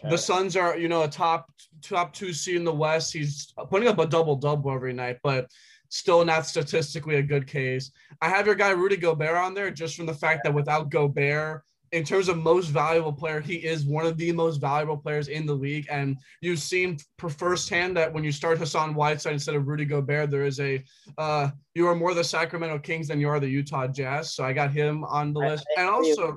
Okay. 0.01 0.11
The 0.11 0.18
Suns 0.18 0.57
are, 0.57 0.77
you 0.77 0.88
know, 0.88 1.03
a 1.03 1.09
top 1.09 1.51
top 1.83 2.12
two 2.12 2.33
seed 2.33 2.57
in 2.57 2.64
the 2.64 2.73
West. 2.73 3.12
He's 3.12 3.53
putting 3.70 3.88
up 3.88 3.99
a 3.99 4.07
double 4.07 4.37
double 4.37 4.73
every 4.73 4.92
night, 4.92 5.18
but 5.23 5.49
still 5.88 6.25
not 6.25 6.47
statistically 6.47 7.16
a 7.16 7.23
good 7.23 7.47
case. 7.47 7.92
I 8.20 8.29
have 8.29 8.47
your 8.47 8.55
guy 8.55 8.70
Rudy 8.70 8.97
Gobert 8.97 9.37
on 9.37 9.55
there 9.55 9.70
just 9.70 9.97
from 9.97 10.07
the 10.07 10.14
fact 10.14 10.42
that 10.44 10.55
without 10.55 10.90
Gobert, 10.90 11.62
in 11.92 12.03
terms 12.03 12.29
of 12.29 12.37
most 12.37 12.68
valuable 12.68 13.12
player, 13.12 13.40
he 13.40 13.55
is 13.55 13.85
one 13.85 14.05
of 14.05 14.16
the 14.16 14.33
most 14.33 14.57
valuable 14.61 14.97
players 14.97 15.29
in 15.29 15.47
the 15.47 15.55
league. 15.55 15.87
And 15.88 16.16
you've 16.40 16.59
seen 16.59 16.99
for 17.18 17.31
firsthand 17.31 17.97
that 17.97 18.12
when 18.12 18.25
you 18.25 18.33
start 18.33 18.59
Hassan 18.59 18.94
Whiteside 18.94 19.35
instead 19.35 19.55
of 19.55 19.68
Rudy 19.68 19.85
Gobert, 19.85 20.33
there 20.33 20.44
is 20.44 20.59
a 20.59 20.83
uh, 21.16 21.51
you 21.75 21.87
are 21.87 21.94
more 21.94 22.12
the 22.12 22.25
Sacramento 22.25 22.81
Kings 22.81 23.07
than 23.09 23.20
you 23.20 23.29
are 23.29 23.38
the 23.38 23.49
Utah 23.49 23.87
Jazz. 23.87 24.35
So 24.35 24.44
I 24.44 24.53
got 24.53 24.73
him 24.73 25.05
on 25.05 25.33
the 25.33 25.38
list. 25.38 25.66
And 25.79 25.88
also, 25.88 26.37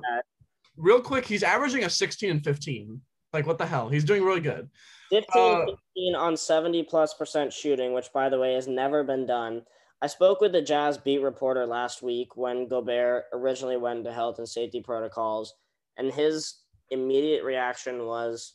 real 0.76 1.00
quick, 1.00 1.26
he's 1.26 1.42
averaging 1.42 1.82
a 1.82 1.90
16 1.90 2.30
and 2.30 2.44
15. 2.44 3.00
Like 3.32 3.46
what 3.46 3.58
the 3.58 3.66
hell? 3.66 3.88
He's 3.88 4.04
doing 4.04 4.24
really 4.24 4.40
good. 4.40 4.70
15, 5.10 5.26
uh, 5.34 5.66
15 5.66 6.14
on 6.14 6.36
70 6.36 6.82
plus 6.84 7.14
percent 7.14 7.52
shooting, 7.52 7.92
which 7.92 8.12
by 8.12 8.28
the 8.28 8.38
way 8.38 8.54
has 8.54 8.66
never 8.66 9.04
been 9.04 9.26
done. 9.26 9.62
I 10.00 10.06
spoke 10.06 10.40
with 10.40 10.52
the 10.52 10.62
Jazz 10.62 10.96
beat 10.96 11.22
reporter 11.22 11.66
last 11.66 12.02
week 12.02 12.36
when 12.36 12.68
Gobert 12.68 13.24
originally 13.32 13.76
went 13.76 13.98
into 13.98 14.12
health 14.12 14.38
and 14.38 14.48
safety 14.48 14.80
protocols, 14.80 15.54
and 15.96 16.12
his 16.12 16.60
immediate 16.90 17.42
reaction 17.42 18.06
was 18.06 18.54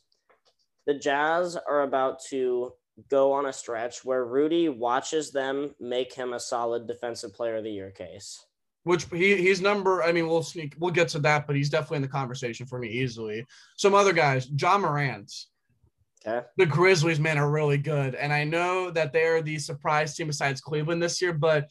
the 0.85 0.93
Jazz 0.93 1.57
are 1.67 1.81
about 1.83 2.23
to 2.29 2.71
go 3.09 3.33
on 3.33 3.47
a 3.47 3.53
stretch 3.53 4.05
where 4.05 4.25
Rudy 4.25 4.69
watches 4.69 5.31
them 5.31 5.73
make 5.79 6.13
him 6.13 6.33
a 6.33 6.39
solid 6.39 6.87
defensive 6.87 7.33
player 7.33 7.57
of 7.57 7.63
the 7.63 7.71
year 7.71 7.91
case. 7.91 8.45
Which 8.83 9.05
he 9.05 9.37
he's 9.37 9.61
number, 9.61 10.03
I 10.03 10.11
mean, 10.11 10.27
we'll 10.27 10.43
sneak, 10.43 10.75
we'll 10.77 10.91
get 10.91 11.07
to 11.09 11.19
that, 11.19 11.47
but 11.47 11.55
he's 11.55 11.69
definitely 11.69 11.97
in 11.97 12.01
the 12.01 12.07
conversation 12.09 12.65
for 12.65 12.79
me 12.79 12.89
easily. 12.89 13.45
Some 13.77 13.93
other 13.93 14.13
guys, 14.13 14.49
Ja 14.49 14.77
Morant. 14.77 15.31
Okay. 16.25 16.45
The 16.57 16.65
Grizzlies, 16.65 17.19
man, 17.19 17.37
are 17.37 17.49
really 17.49 17.77
good. 17.77 18.15
And 18.15 18.31
I 18.31 18.43
know 18.43 18.89
that 18.91 19.11
they're 19.11 19.41
the 19.41 19.59
surprise 19.59 20.15
team 20.15 20.27
besides 20.27 20.61
Cleveland 20.61 21.03
this 21.03 21.21
year, 21.21 21.33
but 21.33 21.69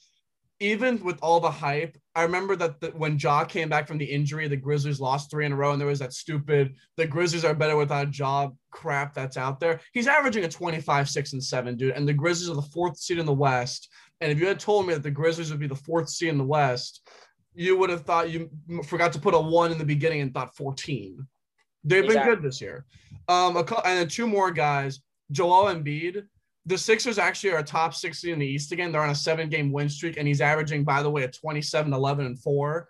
even 0.63 1.03
with 1.03 1.19
all 1.23 1.41
the 1.41 1.51
hype, 1.51 1.99
I 2.15 2.23
remember 2.23 2.55
that 2.57 2.81
the, 2.81 2.89
when 2.91 3.19
Ja 3.19 3.45
came 3.45 3.69
back 3.69 3.89
from 3.89 3.99
the 3.99 4.05
injury, 4.05 4.47
the 4.47 4.57
Grizzlies 4.57 5.01
lost 5.01 5.29
three 5.29 5.45
in 5.45 5.53
a 5.53 5.57
row, 5.57 5.73
and 5.73 5.81
there 5.81 5.89
was 5.89 5.99
that 5.99 6.13
stupid 6.13 6.77
"the 6.97 7.07
Grizzlies 7.07 7.45
are 7.45 7.55
better 7.55 7.77
without 7.77 8.17
Ja" 8.17 8.51
crap 8.71 9.13
that's 9.13 9.37
out 9.37 9.59
there. 9.59 9.81
He's 9.93 10.07
averaging 10.07 10.45
a 10.45 10.49
25, 10.49 11.09
six, 11.09 11.33
and 11.33 11.43
seven, 11.43 11.77
dude. 11.77 11.95
And 11.95 12.07
the 12.07 12.13
Grizzlies 12.13 12.49
are 12.49 12.55
the 12.55 12.63
fourth 12.63 12.97
seed 12.97 13.19
in 13.19 13.27
the 13.27 13.33
West. 13.33 13.89
And 14.23 14.31
if 14.31 14.39
you 14.39 14.47
had 14.47 14.61
told 14.61 14.87
me 14.87 14.95
that 14.95 15.03
the 15.03 15.11
Grizzlies 15.11 15.51
would 15.51 15.59
be 15.59 15.67
the 15.67 15.75
fourth 15.75 16.09
seed 16.09 16.29
in 16.29 16.39
the 16.39 16.45
West, 16.45 17.07
you 17.55 17.77
would 17.77 17.91
have 17.91 18.03
thought 18.03 18.31
you 18.31 18.49
forgot 18.87 19.13
to 19.15 19.19
put 19.19 19.35
a 19.35 19.39
one 19.39 19.73
in 19.73 19.79
the 19.79 19.85
beginning 19.85 20.21
and 20.21 20.33
thought 20.33 20.57
14. 20.57 21.27
They've 21.83 22.05
exactly. 22.05 22.31
been 22.31 22.35
good 22.37 22.49
this 22.49 22.61
year. 22.61 22.87
Um, 23.27 23.57
a, 23.57 23.61
and 23.85 23.99
then 23.99 24.09
two 24.09 24.29
more 24.29 24.53
guys, 24.53 25.01
Joel 25.33 25.75
Embiid. 25.75 26.23
The 26.67 26.79
Sixers 26.79 27.19
actually 27.19 27.51
are 27.51 27.59
a 27.59 27.65
top 27.65 27.95
60 27.97 28.31
in 28.31 28.39
the 28.39 28.47
East 28.47 28.71
again. 28.71 28.93
They're 28.93 29.03
on 29.03 29.11
a 29.11 29.15
seven 29.15 29.49
game 29.49 29.73
win 29.73 29.89
streak, 29.89 30.17
and 30.17 30.29
he's 30.29 30.41
averaging, 30.41 30.85
by 30.85 31.03
the 31.03 31.11
way, 31.11 31.25
a 31.25 31.29
27, 31.29 31.93
11, 31.93 32.25
and 32.25 32.39
4. 32.39 32.89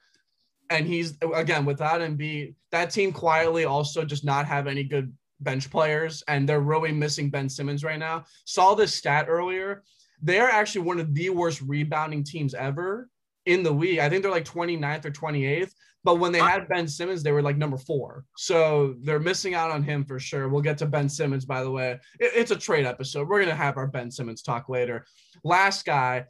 And 0.69 0.87
he's, 0.87 1.17
again, 1.35 1.65
without 1.65 2.03
Embiid, 2.03 2.55
that 2.73 2.91
team 2.91 3.11
quietly 3.11 3.65
also 3.65 4.05
does 4.05 4.23
not 4.23 4.45
have 4.45 4.67
any 4.67 4.85
good 4.85 5.11
bench 5.41 5.71
players, 5.71 6.23
and 6.29 6.47
they're 6.47 6.61
really 6.61 6.93
missing 6.93 7.31
Ben 7.31 7.49
Simmons 7.49 7.83
right 7.83 7.99
now. 7.99 8.27
Saw 8.45 8.75
this 8.75 8.95
stat 8.95 9.27
earlier. 9.29 9.83
They're 10.23 10.49
actually 10.49 10.83
one 10.83 11.01
of 11.01 11.15
the 11.15 11.31
worst 11.31 11.61
rebounding 11.61 12.25
teams 12.25 12.55
ever 12.55 13.09
in 13.47 13.63
the 13.63 13.71
league. 13.71 13.99
I 13.99 14.09
think 14.09 14.23
they're 14.23 14.31
like 14.31 14.45
29th 14.45 15.05
or 15.05 15.11
28th. 15.11 15.73
But 16.05 16.17
when 16.17 16.33
they 16.33 16.41
had 16.41 16.69
Ben 16.69 16.89
Simmons, 16.89 17.23
they 17.23 17.31
were 17.31 17.43
like 17.43 17.57
number 17.57 17.77
four. 17.79 18.25
So 18.37 18.97
they're 19.03 19.21
missing 19.21 19.55
out 19.55 19.71
on 19.71 19.83
him 19.85 20.05
for 20.05 20.19
sure. 20.19 20.49
We'll 20.49 20.63
get 20.63 20.79
to 20.79 20.87
Ben 20.87 21.09
Simmons, 21.09 21.45
by 21.45 21.63
the 21.63 21.71
way. 21.71 21.93
It, 22.19 22.33
it's 22.35 22.51
a 22.51 22.57
trade 22.57 22.87
episode. 22.87 23.29
We're 23.29 23.39
going 23.39 23.51
to 23.51 23.55
have 23.55 23.77
our 23.77 23.87
Ben 23.87 24.11
Simmons 24.11 24.43
talk 24.43 24.69
later. 24.69 25.07
Last 25.45 25.85
guy, 25.85 26.25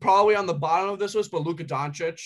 probably 0.00 0.34
on 0.34 0.46
the 0.46 0.54
bottom 0.54 0.90
of 0.90 0.98
this 0.98 1.14
list, 1.14 1.30
but 1.30 1.42
Luka 1.42 1.64
Doncic. 1.64 2.20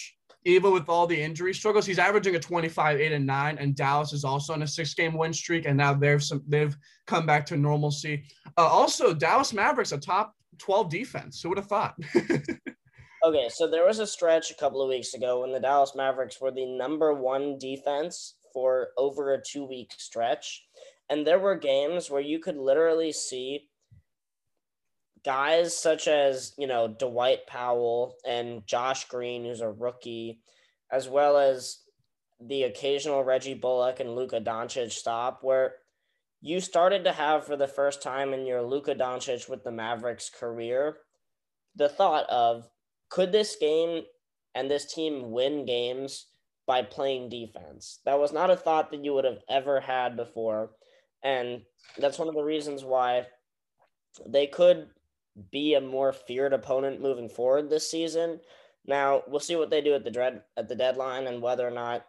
Even 0.45 0.73
with 0.73 0.89
all 0.89 1.07
the 1.07 1.23
injury 1.23 1.55
struggles, 1.55 1.87
he's 1.87 2.01
averaging 2.01 2.35
a 2.35 2.41
25, 2.41 3.01
8, 3.01 3.13
and 3.13 3.25
9. 3.25 3.59
And 3.59 3.77
Dallas 3.77 4.13
is 4.13 4.25
also 4.25 4.53
on 4.53 4.63
a 4.63 4.67
six 4.67 4.93
game 4.93 5.17
win 5.17 5.33
streak. 5.33 5.67
And 5.67 5.77
now 5.77 5.95
they've 5.95 6.21
some 6.21 6.43
they've 6.49 6.77
come 7.07 7.27
back 7.27 7.47
to 7.47 7.57
normalcy. 7.57 8.25
Uh, 8.59 8.67
also, 8.67 9.15
Dallas 9.15 9.53
Mavericks, 9.53 9.93
a 9.93 9.99
top 9.99 10.35
12 10.63 10.91
defense. 10.91 11.43
Who 11.43 11.51
would 11.51 11.59
have 11.59 11.69
thought? 11.69 11.97
Okay, 13.25 13.49
so 13.51 13.69
there 13.69 13.87
was 13.87 14.01
a 14.01 14.07
stretch 14.07 14.51
a 14.51 14.57
couple 14.57 14.83
of 14.83 14.89
weeks 14.89 15.15
ago 15.15 15.43
when 15.43 15.53
the 15.53 15.61
Dallas 15.61 15.95
Mavericks 15.95 16.41
were 16.41 16.51
the 16.51 16.67
number 16.67 17.15
one 17.15 17.57
defense 17.57 18.35
for 18.53 18.89
over 18.99 19.33
a 19.33 19.41
two 19.41 19.65
week 19.65 19.93
stretch. 19.97 20.67
And 21.09 21.25
there 21.25 21.39
were 21.39 21.55
games 21.55 22.11
where 22.11 22.21
you 22.21 22.41
could 22.41 22.57
literally 22.57 23.13
see 23.13 23.69
guys 25.25 25.79
such 25.79 26.09
as, 26.09 26.53
you 26.59 26.67
know, 26.67 26.89
Dwight 26.89 27.47
Powell 27.47 28.17
and 28.27 28.67
Josh 28.67 29.05
Green, 29.05 29.45
who's 29.45 29.61
a 29.61 29.71
rookie, 29.71 30.41
as 30.91 31.09
well 31.09 31.37
as 31.37 31.79
the 32.41 32.65
occasional 32.65 33.23
Reggie 33.23 33.55
Bullock 33.55 34.01
and 34.01 34.17
Luka 34.17 34.41
Doncic 34.41 34.91
stop, 34.91 35.45
where 35.45 35.77
you 36.43 36.61
started 36.61 37.05
to 37.05 37.13
have 37.13 37.47
for 37.47 37.57
the 37.57 37.69
first 37.69 38.03
time 38.03 38.35
in 38.35 38.45
your 38.45 38.63
Luka 38.63 38.95
Doncic 38.95 39.49
with 39.49 39.65
the 39.65 39.71
Mavericks 39.71 40.29
career 40.29 40.99
the 41.77 41.89
thought 41.89 42.29
of 42.29 42.69
could 43.09 43.33
this 43.33 43.57
game 43.57 44.03
and 44.55 44.71
this 44.71 44.93
team 44.93 45.31
win 45.31 45.65
games 45.65 46.27
by 46.67 46.83
playing 46.83 47.29
defense? 47.29 48.01
That 48.05 48.19
was 48.19 48.33
not 48.33 48.51
a 48.51 48.57
thought 48.57 48.91
that 48.91 49.05
you 49.05 49.15
would 49.15 49.25
have 49.25 49.39
ever 49.49 49.81
had 49.81 50.17
before. 50.17 50.71
And 51.23 51.63
that's 51.99 52.19
one 52.19 52.29
of 52.29 52.35
the 52.35 52.43
reasons 52.43 52.85
why 52.85 53.27
they 54.27 54.47
could 54.47 54.89
be 55.51 55.75
a 55.75 55.81
more 55.81 56.13
feared 56.13 56.53
opponent 56.53 57.01
moving 57.01 57.29
forward 57.29 57.71
this 57.71 57.91
season. 57.91 58.41
Now 58.87 59.23
we'll 59.27 59.41
see 59.41 59.57
what 59.57 59.71
they 59.71 59.81
do 59.81 59.95
at 59.95 60.05
the 60.05 60.11
dread 60.11 60.43
at 60.57 60.69
the 60.69 60.75
deadline 60.75 61.27
and 61.27 61.41
whether 61.41 61.67
or 61.67 61.71
not 61.71 62.05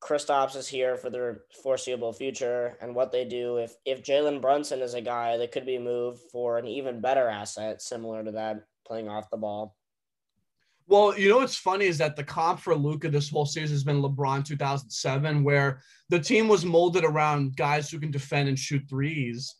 Kristaps 0.00 0.56
is 0.56 0.66
here 0.66 0.96
for 0.96 1.10
the 1.10 1.40
foreseeable 1.62 2.12
future 2.12 2.78
and 2.80 2.94
what 2.94 3.12
they 3.12 3.24
do 3.24 3.58
if 3.58 3.74
if 3.84 4.02
Jalen 4.02 4.40
Brunson 4.40 4.80
is 4.80 4.94
a 4.94 5.00
guy 5.00 5.36
that 5.36 5.52
could 5.52 5.66
be 5.66 5.78
moved 5.78 6.20
for 6.32 6.58
an 6.58 6.66
even 6.66 7.00
better 7.00 7.28
asset 7.28 7.82
similar 7.82 8.24
to 8.24 8.32
that 8.32 8.64
playing 8.86 9.08
off 9.08 9.30
the 9.30 9.36
ball. 9.36 9.76
Well, 10.86 11.16
you 11.16 11.28
know 11.28 11.36
what's 11.36 11.54
funny 11.54 11.84
is 11.84 11.98
that 11.98 12.16
the 12.16 12.24
comp 12.24 12.58
for 12.58 12.74
Luka 12.74 13.08
this 13.08 13.30
whole 13.30 13.46
season 13.46 13.74
has 13.74 13.84
been 13.84 14.02
LeBron 14.02 14.44
2007, 14.44 15.44
where 15.44 15.80
the 16.08 16.18
team 16.18 16.48
was 16.48 16.64
molded 16.64 17.04
around 17.04 17.54
guys 17.54 17.88
who 17.88 18.00
can 18.00 18.10
defend 18.10 18.48
and 18.48 18.58
shoot 18.58 18.82
threes. 18.88 19.54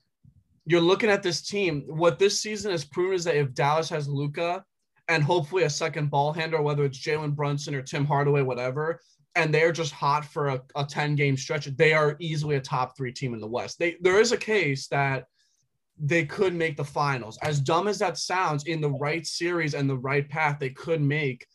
You're 0.66 0.80
looking 0.80 1.08
at 1.08 1.22
this 1.22 1.42
team. 1.42 1.84
What 1.86 2.18
this 2.18 2.40
season 2.40 2.72
has 2.72 2.84
proven 2.84 3.14
is 3.14 3.24
that 3.24 3.36
if 3.36 3.54
Dallas 3.54 3.88
has 3.90 4.08
Luka 4.08 4.64
and 5.06 5.22
hopefully 5.22 5.62
a 5.62 5.70
second 5.70 6.10
ball 6.10 6.32
handler, 6.32 6.62
whether 6.62 6.84
it's 6.84 6.98
Jalen 6.98 7.36
Brunson 7.36 7.76
or 7.76 7.82
Tim 7.82 8.04
Hardaway, 8.04 8.42
whatever, 8.42 9.00
and 9.36 9.54
they're 9.54 9.72
just 9.72 9.92
hot 9.92 10.24
for 10.24 10.48
a, 10.48 10.62
a 10.74 10.84
10 10.84 11.14
game 11.16 11.36
stretch, 11.36 11.66
they 11.66 11.92
are 11.92 12.16
easily 12.18 12.56
a 12.56 12.60
top 12.60 12.96
three 12.96 13.12
team 13.12 13.34
in 13.34 13.40
the 13.40 13.46
West. 13.46 13.78
They, 13.78 13.96
there 14.00 14.20
is 14.20 14.32
a 14.32 14.36
case 14.36 14.88
that– 14.88 15.24
they 16.00 16.24
could 16.24 16.54
make 16.54 16.76
the 16.76 16.84
finals. 16.84 17.38
As 17.42 17.60
dumb 17.60 17.86
as 17.86 17.98
that 17.98 18.16
sounds, 18.16 18.64
in 18.64 18.80
the 18.80 18.90
right 18.90 19.26
series 19.26 19.74
and 19.74 19.88
the 19.88 19.98
right 19.98 20.26
path, 20.28 20.58
they 20.58 20.70
could 20.70 21.02
make 21.02 21.46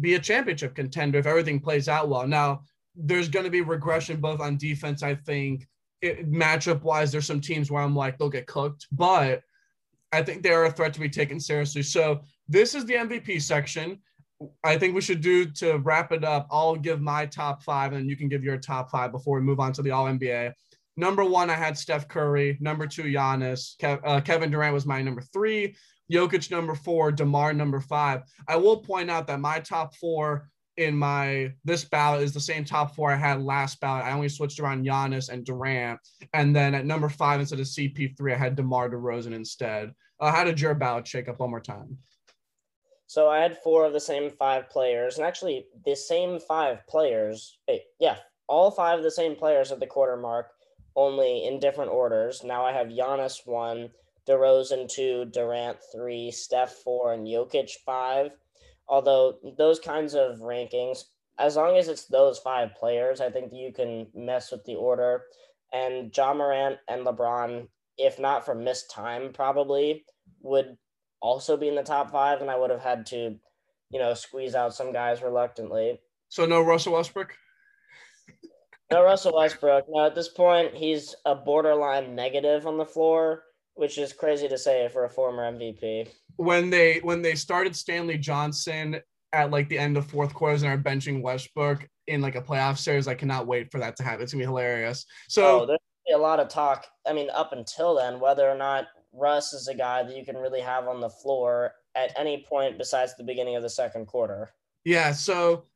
be 0.00 0.14
a 0.14 0.18
championship 0.18 0.74
contender 0.74 1.20
if 1.20 1.26
everything 1.26 1.60
plays 1.60 1.88
out 1.88 2.08
well. 2.08 2.26
Now, 2.26 2.62
there's 2.96 3.28
going 3.28 3.44
to 3.44 3.50
be 3.50 3.60
regression 3.60 4.20
both 4.20 4.40
on 4.40 4.56
defense. 4.56 5.04
I 5.04 5.14
think 5.14 5.68
it, 6.02 6.30
matchup 6.30 6.82
wise, 6.82 7.12
there's 7.12 7.26
some 7.26 7.40
teams 7.40 7.70
where 7.70 7.82
I'm 7.82 7.94
like 7.94 8.18
they'll 8.18 8.28
get 8.28 8.48
cooked, 8.48 8.88
but 8.90 9.42
I 10.10 10.22
think 10.22 10.42
they're 10.42 10.64
a 10.64 10.70
threat 10.70 10.92
to 10.94 11.00
be 11.00 11.08
taken 11.08 11.38
seriously. 11.38 11.82
So 11.82 12.22
this 12.48 12.74
is 12.74 12.84
the 12.86 12.94
MVP 12.94 13.40
section. 13.40 14.00
I 14.64 14.76
think 14.78 14.94
we 14.94 15.00
should 15.00 15.20
do 15.20 15.46
to 15.46 15.78
wrap 15.78 16.12
it 16.12 16.24
up. 16.24 16.46
I'll 16.50 16.76
give 16.76 17.00
my 17.00 17.26
top 17.26 17.62
five, 17.62 17.92
and 17.92 18.08
you 18.08 18.16
can 18.16 18.28
give 18.28 18.44
your 18.44 18.58
top 18.58 18.90
five 18.90 19.12
before 19.12 19.38
we 19.38 19.44
move 19.44 19.60
on 19.60 19.72
to 19.74 19.82
the 19.82 19.90
All 19.90 20.06
NBA. 20.06 20.52
Number 20.96 21.24
one, 21.24 21.50
I 21.50 21.54
had 21.54 21.76
Steph 21.76 22.08
Curry. 22.08 22.56
Number 22.60 22.86
two, 22.86 23.04
Giannis. 23.04 23.74
Uh, 23.82 24.20
Kevin 24.20 24.50
Durant 24.50 24.74
was 24.74 24.86
my 24.86 25.02
number 25.02 25.22
three. 25.32 25.76
Jokic 26.12 26.50
number 26.50 26.74
four. 26.74 27.10
DeMar 27.10 27.52
number 27.52 27.80
five. 27.80 28.22
I 28.46 28.56
will 28.56 28.78
point 28.78 29.10
out 29.10 29.26
that 29.26 29.40
my 29.40 29.60
top 29.60 29.94
four 29.96 30.48
in 30.76 30.96
my 30.96 31.52
this 31.64 31.84
ballot 31.84 32.22
is 32.22 32.34
the 32.34 32.40
same 32.40 32.64
top 32.64 32.94
four 32.94 33.12
I 33.12 33.16
had 33.16 33.42
last 33.42 33.80
ballot. 33.80 34.04
I 34.04 34.12
only 34.12 34.28
switched 34.28 34.60
around 34.60 34.84
Giannis 34.84 35.28
and 35.28 35.44
Durant, 35.44 36.00
and 36.32 36.54
then 36.54 36.74
at 36.74 36.86
number 36.86 37.08
five 37.08 37.40
instead 37.40 37.60
of 37.60 37.66
CP3, 37.66 38.34
I 38.34 38.36
had 38.36 38.56
DeMar 38.56 38.90
DeRozan 38.90 39.32
instead. 39.32 39.92
Uh, 40.20 40.32
how 40.32 40.44
did 40.44 40.60
your 40.60 40.74
ballot 40.74 41.06
shake 41.06 41.28
up 41.28 41.40
one 41.40 41.50
more 41.50 41.60
time? 41.60 41.98
So 43.06 43.28
I 43.28 43.38
had 43.38 43.58
four 43.62 43.84
of 43.84 43.92
the 43.92 44.00
same 44.00 44.30
five 44.30 44.70
players, 44.70 45.18
and 45.18 45.26
actually 45.26 45.66
the 45.84 45.94
same 45.94 46.38
five 46.38 46.86
players. 46.86 47.58
Yeah, 48.00 48.16
all 48.48 48.70
five 48.70 48.98
of 48.98 49.04
the 49.04 49.10
same 49.10 49.36
players 49.36 49.70
at 49.70 49.80
the 49.80 49.86
quarter 49.86 50.16
mark, 50.16 50.52
only 50.96 51.46
in 51.46 51.60
different 51.60 51.90
orders. 51.90 52.42
Now 52.42 52.64
I 52.64 52.72
have 52.72 52.88
Giannis 52.88 53.46
one, 53.46 53.90
DeRozan 54.26 54.88
two, 54.88 55.26
Durant 55.26 55.78
three, 55.92 56.30
Steph 56.30 56.72
four, 56.72 57.12
and 57.12 57.26
Jokic 57.26 57.70
five. 57.84 58.30
Although 58.88 59.38
those 59.58 59.80
kinds 59.80 60.14
of 60.14 60.38
rankings, 60.38 61.04
as 61.38 61.56
long 61.56 61.76
as 61.76 61.88
it's 61.88 62.06
those 62.06 62.38
five 62.38 62.74
players, 62.74 63.20
I 63.20 63.30
think 63.30 63.52
you 63.52 63.72
can 63.72 64.06
mess 64.14 64.50
with 64.50 64.64
the 64.64 64.76
order. 64.76 65.24
And 65.72 66.16
Ja 66.16 66.32
Morant 66.32 66.78
and 66.88 67.04
LeBron, 67.04 67.66
if 67.98 68.18
not 68.18 68.44
for 68.44 68.54
missed 68.54 68.90
time, 68.90 69.32
probably 69.32 70.04
would 70.42 70.76
also 71.24 71.56
be 71.56 71.68
in 71.68 71.74
the 71.74 71.82
top 71.82 72.12
five, 72.12 72.42
and 72.42 72.50
I 72.50 72.58
would 72.58 72.70
have 72.70 72.82
had 72.82 73.06
to, 73.06 73.34
you 73.90 73.98
know, 73.98 74.12
squeeze 74.12 74.54
out 74.54 74.74
some 74.74 74.92
guys 74.92 75.22
reluctantly. 75.22 75.98
So 76.28 76.44
no 76.44 76.60
Russell 76.60 76.92
Westbrook. 76.92 77.34
No 78.92 79.02
Russell 79.02 79.34
Westbrook. 79.34 79.86
No, 79.88 80.04
at 80.04 80.14
this 80.14 80.28
point, 80.28 80.74
he's 80.74 81.14
a 81.24 81.34
borderline 81.34 82.14
negative 82.14 82.66
on 82.66 82.76
the 82.76 82.84
floor, 82.84 83.44
which 83.74 83.96
is 83.96 84.12
crazy 84.12 84.48
to 84.48 84.58
say 84.58 84.86
for 84.92 85.06
a 85.06 85.08
former 85.08 85.50
MVP. 85.50 86.08
When 86.36 86.68
they 86.68 86.98
when 86.98 87.22
they 87.22 87.34
started 87.34 87.74
Stanley 87.74 88.18
Johnson 88.18 89.00
at 89.32 89.50
like 89.50 89.68
the 89.70 89.78
end 89.78 89.96
of 89.96 90.06
fourth 90.06 90.34
quarters 90.34 90.62
and 90.62 90.70
are 90.70 90.78
benching 90.78 91.22
Westbrook 91.22 91.88
in 92.06 92.20
like 92.20 92.36
a 92.36 92.42
playoff 92.42 92.76
series, 92.76 93.08
I 93.08 93.14
cannot 93.14 93.46
wait 93.46 93.72
for 93.72 93.78
that 93.78 93.96
to 93.96 94.02
happen. 94.02 94.22
It's 94.22 94.34
gonna 94.34 94.42
be 94.42 94.46
hilarious. 94.46 95.06
So 95.30 95.62
oh, 95.62 95.66
there's 95.66 95.78
a 96.14 96.18
lot 96.18 96.38
of 96.38 96.48
talk. 96.48 96.86
I 97.08 97.14
mean, 97.14 97.30
up 97.30 97.52
until 97.52 97.94
then, 97.94 98.20
whether 98.20 98.46
or 98.46 98.58
not 98.58 98.88
Russ 99.14 99.52
is 99.52 99.68
a 99.68 99.74
guy 99.74 100.02
that 100.02 100.16
you 100.16 100.24
can 100.24 100.36
really 100.36 100.60
have 100.60 100.88
on 100.88 101.00
the 101.00 101.08
floor 101.08 101.72
at 101.94 102.12
any 102.18 102.44
point 102.48 102.78
besides 102.78 103.16
the 103.16 103.24
beginning 103.24 103.56
of 103.56 103.62
the 103.62 103.70
second 103.70 104.06
quarter. 104.06 104.50
Yeah. 104.84 105.12
So 105.12 105.66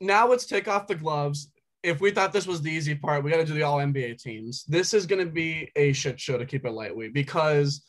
now 0.00 0.28
let's 0.28 0.46
take 0.46 0.68
off 0.68 0.86
the 0.86 0.94
gloves. 0.94 1.48
If 1.82 2.00
we 2.00 2.10
thought 2.10 2.32
this 2.32 2.46
was 2.46 2.62
the 2.62 2.70
easy 2.70 2.94
part, 2.94 3.24
we 3.24 3.30
got 3.30 3.38
to 3.38 3.44
do 3.44 3.54
the 3.54 3.62
all 3.62 3.78
NBA 3.78 4.22
teams. 4.22 4.64
This 4.64 4.94
is 4.94 5.06
going 5.06 5.24
to 5.24 5.30
be 5.30 5.70
a 5.76 5.92
shit 5.92 6.18
show 6.18 6.38
to 6.38 6.46
keep 6.46 6.64
it 6.64 6.72
lightweight 6.72 7.14
because 7.14 7.84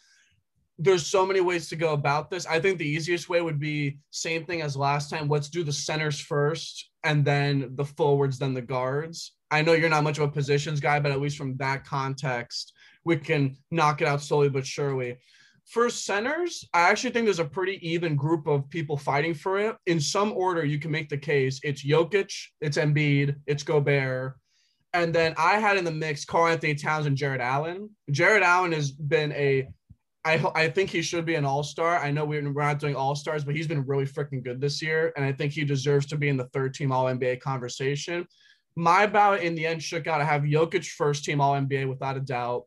there's 0.80 1.06
so 1.06 1.26
many 1.26 1.42
ways 1.42 1.70
to 1.70 1.76
go 1.76 1.94
about 1.94 2.30
this. 2.32 2.46
I 2.48 2.60
think 2.60 2.78
the 2.78 2.88
easiest 2.88 3.30
way 3.30 3.42
would 3.42 3.60
be 3.60 4.00
same 4.10 4.46
thing 4.46 4.62
as 4.62 4.76
last 4.76 5.10
time. 5.10 5.28
Let's 5.30 5.50
do 5.50 5.64
the 5.64 5.72
centers 5.72 6.20
first 6.20 6.90
and 7.04 7.24
then 7.24 7.76
the 7.76 7.86
forwards, 7.86 8.40
then 8.40 8.54
the 8.54 8.62
guards. 8.62 9.34
I 9.52 9.62
know 9.62 9.74
you're 9.74 9.90
not 9.90 10.04
much 10.04 10.18
of 10.18 10.24
a 10.24 10.32
positions 10.32 10.80
guy, 10.80 11.00
but 11.00 11.12
at 11.12 11.22
least 11.22 11.38
from 11.38 11.58
that 11.58 11.86
context, 11.86 12.74
we 13.06 13.18
can 13.18 13.58
knock 13.72 14.02
it 14.02 14.08
out 14.08 14.22
slowly 14.22 14.50
but 14.50 14.66
surely. 14.66 15.18
For 15.66 15.90
centers, 15.90 16.68
I 16.74 16.90
actually 16.90 17.12
think 17.12 17.26
there's 17.26 17.40
a 17.40 17.46
pretty 17.46 17.80
even 17.88 18.16
group 18.16 18.48
of 18.48 18.70
people 18.70 18.98
fighting 18.98 19.34
for 19.34 19.60
it. 19.60 19.76
In 19.86 20.00
some 20.00 20.34
order, 20.34 20.66
you 20.66 20.78
can 20.78 20.92
make 20.92 21.10
the 21.10 21.18
case 21.18 21.60
it's 21.64 21.86
Jokic, 21.86 22.34
it's 22.60 22.78
Embiid, 22.78 23.36
it's 23.48 23.64
Gobert. 23.64 24.38
And 24.94 25.16
then 25.16 25.34
I 25.38 25.60
had 25.60 25.78
in 25.78 25.86
the 25.86 25.92
mix 25.92 26.26
Karl-Anthony 26.26 26.76
Towns 26.76 27.08
and 27.08 27.18
Jarrett 27.18 27.42
Allen. 27.42 27.90
Jarrett 28.12 28.44
Allen 28.44 28.74
has 28.74 28.92
been 28.92 29.32
a 29.32 29.68
I, 30.26 30.42
I 30.56 30.70
think 30.70 30.90
he 30.90 31.02
should 31.02 31.26
be 31.26 31.36
an 31.36 31.44
all 31.44 31.64
star. 31.64 31.98
I 31.98 32.12
know 32.12 32.24
we're 32.24 32.42
not 32.42 32.80
doing 32.80 32.96
all 32.96 33.16
stars, 33.16 33.44
but 33.44 33.56
he's 33.56 33.68
been 33.68 33.86
really 33.86 34.06
freaking 34.06 34.44
good 34.44 34.62
this 34.62 34.82
year. 34.82 35.12
And 35.18 35.26
I 35.26 35.34
think 35.34 35.52
he 35.52 35.66
deserves 35.66 36.06
to 36.08 36.18
be 36.18 36.30
in 36.30 36.38
the 36.38 36.48
third 36.48 36.74
team 36.74 36.92
All 36.92 37.06
NBA 37.06 37.42
conversation. 37.42 38.26
My 38.76 39.06
ballot 39.06 39.42
in 39.44 39.54
the 39.54 39.66
end 39.66 39.84
shook 39.84 40.08
out. 40.08 40.22
I 40.22 40.24
have 40.24 40.44
Jokic 40.44 40.88
first 40.88 41.26
team 41.26 41.42
All 41.42 41.54
NBA 41.56 41.90
without 41.90 42.16
a 42.16 42.22
doubt. 42.22 42.64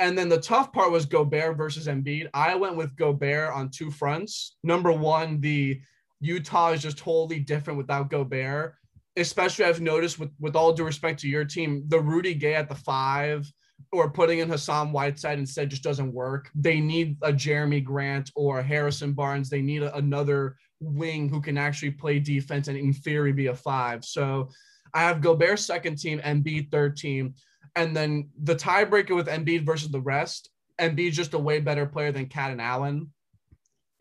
And 0.00 0.18
then 0.18 0.28
the 0.28 0.40
tough 0.40 0.72
part 0.72 0.90
was 0.90 1.06
Gobert 1.06 1.56
versus 1.56 1.86
Embiid. 1.86 2.28
I 2.34 2.54
went 2.56 2.76
with 2.76 2.96
Gobert 2.96 3.52
on 3.52 3.70
two 3.70 3.90
fronts. 3.90 4.56
Number 4.64 4.92
one, 4.92 5.40
the 5.40 5.80
Utah 6.20 6.72
is 6.72 6.82
just 6.82 6.98
totally 6.98 7.40
different 7.40 7.76
without 7.76 8.10
Gobert. 8.10 8.74
Especially, 9.16 9.64
I've 9.64 9.80
noticed 9.80 10.18
with 10.18 10.30
with 10.40 10.56
all 10.56 10.72
due 10.72 10.84
respect 10.84 11.20
to 11.20 11.28
your 11.28 11.44
team, 11.44 11.84
the 11.86 12.00
Rudy 12.00 12.34
Gay 12.34 12.54
at 12.54 12.68
the 12.68 12.74
five 12.74 13.48
or 13.92 14.10
putting 14.10 14.40
in 14.40 14.48
Hassan 14.48 14.90
Whiteside 14.92 15.38
instead 15.38 15.70
just 15.70 15.82
doesn't 15.82 16.12
work. 16.12 16.50
They 16.54 16.80
need 16.80 17.16
a 17.22 17.32
Jerami 17.32 17.82
Grant 17.82 18.30
or 18.34 18.58
a 18.58 18.62
Harrison 18.62 19.12
Barnes. 19.12 19.48
They 19.48 19.62
need 19.62 19.82
a, 19.82 19.94
another 19.96 20.56
wing 20.80 21.28
who 21.28 21.40
can 21.40 21.56
actually 21.56 21.92
play 21.92 22.18
defense 22.18 22.68
and 22.68 22.76
in 22.76 22.92
theory 22.92 23.32
be 23.32 23.46
a 23.46 23.54
five. 23.54 24.04
So 24.04 24.50
I 24.92 25.02
have 25.02 25.20
Gobert 25.20 25.60
second 25.60 25.98
team, 25.98 26.20
Embiid 26.20 26.70
third 26.70 26.96
team. 26.96 27.34
And 27.76 27.96
then 27.96 28.30
the 28.42 28.54
tiebreaker 28.54 29.14
with 29.16 29.26
Embiid 29.26 29.64
versus 29.64 29.90
the 29.90 30.00
rest, 30.00 30.50
Embiid's 30.80 31.16
just 31.16 31.34
a 31.34 31.38
way 31.38 31.60
better 31.60 31.86
player 31.86 32.12
than 32.12 32.26
KAT 32.26 32.52
and 32.52 32.60
Allen. 32.60 33.12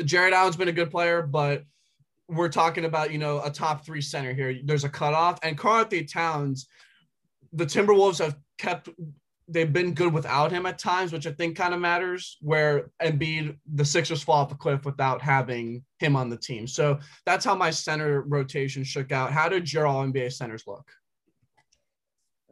Jarrett 0.03 0.33
Allen's 0.33 0.55
been 0.55 0.67
a 0.67 0.73
good 0.73 0.91
player, 0.91 1.21
but 1.21 1.63
we're 2.27 2.49
talking 2.49 2.85
about, 2.85 3.11
you 3.11 3.17
know, 3.17 3.41
a 3.43 3.49
top 3.49 3.85
three 3.85 4.01
center 4.01 4.33
here. 4.33 4.59
There's 4.63 4.83
a 4.83 4.89
cutoff. 4.89 5.39
And 5.43 5.57
Karl-Anthony 5.57 6.05
Towns, 6.05 6.67
the 7.51 7.65
Timberwolves 7.65 8.19
have 8.19 8.37
kept 8.57 8.89
they've 9.47 9.73
been 9.73 9.93
good 9.93 10.13
without 10.13 10.51
him 10.51 10.65
at 10.65 10.79
times, 10.79 11.11
which 11.11 11.27
I 11.27 11.31
think 11.31 11.57
kind 11.57 11.73
of 11.73 11.79
matters. 11.79 12.37
Where 12.41 12.91
Embiid, 13.01 13.57
the 13.73 13.85
Sixers 13.85 14.23
fall 14.23 14.35
off 14.35 14.51
a 14.51 14.55
cliff 14.55 14.85
without 14.85 15.21
having 15.21 15.83
him 15.99 16.15
on 16.15 16.29
the 16.29 16.37
team. 16.37 16.67
So 16.67 16.99
that's 17.25 17.45
how 17.45 17.55
my 17.55 17.69
center 17.69 18.21
rotation 18.21 18.83
shook 18.83 19.11
out. 19.11 19.31
How 19.31 19.49
did 19.49 19.71
your 19.71 19.85
All 19.85 20.03
NBA 20.03 20.33
centers 20.33 20.63
look? 20.65 20.89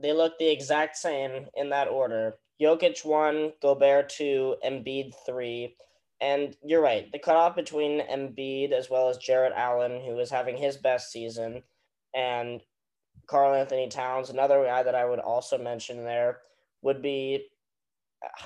They 0.02 0.14
look 0.14 0.38
the 0.38 0.50
exact 0.50 0.98
same 0.98 1.48
in 1.56 1.70
that 1.70 1.88
order. 1.88 2.36
Jokic 2.62 3.06
one, 3.06 3.54
Gobert 3.62 4.10
two, 4.10 4.56
Embiid 4.66 5.14
three. 5.26 5.76
And 6.20 6.56
you're 6.64 6.82
right. 6.82 7.12
The 7.12 7.20
cutoff 7.20 7.56
between 7.56 8.02
Embiid 8.02 8.72
as 8.72 8.90
well 8.90 9.10
as 9.10 9.18
Jarrett 9.18 9.54
Allen, 9.56 10.02
who 10.06 10.20
is 10.20 10.30
having 10.30 10.58
his 10.58 10.78
best 10.78 11.12
season, 11.12 11.64
and 12.14 12.62
Karl-Anthony 13.26 13.88
Towns, 13.88 14.30
another 14.30 14.64
guy 14.64 14.84
that 14.84 14.94
I 14.94 15.06
would 15.06 15.20
also 15.20 15.58
mention 15.58 16.04
there, 16.04 16.40
would 16.84 17.02
be 17.02 17.48
uh, 18.24 18.44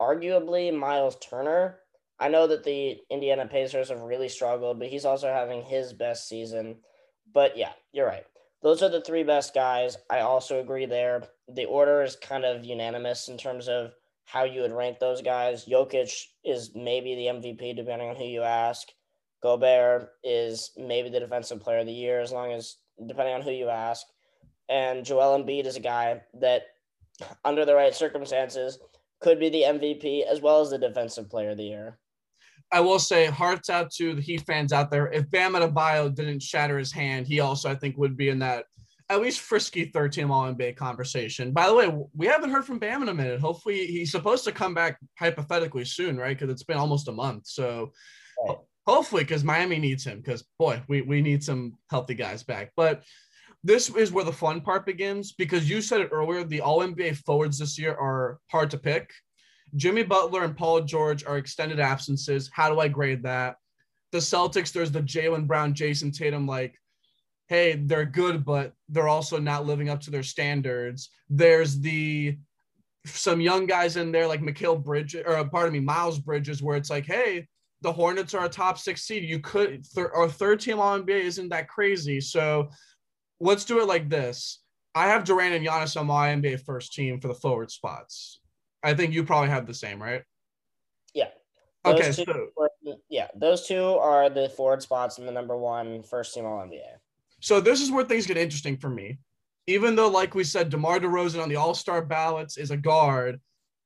arguably 0.00 0.72
Miles 0.76 1.16
Turner. 1.16 1.80
I 2.20 2.28
know 2.28 2.46
that 2.46 2.62
the 2.62 2.98
Indiana 3.10 3.46
Pacers 3.46 3.88
have 3.88 4.02
really 4.02 4.28
struggled, 4.28 4.78
but 4.78 4.88
he's 4.88 5.04
also 5.04 5.28
having 5.32 5.62
his 5.62 5.92
best 5.92 6.28
season. 6.28 6.76
But 7.32 7.56
yeah, 7.56 7.72
you're 7.92 8.06
right. 8.06 8.26
Those 8.64 8.82
are 8.82 8.88
the 8.88 9.02
three 9.02 9.22
best 9.22 9.54
guys. 9.54 9.96
I 10.10 10.20
also 10.20 10.58
agree 10.58 10.86
there. 10.86 11.22
The 11.48 11.66
order 11.66 12.02
is 12.02 12.16
kind 12.16 12.44
of 12.44 12.64
unanimous 12.64 13.28
in 13.28 13.38
terms 13.38 13.68
of 13.68 13.92
how 14.24 14.44
you 14.44 14.62
would 14.62 14.72
rank 14.72 14.98
those 14.98 15.22
guys. 15.22 15.66
Jokic 15.66 16.10
is 16.44 16.70
maybe 16.74 17.14
the 17.14 17.26
MVP, 17.26 17.76
depending 17.76 18.08
on 18.08 18.16
who 18.16 18.24
you 18.24 18.42
ask. 18.42 18.88
Gobert 19.42 20.08
is 20.24 20.70
maybe 20.76 21.10
the 21.10 21.20
defensive 21.20 21.60
player 21.60 21.80
of 21.80 21.86
the 21.86 21.92
year, 21.92 22.20
as 22.20 22.32
long 22.32 22.52
as 22.52 22.78
depending 23.06 23.34
on 23.34 23.42
who 23.42 23.52
you 23.52 23.68
ask. 23.68 24.06
And 24.70 25.04
Joel 25.04 25.38
Embiid 25.38 25.66
is 25.66 25.76
a 25.76 25.80
guy 25.80 26.22
that 26.40 26.62
under 27.44 27.64
the 27.64 27.74
right 27.74 27.94
circumstances, 27.94 28.78
could 29.20 29.38
be 29.38 29.48
the 29.48 29.62
MVP 29.62 30.24
as 30.24 30.40
well 30.40 30.60
as 30.60 30.70
the 30.70 30.78
defensive 30.78 31.30
player 31.30 31.50
of 31.50 31.56
the 31.56 31.64
year. 31.64 31.98
I 32.74 32.80
will 32.80 32.98
say, 32.98 33.26
hearts 33.26 33.70
out 33.70 33.92
to 33.92 34.14
the 34.14 34.20
Heat 34.20 34.42
fans 34.46 34.72
out 34.72 34.90
there. 34.90 35.06
If 35.12 35.30
Bam 35.30 35.52
Adebayo 35.52 36.12
didn't 36.12 36.42
shatter 36.42 36.76
his 36.76 36.90
hand, 36.90 37.24
he 37.24 37.38
also, 37.38 37.70
I 37.70 37.76
think, 37.76 37.96
would 37.96 38.16
be 38.16 38.30
in 38.30 38.40
that 38.40 38.64
at 39.08 39.22
least 39.22 39.40
frisky 39.40 39.84
third 39.84 40.12
team 40.12 40.32
All 40.32 40.52
NBA 40.52 40.74
conversation. 40.74 41.52
By 41.52 41.68
the 41.68 41.74
way, 41.74 41.94
we 42.16 42.26
haven't 42.26 42.50
heard 42.50 42.64
from 42.64 42.80
Bam 42.80 43.02
in 43.02 43.08
a 43.10 43.14
minute. 43.14 43.38
Hopefully, 43.38 43.86
he's 43.86 44.10
supposed 44.10 44.42
to 44.46 44.50
come 44.50 44.74
back 44.74 44.98
hypothetically 45.16 45.84
soon, 45.84 46.16
right? 46.16 46.36
Because 46.36 46.52
it's 46.52 46.64
been 46.64 46.76
almost 46.76 47.06
a 47.06 47.12
month. 47.12 47.46
So 47.46 47.92
right. 48.44 48.58
hopefully, 48.88 49.22
because 49.22 49.44
Miami 49.44 49.78
needs 49.78 50.02
him. 50.02 50.18
Because 50.18 50.42
boy, 50.58 50.82
we 50.88 51.02
we 51.02 51.22
need 51.22 51.44
some 51.44 51.74
healthy 51.90 52.14
guys 52.14 52.42
back. 52.42 52.72
But 52.76 53.04
this 53.62 53.88
is 53.88 54.10
where 54.10 54.24
the 54.24 54.32
fun 54.32 54.60
part 54.60 54.84
begins 54.84 55.32
because 55.32 55.70
you 55.70 55.80
said 55.80 56.00
it 56.00 56.10
earlier 56.12 56.42
the 56.42 56.60
all 56.60 56.80
NBA 56.80 57.18
forwards 57.18 57.58
this 57.58 57.78
year 57.78 57.94
are 57.94 58.40
hard 58.50 58.70
to 58.72 58.78
pick. 58.78 59.10
Jimmy 59.76 60.02
Butler 60.02 60.44
and 60.44 60.56
Paul 60.56 60.82
George 60.82 61.24
are 61.24 61.38
extended 61.38 61.80
absences. 61.80 62.50
How 62.52 62.68
do 62.68 62.80
I 62.80 62.88
grade 62.88 63.22
that? 63.24 63.56
The 64.12 64.18
Celtics, 64.18 64.72
there's 64.72 64.92
the 64.92 65.02
Jaylen 65.02 65.46
Brown, 65.46 65.74
Jayson 65.74 66.12
Tatum, 66.12 66.46
like, 66.46 66.78
hey, 67.48 67.76
they're 67.84 68.04
good, 68.04 68.44
but 68.44 68.72
they're 68.88 69.08
also 69.08 69.38
not 69.38 69.66
living 69.66 69.88
up 69.88 70.00
to 70.02 70.10
their 70.10 70.22
standards. 70.22 71.10
There's 71.28 71.80
the 71.80 72.38
some 73.06 73.40
young 73.40 73.66
guys 73.66 73.96
in 73.96 74.12
there 74.12 74.26
like 74.26 74.40
Mikal 74.40 74.82
Bridges, 74.82 75.24
or 75.26 75.44
pardon 75.48 75.72
me, 75.72 75.80
Miles 75.80 76.18
Bridges, 76.18 76.62
where 76.62 76.76
it's 76.76 76.90
like, 76.90 77.04
hey, 77.04 77.46
the 77.82 77.92
Hornets 77.92 78.32
are 78.32 78.46
a 78.46 78.48
top 78.48 78.78
six 78.78 79.02
seed. 79.02 79.24
You 79.24 79.40
could, 79.40 79.84
our 79.96 80.28
third 80.28 80.60
team 80.60 80.80
all 80.80 80.98
NBA 80.98 81.20
isn't 81.20 81.50
that 81.50 81.68
crazy. 81.68 82.20
So 82.20 82.70
let's 83.40 83.64
do 83.64 83.80
it 83.80 83.88
like 83.88 84.08
this. 84.08 84.62
I 84.94 85.08
have 85.08 85.24
Durant 85.24 85.54
and 85.54 85.66
Giannis 85.66 86.00
on 86.00 86.06
my 86.06 86.28
NBA 86.28 86.64
first 86.64 86.94
team 86.94 87.20
for 87.20 87.28
the 87.28 87.34
forward 87.34 87.70
spots. 87.70 88.40
I 88.84 88.94
think 88.94 89.12
you 89.12 89.24
probably 89.24 89.50
have 89.50 89.66
the 89.66 89.74
same, 89.74 90.00
right? 90.02 90.22
Yeah. 91.14 91.28
Those 91.84 91.94
okay. 92.00 92.12
So, 92.12 92.48
yeah, 93.08 93.28
those 93.34 93.66
two 93.66 93.82
are 93.82 94.30
the 94.30 94.48
forward 94.48 94.82
spots 94.82 95.18
in 95.18 95.26
the 95.26 95.32
number 95.32 95.56
one 95.56 96.02
first 96.02 96.34
team 96.34 96.46
All 96.46 96.60
NBA. 96.60 96.80
So 97.40 97.60
this 97.60 97.80
is 97.80 97.90
where 97.90 98.04
things 98.04 98.26
get 98.26 98.36
interesting 98.36 98.76
for 98.76 98.88
me. 98.88 99.18
Even 99.66 99.96
though, 99.96 100.08
like 100.08 100.34
we 100.34 100.44
said, 100.44 100.68
DeMar 100.68 101.00
DeRozan 101.00 101.42
on 101.42 101.48
the 101.48 101.56
All 101.56 101.74
Star 101.74 102.02
ballots 102.02 102.56
is 102.58 102.70
a 102.70 102.76
guard, 102.76 103.40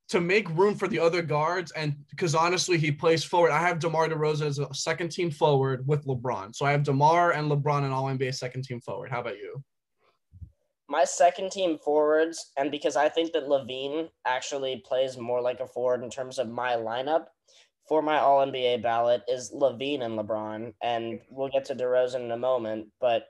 to 0.09 0.19
make 0.19 0.49
room 0.49 0.75
for 0.75 0.87
the 0.87 0.99
other 0.99 1.21
guards, 1.21 1.71
and 1.71 1.95
because 2.09 2.33
honestly, 2.33 2.77
he 2.77 2.91
plays 2.91 3.23
forward. 3.23 3.51
I 3.51 3.59
have 3.59 3.79
DeMar 3.79 4.09
DeRozan 4.09 4.47
as 4.47 4.59
a 4.59 4.73
second 4.73 5.09
team 5.09 5.29
forward 5.29 5.87
with 5.87 6.05
LeBron. 6.05 6.55
So 6.55 6.65
I 6.65 6.71
have 6.71 6.83
DeMar 6.83 7.31
and 7.31 7.49
LeBron 7.49 7.83
and 7.83 7.93
All 7.93 8.05
NBA 8.05 8.33
second 8.33 8.63
team 8.63 8.81
forward. 8.81 9.11
How 9.11 9.21
about 9.21 9.37
you? 9.37 9.63
My 10.91 11.03
second 11.03 11.51
team 11.51 11.77
forwards, 11.77 12.51
and 12.57 12.71
because 12.71 12.95
I 12.95 13.09
think 13.09 13.31
that 13.33 13.47
LaVine 13.47 14.09
actually 14.25 14.83
plays 14.83 15.19
more 15.19 15.39
like 15.39 15.59
a 15.59 15.67
forward 15.67 16.03
in 16.03 16.09
terms 16.09 16.39
of 16.39 16.49
my 16.49 16.71
lineup 16.73 17.25
for 17.87 18.01
my 18.01 18.17
All 18.17 18.43
NBA 18.43 18.81
ballot, 18.81 19.21
is 19.27 19.51
LaVine 19.53 20.01
and 20.01 20.17
LeBron. 20.17 20.73
And 20.81 21.19
we'll 21.29 21.49
get 21.49 21.65
to 21.65 21.75
DeRozan 21.75 22.25
in 22.25 22.31
a 22.31 22.37
moment, 22.37 22.87
but 22.99 23.27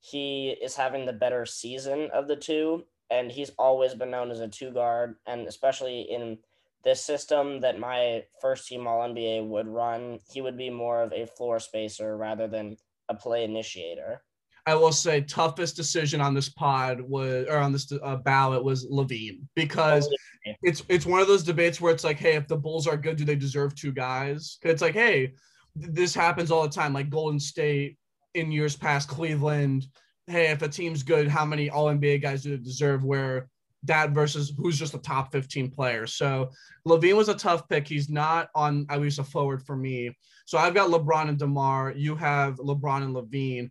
he 0.00 0.56
is 0.60 0.74
having 0.74 1.06
the 1.06 1.12
better 1.12 1.46
season 1.46 2.10
of 2.12 2.26
the 2.26 2.36
two, 2.36 2.84
and 3.08 3.30
he's 3.30 3.52
always 3.56 3.94
been 3.94 4.10
known 4.10 4.32
as 4.32 4.40
a 4.40 4.48
two 4.48 4.72
guard, 4.72 5.14
and 5.26 5.46
especially 5.46 6.00
in 6.00 6.38
this 6.82 7.04
system 7.04 7.60
that 7.60 7.78
my 7.78 8.24
first 8.40 8.66
team 8.66 8.86
All 8.88 9.08
NBA 9.08 9.46
would 9.46 9.68
run, 9.68 10.18
he 10.32 10.40
would 10.40 10.58
be 10.58 10.70
more 10.70 11.02
of 11.02 11.12
a 11.12 11.26
floor 11.26 11.60
spacer 11.60 12.16
rather 12.16 12.48
than 12.48 12.76
a 13.08 13.14
play 13.14 13.44
initiator. 13.44 14.22
I 14.66 14.74
will 14.74 14.92
say 14.92 15.20
toughest 15.20 15.76
decision 15.76 16.20
on 16.20 16.34
this 16.34 16.48
pod 16.48 17.00
was 17.00 17.46
or 17.48 17.58
on 17.58 17.72
this 17.72 17.90
uh, 18.02 18.16
ballot 18.16 18.64
was 18.64 18.86
LaVine 18.86 19.42
because 19.54 20.08
oh, 20.08 20.52
it's 20.62 20.82
it's 20.88 21.06
one 21.06 21.20
of 21.20 21.28
those 21.28 21.44
debates 21.44 21.80
where 21.80 21.92
it's 21.92 22.02
like, 22.02 22.18
hey, 22.18 22.34
if 22.34 22.48
the 22.48 22.56
Bulls 22.56 22.88
are 22.88 22.96
good, 22.96 23.16
do 23.16 23.24
they 23.24 23.36
deserve 23.36 23.74
two 23.74 23.92
guys? 23.92 24.58
It's 24.62 24.82
like, 24.82 24.94
hey, 24.94 25.34
this 25.76 26.14
happens 26.14 26.50
all 26.50 26.64
the 26.64 26.68
time. 26.68 26.92
Like 26.92 27.10
Golden 27.10 27.38
State 27.38 27.96
in 28.34 28.50
years 28.50 28.76
past, 28.76 29.08
Cleveland. 29.08 29.86
Hey, 30.26 30.50
if 30.50 30.62
a 30.62 30.68
team's 30.68 31.04
good, 31.04 31.28
how 31.28 31.44
many 31.44 31.70
All 31.70 31.86
NBA 31.86 32.20
guys 32.20 32.42
do 32.42 32.56
they 32.56 32.62
deserve? 32.62 33.04
Where 33.04 33.48
that 33.84 34.10
versus 34.10 34.52
who's 34.56 34.78
just 34.78 34.94
a 34.94 34.98
top 34.98 35.30
15 35.32 35.70
player. 35.70 36.08
So 36.08 36.50
LaVine 36.86 37.16
was 37.16 37.28
a 37.28 37.34
tough 37.34 37.68
pick. 37.68 37.86
He's 37.86 38.08
not 38.08 38.48
on 38.54 38.86
at 38.90 39.00
least 39.00 39.20
a 39.20 39.24
forward 39.24 39.64
for 39.64 39.76
me. 39.76 40.10
So 40.44 40.58
I've 40.58 40.74
got 40.74 40.90
LeBron 40.90 41.28
and 41.28 41.38
DeMar. 41.38 41.92
You 41.92 42.16
have 42.16 42.56
LeBron 42.56 43.02
and 43.02 43.14
LaVine 43.14 43.70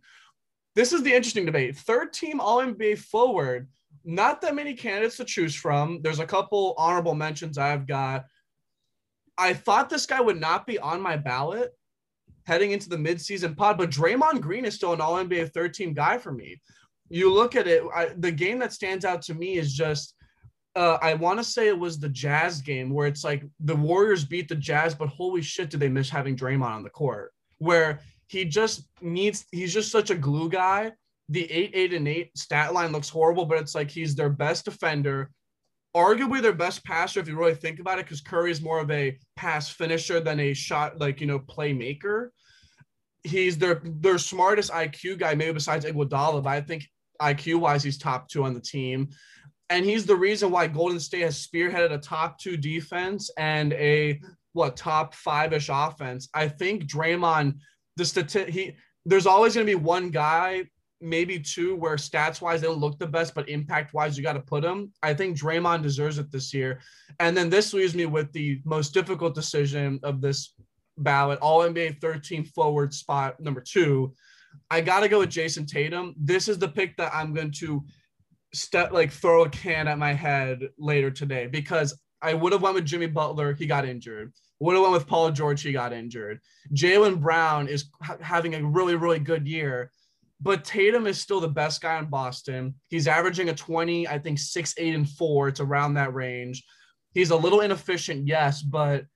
this 0.76 0.92
is 0.92 1.02
the 1.02 1.12
interesting 1.12 1.46
debate. 1.46 1.76
Third 1.76 2.12
team 2.12 2.38
All 2.38 2.58
NBA 2.58 2.98
forward, 2.98 3.68
not 4.04 4.40
that 4.42 4.54
many 4.54 4.74
candidates 4.74 5.16
to 5.16 5.24
choose 5.24 5.54
from. 5.54 6.00
There's 6.02 6.20
a 6.20 6.26
couple 6.26 6.74
honorable 6.76 7.14
mentions 7.14 7.58
I've 7.58 7.86
got. 7.86 8.26
I 9.38 9.54
thought 9.54 9.90
this 9.90 10.06
guy 10.06 10.20
would 10.20 10.38
not 10.38 10.66
be 10.66 10.78
on 10.78 11.00
my 11.00 11.16
ballot 11.16 11.72
heading 12.46 12.70
into 12.70 12.88
the 12.88 12.96
midseason 12.96 13.56
pod, 13.56 13.76
but 13.76 13.90
Draymond 13.90 14.40
Green 14.40 14.64
is 14.64 14.74
still 14.74 14.92
an 14.92 15.00
All 15.00 15.16
NBA 15.16 15.52
third 15.52 15.74
team 15.74 15.94
guy 15.94 16.18
for 16.18 16.30
me. 16.30 16.60
You 17.08 17.32
look 17.32 17.56
at 17.56 17.66
it, 17.66 17.82
I, 17.94 18.10
the 18.18 18.30
game 18.30 18.58
that 18.60 18.72
stands 18.72 19.04
out 19.04 19.22
to 19.22 19.34
me 19.34 19.56
is 19.56 19.74
just. 19.74 20.14
Uh, 20.74 20.98
I 21.00 21.14
want 21.14 21.38
to 21.38 21.44
say 21.44 21.68
it 21.68 21.78
was 21.78 21.98
the 21.98 22.10
Jazz 22.10 22.60
game 22.60 22.90
where 22.90 23.06
it's 23.06 23.24
like 23.24 23.42
the 23.60 23.74
Warriors 23.74 24.26
beat 24.26 24.46
the 24.46 24.54
Jazz, 24.54 24.94
but 24.94 25.08
holy 25.08 25.40
shit, 25.40 25.70
did 25.70 25.80
they 25.80 25.88
miss 25.88 26.10
having 26.10 26.36
Draymond 26.36 26.66
on 26.66 26.82
the 26.82 26.90
court? 26.90 27.32
Where 27.56 28.00
he 28.28 28.44
just 28.44 28.88
needs 29.00 29.46
he's 29.52 29.72
just 29.72 29.90
such 29.90 30.10
a 30.10 30.14
glue 30.14 30.48
guy. 30.48 30.92
The 31.28 31.50
eight, 31.50 31.72
eight, 31.74 31.92
and 31.92 32.06
eight 32.06 32.36
stat 32.36 32.72
line 32.72 32.92
looks 32.92 33.08
horrible, 33.08 33.46
but 33.46 33.58
it's 33.58 33.74
like 33.74 33.90
he's 33.90 34.14
their 34.14 34.30
best 34.30 34.64
defender, 34.64 35.30
arguably 35.96 36.40
their 36.40 36.52
best 36.52 36.84
passer 36.84 37.18
if 37.20 37.26
you 37.26 37.36
really 37.36 37.54
think 37.54 37.80
about 37.80 37.98
it, 37.98 38.04
because 38.04 38.20
Curry 38.20 38.50
is 38.50 38.62
more 38.62 38.78
of 38.78 38.90
a 38.90 39.18
pass 39.34 39.68
finisher 39.68 40.20
than 40.20 40.38
a 40.38 40.54
shot 40.54 41.00
like 41.00 41.20
you 41.20 41.26
know 41.26 41.40
playmaker. 41.40 42.28
He's 43.24 43.58
their 43.58 43.82
their 43.84 44.18
smartest 44.18 44.70
IQ 44.70 45.18
guy, 45.18 45.34
maybe 45.34 45.52
besides 45.52 45.84
Iguodala, 45.84 46.42
but 46.42 46.50
I 46.50 46.60
think 46.60 46.84
IQ 47.20 47.60
wise 47.60 47.82
he's 47.82 47.98
top 47.98 48.28
two 48.28 48.44
on 48.44 48.54
the 48.54 48.60
team, 48.60 49.08
and 49.70 49.84
he's 49.84 50.06
the 50.06 50.16
reason 50.16 50.50
why 50.50 50.68
Golden 50.68 51.00
State 51.00 51.22
has 51.22 51.44
spearheaded 51.44 51.92
a 51.92 51.98
top 51.98 52.38
two 52.38 52.56
defense 52.56 53.30
and 53.36 53.72
a 53.72 54.20
what 54.52 54.76
top 54.76 55.14
five 55.14 55.52
ish 55.52 55.70
offense. 55.72 56.28
I 56.32 56.48
think 56.48 56.84
Draymond 56.84 57.54
the 57.96 58.04
stati- 58.04 58.48
he 58.48 58.76
there's 59.04 59.26
always 59.26 59.54
going 59.54 59.66
to 59.66 59.70
be 59.70 59.82
one 59.82 60.10
guy, 60.10 60.64
maybe 61.00 61.38
two, 61.38 61.76
where 61.76 61.96
stats 61.96 62.40
wise 62.40 62.60
they 62.60 62.66
don't 62.66 62.78
look 62.78 62.98
the 62.98 63.06
best, 63.06 63.34
but 63.34 63.48
impact 63.48 63.94
wise 63.94 64.16
you 64.16 64.24
got 64.24 64.32
to 64.32 64.40
put 64.40 64.64
him. 64.64 64.92
I 65.02 65.14
think 65.14 65.38
Draymond 65.38 65.82
deserves 65.82 66.18
it 66.18 66.32
this 66.32 66.52
year. 66.52 66.80
And 67.20 67.36
then 67.36 67.48
this 67.48 67.72
leaves 67.72 67.94
me 67.94 68.06
with 68.06 68.32
the 68.32 68.60
most 68.64 68.92
difficult 68.92 69.34
decision 69.34 70.00
of 70.02 70.20
this 70.20 70.54
ballot, 70.98 71.38
All 71.40 71.60
NBA 71.60 72.00
13 72.00 72.44
forward 72.44 72.92
spot 72.92 73.38
number 73.38 73.60
two. 73.60 74.12
I 74.70 74.80
got 74.80 75.00
to 75.00 75.08
go 75.08 75.20
with 75.20 75.30
Jayson 75.30 75.66
Tatum. 75.66 76.14
This 76.18 76.48
is 76.48 76.58
the 76.58 76.68
pick 76.68 76.96
that 76.96 77.14
I'm 77.14 77.32
going 77.32 77.52
to 77.58 77.84
step 78.52 78.92
like 78.92 79.12
throw 79.12 79.44
a 79.44 79.50
can 79.50 79.86
at 79.86 79.98
my 79.98 80.12
head 80.12 80.68
later 80.78 81.10
today 81.10 81.46
because 81.46 81.96
I 82.22 82.34
would 82.34 82.52
have 82.52 82.62
went 82.62 82.74
with 82.74 82.86
Jimmy 82.86 83.06
Butler. 83.06 83.54
He 83.54 83.66
got 83.66 83.86
injured. 83.86 84.32
Would 84.60 84.74
have 84.74 84.82
went 84.82 84.94
with 84.94 85.06
Paul 85.06 85.30
George. 85.30 85.62
He 85.62 85.72
got 85.72 85.92
injured. 85.92 86.40
Jaylen 86.74 87.20
Brown 87.20 87.68
is 87.68 87.90
ha- 88.02 88.16
having 88.20 88.54
a 88.54 88.64
really, 88.64 88.94
really 88.94 89.18
good 89.18 89.46
year, 89.46 89.90
but 90.40 90.64
Tatum 90.64 91.06
is 91.06 91.20
still 91.20 91.40
the 91.40 91.48
best 91.48 91.80
guy 91.82 91.98
in 91.98 92.06
Boston. 92.06 92.74
He's 92.88 93.06
averaging 93.06 93.50
a 93.50 93.54
20, 93.54 94.08
I 94.08 94.18
think 94.18 94.38
six, 94.38 94.74
eight, 94.78 94.94
and 94.94 95.08
four. 95.08 95.48
It's 95.48 95.60
around 95.60 95.94
that 95.94 96.14
range. 96.14 96.64
He's 97.12 97.30
a 97.30 97.36
little 97.36 97.60
inefficient, 97.60 98.26
yes, 98.26 98.62
but 98.62 99.06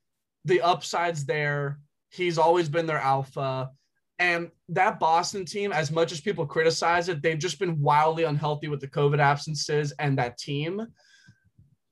the 0.44 0.62
upside's 0.62 1.24
there. 1.24 1.80
He's 2.10 2.38
always 2.38 2.68
been 2.68 2.86
their 2.86 2.98
alpha. 2.98 3.70
And 4.18 4.50
that 4.68 5.00
Boston 5.00 5.46
team, 5.46 5.72
as 5.72 5.90
much 5.90 6.12
as 6.12 6.20
people 6.20 6.44
criticize 6.46 7.08
it, 7.08 7.22
they've 7.22 7.38
just 7.38 7.58
been 7.58 7.80
wildly 7.80 8.24
unhealthy 8.24 8.68
with 8.68 8.80
the 8.80 8.88
COVID 8.88 9.18
absences 9.18 9.92
and 9.98 10.18
that 10.18 10.36
team. 10.36 10.86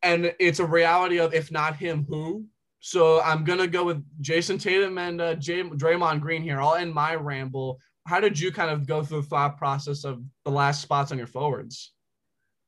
And 0.02 0.34
it's 0.38 0.60
a 0.60 0.66
reality 0.66 1.18
of 1.18 1.32
if 1.32 1.50
not 1.50 1.76
him, 1.76 2.04
who? 2.08 2.44
So 2.80 3.20
I'm 3.22 3.44
gonna 3.44 3.66
go 3.66 3.84
with 3.84 4.04
Jayson 4.20 4.58
Tatum 4.58 4.98
and 4.98 5.20
uh, 5.20 5.34
Jay, 5.34 5.62
Draymond 5.62 6.20
Green 6.20 6.42
here. 6.42 6.60
I'll 6.60 6.74
end 6.74 6.94
my 6.94 7.14
ramble. 7.14 7.78
How 8.06 8.20
did 8.20 8.38
you 8.38 8.52
kind 8.52 8.70
of 8.70 8.86
go 8.86 9.02
through 9.02 9.22
the 9.22 9.26
thought 9.26 9.58
process 9.58 10.04
of 10.04 10.22
the 10.44 10.50
last 10.50 10.80
spots 10.80 11.12
on 11.12 11.18
your 11.18 11.26
forwards? 11.26 11.92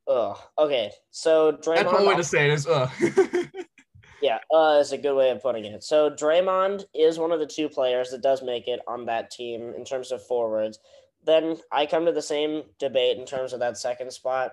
Ugh. 0.09 0.37
Okay. 0.59 0.91
So 1.11 1.53
Draymond. 1.53 1.77
That's 1.77 1.93
one 1.93 2.07
way 2.07 2.17
to 2.17 2.25
say 2.25 2.51
it 2.51 2.53
is 2.53 2.67
ugh. 2.67 2.91
yeah, 4.23 4.39
uh, 4.53 4.79
is 4.81 4.93
a 4.93 4.99
good 4.99 5.15
way 5.15 5.31
of 5.31 5.43
putting 5.43 5.65
it. 5.65 5.85
So 5.85 6.11
Draymond 6.11 6.85
is 6.95 7.19
one 7.19 7.33
of 7.33 7.41
the 7.41 7.47
two 7.47 7.69
players 7.69 8.11
that 8.11 8.23
does 8.23 8.43
make 8.43 8.69
it 8.69 8.81
on 8.87 9.07
that 9.07 9.31
team 9.31 9.73
in 9.77 9.85
terms 9.85 10.13
of 10.13 10.27
forwards. 10.27 10.79
Then 11.25 11.59
I 11.71 11.87
come 11.87 12.07
to 12.07 12.13
the 12.13 12.23
same 12.23 12.65
debate 12.79 13.19
in 13.19 13.27
terms 13.27 13.53
of 13.53 13.61
that 13.61 13.79
second 13.79 14.13
spot. 14.13 14.53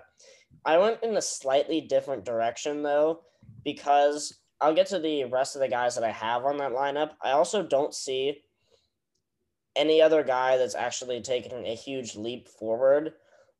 I 0.64 0.78
went 0.78 1.02
in 1.02 1.16
a 1.16 1.22
slightly 1.22 1.80
different 1.80 2.24
direction 2.24 2.82
though, 2.82 3.20
because 3.64 4.38
I'll 4.60 4.74
get 4.74 4.86
to 4.88 4.98
the 4.98 5.24
rest 5.24 5.54
of 5.54 5.60
the 5.60 5.68
guys 5.68 5.94
that 5.94 6.04
I 6.04 6.10
have 6.10 6.44
on 6.44 6.58
that 6.58 6.72
lineup. 6.72 7.12
I 7.22 7.32
also 7.32 7.62
don't 7.62 7.94
see 7.94 8.42
any 9.76 10.02
other 10.02 10.24
guy 10.24 10.56
that's 10.56 10.74
actually 10.74 11.20
taken 11.22 11.64
a 11.64 11.74
huge 11.74 12.16
leap 12.16 12.48
forward. 12.48 13.12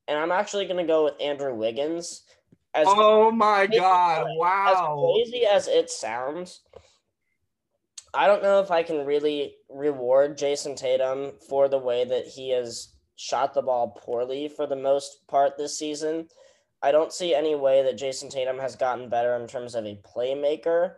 And 0.09 0.19
I'm 0.19 0.33
actually 0.33 0.65
going 0.65 0.79
to 0.79 0.85
go 0.85 1.05
with 1.05 1.21
Andrew 1.21 1.55
Wiggins. 1.55 2.23
As 2.75 2.87
oh 2.89 3.31
my 3.31 3.67
God. 3.67 4.27
Wow. 4.37 5.15
As 5.21 5.31
crazy 5.31 5.47
as 5.47 5.69
it 5.69 5.91
sounds, 5.91 6.63
I 8.13 8.27
don't 8.27 8.43
know 8.43 8.61
if 8.61 8.71
I 8.71 8.83
can 8.83 9.07
really 9.07 9.55
reward 9.69 10.39
Jayson 10.39 10.75
Tatum 10.75 11.33
for 11.49 11.69
the 11.69 11.79
way 11.79 12.05
that 12.05 12.27
he 12.27 12.51
has 12.51 12.95
shot 13.17 13.55
the 13.55 13.63
ball 13.63 13.99
poorly 14.01 14.49
for 14.49 14.67
the 14.67 14.77
most 14.77 15.27
part 15.29 15.57
this 15.57 15.79
season. 15.79 16.29
I 16.83 16.93
don't 16.93 17.13
see 17.13 17.35
any 17.35 17.55
way 17.55 17.83
that 17.83 17.99
Jayson 17.99 18.31
Tatum 18.31 18.59
has 18.59 18.77
gotten 18.77 19.09
better 19.09 19.35
in 19.35 19.49
terms 19.49 19.75
of 19.75 19.85
a 19.85 20.01
playmaker. 20.05 20.95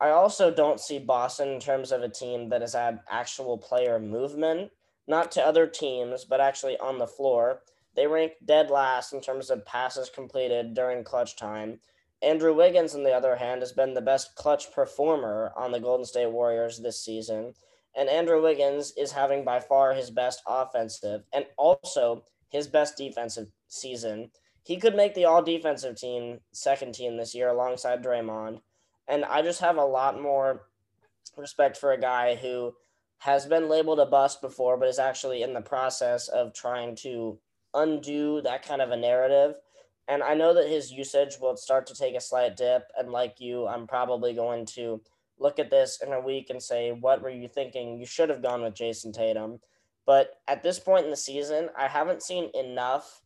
I 0.00 0.10
also 0.10 0.52
don't 0.52 0.80
see 0.80 0.98
Boston 0.98 1.50
in 1.50 1.60
terms 1.60 1.92
of 1.92 2.02
a 2.02 2.08
team 2.08 2.48
that 2.48 2.60
has 2.60 2.72
had 2.72 3.00
actual 3.08 3.56
player 3.56 4.00
movement, 4.00 4.72
not 5.06 5.30
to 5.32 5.46
other 5.46 5.66
teams, 5.68 6.24
but 6.24 6.40
actually 6.40 6.76
on 6.78 6.98
the 6.98 7.06
floor. 7.06 7.60
They 7.94 8.08
rank 8.08 8.32
dead 8.44 8.68
last 8.68 9.12
in 9.12 9.20
terms 9.20 9.48
of 9.50 9.64
passes 9.64 10.10
completed 10.10 10.74
during 10.74 11.04
clutch 11.04 11.36
time. 11.36 11.78
Andrew 12.20 12.54
Wiggins, 12.54 12.94
on 12.94 13.04
the 13.04 13.12
other 13.12 13.36
hand, 13.36 13.62
has 13.62 13.72
been 13.72 13.94
the 13.94 14.00
best 14.00 14.34
clutch 14.34 14.72
performer 14.72 15.52
on 15.56 15.70
the 15.70 15.80
Golden 15.80 16.06
State 16.06 16.30
Warriors 16.30 16.78
this 16.78 17.04
season. 17.04 17.54
And 17.96 18.08
Andrew 18.08 18.42
Wiggins 18.42 18.92
is 18.96 19.12
having 19.12 19.44
by 19.44 19.60
far 19.60 19.92
his 19.92 20.10
best 20.10 20.42
offensive 20.48 21.22
and 21.32 21.46
also 21.58 22.24
his 22.48 22.66
best 22.66 22.96
defensive 22.96 23.48
season 23.68 24.30
he 24.62 24.76
could 24.76 24.94
make 24.94 25.14
the 25.14 25.24
all 25.24 25.42
defensive 25.42 25.96
team, 25.96 26.40
second 26.52 26.94
team 26.94 27.16
this 27.16 27.34
year 27.34 27.48
alongside 27.48 28.02
Draymond. 28.02 28.60
And 29.08 29.24
I 29.24 29.42
just 29.42 29.60
have 29.60 29.76
a 29.76 29.84
lot 29.84 30.20
more 30.20 30.66
respect 31.36 31.76
for 31.76 31.92
a 31.92 32.00
guy 32.00 32.36
who 32.36 32.72
has 33.18 33.46
been 33.46 33.68
labeled 33.68 34.00
a 34.00 34.06
bust 34.06 34.40
before, 34.40 34.76
but 34.76 34.88
is 34.88 34.98
actually 34.98 35.42
in 35.42 35.54
the 35.54 35.60
process 35.60 36.28
of 36.28 36.54
trying 36.54 36.96
to 36.96 37.38
undo 37.74 38.40
that 38.42 38.66
kind 38.66 38.82
of 38.82 38.90
a 38.90 38.96
narrative. 38.96 39.54
And 40.08 40.22
I 40.22 40.34
know 40.34 40.54
that 40.54 40.68
his 40.68 40.90
usage 40.90 41.38
will 41.40 41.56
start 41.56 41.86
to 41.86 41.94
take 41.94 42.14
a 42.16 42.20
slight 42.20 42.56
dip. 42.56 42.82
And 42.98 43.12
like 43.12 43.40
you, 43.40 43.66
I'm 43.66 43.86
probably 43.86 44.34
going 44.34 44.66
to 44.66 45.00
look 45.38 45.58
at 45.58 45.70
this 45.70 46.00
in 46.04 46.12
a 46.12 46.20
week 46.20 46.50
and 46.50 46.62
say, 46.62 46.90
what 46.92 47.22
were 47.22 47.30
you 47.30 47.48
thinking? 47.48 47.98
You 47.98 48.06
should 48.06 48.28
have 48.28 48.42
gone 48.42 48.62
with 48.62 48.74
Jayson 48.74 49.12
Tatum. 49.12 49.60
But 50.04 50.40
at 50.48 50.62
this 50.62 50.78
point 50.78 51.04
in 51.04 51.10
the 51.10 51.16
season, 51.16 51.70
I 51.78 51.88
haven't 51.88 52.22
seen 52.22 52.50
enough 52.54 53.22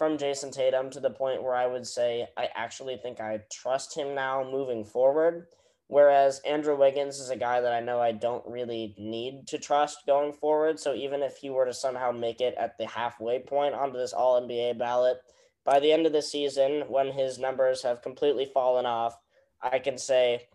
from 0.00 0.16
Jayson 0.16 0.50
Tatum 0.50 0.88
to 0.92 0.98
the 0.98 1.10
point 1.10 1.42
where 1.42 1.54
I 1.54 1.66
would 1.66 1.86
say 1.86 2.26
I 2.34 2.48
actually 2.54 2.96
think 2.96 3.20
I 3.20 3.40
trust 3.52 3.94
him 3.94 4.14
now 4.14 4.42
moving 4.50 4.82
forward. 4.82 5.48
Whereas 5.88 6.40
Andrew 6.46 6.74
Wiggins 6.74 7.18
is 7.18 7.28
a 7.28 7.36
guy 7.36 7.60
that 7.60 7.74
I 7.74 7.80
know 7.80 8.00
I 8.00 8.12
don't 8.12 8.42
really 8.46 8.94
need 8.96 9.46
to 9.48 9.58
trust 9.58 10.06
going 10.06 10.32
forward. 10.32 10.80
So 10.80 10.94
even 10.94 11.20
if 11.20 11.36
he 11.36 11.50
were 11.50 11.66
to 11.66 11.74
somehow 11.74 12.12
make 12.12 12.40
it 12.40 12.54
at 12.58 12.78
the 12.78 12.86
halfway 12.86 13.40
point 13.40 13.74
onto 13.74 13.98
this 13.98 14.14
All 14.14 14.40
NBA 14.40 14.78
ballot, 14.78 15.18
by 15.66 15.78
the 15.78 15.92
end 15.92 16.06
of 16.06 16.14
the 16.14 16.22
season, 16.22 16.84
when 16.88 17.08
his 17.08 17.38
numbers 17.38 17.82
have 17.82 18.00
completely 18.00 18.46
fallen 18.46 18.86
off, 18.86 19.18
I 19.60 19.80
can 19.80 19.98
say 19.98 20.48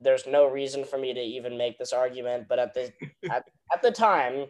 there's 0.00 0.26
no 0.26 0.46
reason 0.46 0.84
for 0.84 0.98
me 0.98 1.14
to 1.14 1.20
even 1.20 1.56
make 1.56 1.78
this 1.78 1.92
argument. 1.92 2.48
But 2.48 2.58
at 2.58 2.74
the 2.74 2.92
at, 3.30 3.44
at 3.72 3.82
the 3.82 3.92
time, 3.92 4.46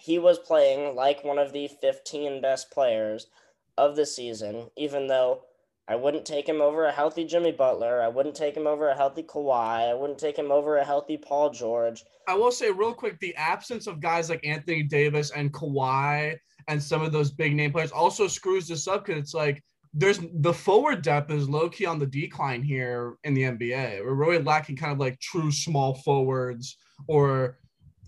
he 0.00 0.18
was 0.18 0.38
playing 0.38 0.96
like 0.96 1.22
one 1.22 1.38
of 1.38 1.52
the 1.52 1.68
15 1.82 2.40
best 2.40 2.70
players 2.70 3.26
of 3.78 3.96
the 3.96 4.06
season, 4.06 4.70
even 4.76 5.06
though 5.06 5.42
I 5.88 5.96
wouldn't 5.96 6.24
take 6.24 6.48
him 6.48 6.60
over 6.60 6.84
a 6.84 6.92
healthy 6.92 7.24
Jimmy 7.24 7.52
Butler. 7.52 8.00
I 8.02 8.08
wouldn't 8.08 8.36
take 8.36 8.56
him 8.56 8.66
over 8.66 8.88
a 8.88 8.96
healthy 8.96 9.22
Kawhi. 9.22 9.90
I 9.90 9.94
wouldn't 9.94 10.18
take 10.18 10.38
him 10.38 10.52
over 10.52 10.76
a 10.76 10.84
healthy 10.84 11.16
Paul 11.16 11.50
George. 11.50 12.04
I 12.28 12.34
will 12.34 12.52
say 12.52 12.70
real 12.70 12.94
quick, 12.94 13.18
the 13.18 13.34
absence 13.34 13.86
of 13.86 14.00
guys 14.00 14.30
like 14.30 14.46
Anthony 14.46 14.84
Davis 14.84 15.32
and 15.32 15.52
Kawhi 15.52 16.36
and 16.68 16.82
some 16.82 17.02
of 17.02 17.12
those 17.12 17.32
big 17.32 17.54
name 17.54 17.72
players 17.72 17.90
also 17.90 18.28
screws 18.28 18.68
this 18.68 18.86
up 18.86 19.04
because 19.04 19.20
it's 19.20 19.34
like 19.34 19.62
there's 19.92 20.20
the 20.34 20.52
forward 20.52 21.02
depth 21.02 21.30
is 21.30 21.48
low 21.48 21.68
key 21.68 21.84
on 21.84 21.98
the 21.98 22.06
decline 22.06 22.62
here 22.62 23.16
in 23.24 23.34
the 23.34 23.42
NBA. 23.42 24.04
We're 24.04 24.14
really 24.14 24.42
lacking 24.42 24.76
kind 24.76 24.92
of 24.92 24.98
like 24.98 25.18
true 25.20 25.50
small 25.50 25.94
forwards 25.94 26.76
or 27.08 27.58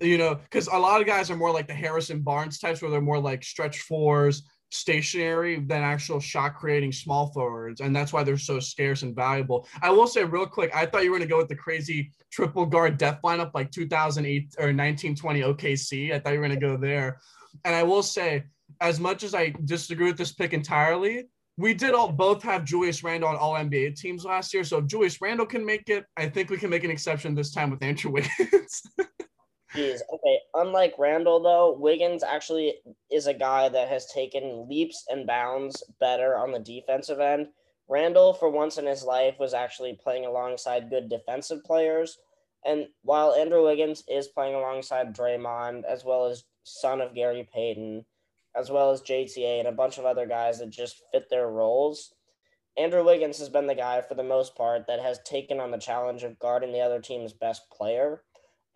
you 0.01 0.19
know, 0.19 0.35
because 0.35 0.67
a 0.69 0.77
lot 0.77 1.01
of 1.01 1.07
guys 1.07 1.31
are 1.31 1.37
more 1.37 1.53
like 1.53 1.69
the 1.69 1.75
Harrison 1.75 2.21
Barnes 2.21 2.59
types 2.59 2.83
where 2.83 2.91
they're 2.91 3.01
more 3.01 3.21
like 3.21 3.45
stretch 3.45 3.81
fours, 3.81 4.43
stationary 4.75 5.61
than 5.61 5.83
actual 5.83 6.19
shot 6.19 6.57
creating 6.57 6.93
small 6.93 7.29
forwards. 7.33 7.81
And 7.81 7.95
that's 7.95 8.13
why 8.13 8.25
they're 8.25 8.37
so 8.37 8.59
scarce 8.59 9.03
and 9.03 9.15
valuable. 9.15 9.69
I 9.83 9.91
will 9.91 10.07
say 10.07 10.25
real 10.25 10.47
quick, 10.47 10.75
I 10.75 10.85
thought 10.85 11.05
you 11.05 11.11
were 11.11 11.19
going 11.19 11.29
to 11.29 11.33
go 11.33 11.39
with 11.39 11.49
the 11.49 11.55
crazy 11.55 12.11
triple 12.33 12.67
guard 12.67 12.99
death 12.99 13.21
lineup 13.25 13.53
like 13.55 13.71
2008 13.71 14.55
or 14.59 14.67
1920 14.67 15.41
OKC. 15.41 16.13
I 16.13 16.19
thought 16.19 16.33
you 16.33 16.41
were 16.41 16.47
going 16.49 16.59
to 16.59 16.67
go 16.67 16.77
there. 16.77 17.21
And 17.65 17.75
I 17.75 17.85
will 17.85 18.03
say, 18.03 18.45
as 18.81 18.99
much 18.99 19.23
as 19.23 19.35
I 19.35 19.55
disagree 19.65 20.07
with 20.07 20.19
this 20.19 20.33
pick 20.33 20.53
entirely, 20.53 21.29
we 21.57 21.73
did 21.73 21.95
all 21.95 22.11
both 22.11 22.43
have 22.43 22.65
Julius 22.65 23.05
Randle 23.05 23.29
on 23.29 23.37
all 23.37 23.55
NBA 23.55 23.97
teams 23.97 24.25
last 24.25 24.53
year. 24.53 24.65
So 24.65 24.79
if 24.79 24.87
Julius 24.87 25.21
Randle 25.21 25.47
can 25.47 25.65
make 25.65 25.89
it, 25.89 26.05
I 26.17 26.29
think 26.29 26.51
we 26.51 26.57
can 26.57 26.69
make 26.69 26.83
an 26.83 26.91
exception 26.91 27.35
this 27.37 27.53
time 27.53 27.71
with 27.71 27.83
Andrew 27.83 28.11
Wiggins. 28.11 28.83
Jeez. 29.75 30.01
Okay. 30.13 30.39
Unlike 30.55 30.95
Randle, 30.99 31.41
though, 31.43 31.77
Wiggins 31.79 32.23
actually 32.23 32.75
is 33.11 33.27
a 33.27 33.35
guy 33.35 33.69
that 33.69 33.89
has 33.89 34.07
taken 34.07 34.69
leaps 34.69 35.05
and 35.09 35.27
bounds 35.27 35.83
better 36.01 36.37
on 36.37 36.53
the 36.53 36.61
defensive 36.61 37.19
end. 37.19 37.49
Randle, 37.89 38.35
for 38.35 38.49
once 38.49 38.79
in 38.79 38.87
his 38.87 39.03
life, 39.03 39.39
was 39.39 39.53
actually 39.53 39.99
playing 40.03 40.27
alongside 40.27 40.91
good 40.91 41.09
defensive 41.09 41.65
players. 41.65 42.19
And 42.65 42.87
while 43.03 43.35
Andrew 43.35 43.65
Wiggins 43.65 44.05
is 44.09 44.29
playing 44.29 44.55
alongside 44.55 45.15
Draymond, 45.15 45.85
as 45.85 46.05
well 46.05 46.27
as 46.27 46.45
son 46.63 47.01
of 47.01 47.15
Gary 47.15 47.47
Payton, 47.53 48.05
as 48.57 48.71
well 48.71 48.93
as 48.93 49.03
JTA 49.03 49.59
and 49.59 49.69
a 49.69 49.73
bunch 49.73 49.99
of 49.99 50.07
other 50.07 50.27
guys 50.27 50.61
that 50.61 50.71
just 50.71 51.03
fit 51.13 51.29
their 51.29 51.49
roles, 51.49 52.15
Andrew 52.77 53.05
Wiggins 53.05 53.39
has 53.39 53.49
been 53.49 53.67
the 53.67 53.75
guy 53.75 54.01
for 54.01 54.15
the 54.15 54.23
most 54.23 54.57
part 54.57 54.87
that 54.87 55.01
has 55.01 55.21
taken 55.25 55.61
on 55.61 55.71
the 55.71 55.79
challenge 55.79 56.23
of 56.23 56.39
guarding 56.39 56.73
the 56.73 56.81
other 56.81 57.01
team's 57.01 57.33
best 57.33 57.69
player. 57.71 58.23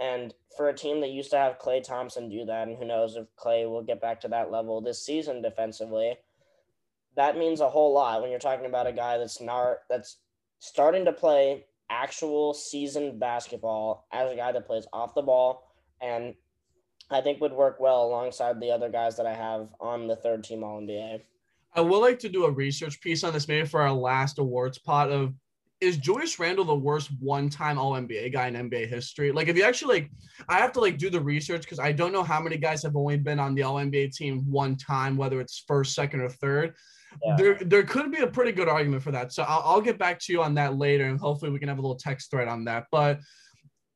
And 0.01 0.33
for 0.57 0.69
a 0.69 0.75
team 0.75 1.01
that 1.01 1.11
used 1.11 1.31
to 1.31 1.39
have 1.39 1.59
Klay 1.59 1.83
Thompson 1.83 2.29
do 2.29 2.45
that, 2.45 2.69
and 2.69 2.77
who 2.77 2.85
knows 2.85 3.17
if 3.17 3.27
Klay 3.37 3.69
will 3.69 3.83
get 3.83 4.01
back 4.01 4.21
to 4.21 4.29
that 4.29 4.51
level 4.51 4.81
this 4.81 5.05
season 5.05 5.43
defensively, 5.43 6.17
that 7.17 7.37
means 7.37 7.61
a 7.61 7.69
whole 7.69 7.93
lot 7.93 8.23
when 8.23 8.31
you're 8.31 8.39
talking 8.39 8.67
about 8.67 8.87
a 8.87 8.93
guy 8.93 9.19
that's 9.19 9.41
not 9.41 9.79
that's 9.89 10.19
starting 10.61 11.05
to 11.05 11.13
play 11.13 11.65
actual 11.91 12.55
season 12.55 13.19
basketball 13.19 14.07
as 14.13 14.31
a 14.31 14.37
guy 14.37 14.53
that 14.53 14.67
plays 14.67 14.87
off 14.93 15.15
the 15.15 15.23
ball 15.23 15.73
and 16.01 16.35
I 17.11 17.21
think 17.21 17.41
would 17.41 17.53
work 17.53 17.81
well 17.81 18.05
alongside 18.05 18.61
the 18.61 18.71
other 18.71 18.91
guys 18.91 19.17
that 19.17 19.27
I 19.27 19.35
have 19.35 19.69
on 19.81 20.07
the 20.07 20.17
third 20.17 20.45
team 20.45 20.63
All 20.63 20.81
NBA. 20.81 21.23
I 21.75 21.81
would 21.81 21.99
like 21.99 22.19
to 22.21 22.29
do 22.29 22.45
a 22.45 22.51
research 22.51 23.01
piece 23.01 23.25
on 23.25 23.33
this 23.33 23.49
maybe 23.49 23.67
for 23.67 23.81
our 23.81 23.93
last 23.93 24.39
awards 24.39 24.79
pot 24.79 25.11
of 25.11 25.35
is 25.81 25.97
Julius 25.97 26.39
Randle 26.39 26.65
the 26.65 26.75
worst 26.75 27.11
one-time 27.21 27.79
All 27.79 27.93
NBA 27.93 28.33
guy 28.33 28.49
in 28.49 28.55
NBA 28.55 28.89
history? 28.89 29.31
Like, 29.31 29.49
if 29.49 29.57
you 29.57 29.63
actually 29.63 29.95
like, 29.95 30.11
I 30.49 30.59
have 30.59 30.73
to 30.73 30.81
like 30.81 30.99
do 30.99 31.09
the 31.09 31.21
research 31.21 31.63
because 31.63 31.79
I 31.79 31.93
don't 31.93 32.13
know 32.13 32.25
how 32.25 32.41
many 32.41 32.57
guys 32.57 32.83
have 32.83 32.97
only 32.97 33.17
been 33.17 33.39
on 33.39 33.55
the 33.55 33.63
All 33.63 33.77
NBA 33.77 34.15
team 34.15 34.45
one 34.51 34.77
time, 34.77 35.17
whether 35.17 35.41
it's 35.41 35.65
first, 35.67 35.95
second, 35.95 36.21
or 36.21 36.29
third. 36.29 36.75
Yeah. 37.25 37.37
There, 37.37 37.59
there 37.65 37.83
could 37.85 38.11
be 38.11 38.19
a 38.19 38.27
pretty 38.27 38.53
good 38.53 38.69
argument 38.69 39.03
for 39.03 39.13
that. 39.13 39.33
So 39.33 39.45
I'll, 39.45 39.63
I'll 39.65 39.81
get 39.81 39.99
back 39.99 40.19
to 40.21 40.33
you 40.33 40.43
on 40.43 40.55
that 40.55 40.77
later, 40.77 41.05
and 41.05 41.19
hopefully 41.19 41.51
we 41.51 41.59
can 41.59 41.69
have 41.69 41.79
a 41.79 41.83
little 41.83 41.97
text 41.97 42.31
thread 42.31 42.49
on 42.49 42.65
that. 42.65 42.87
But 42.91 43.21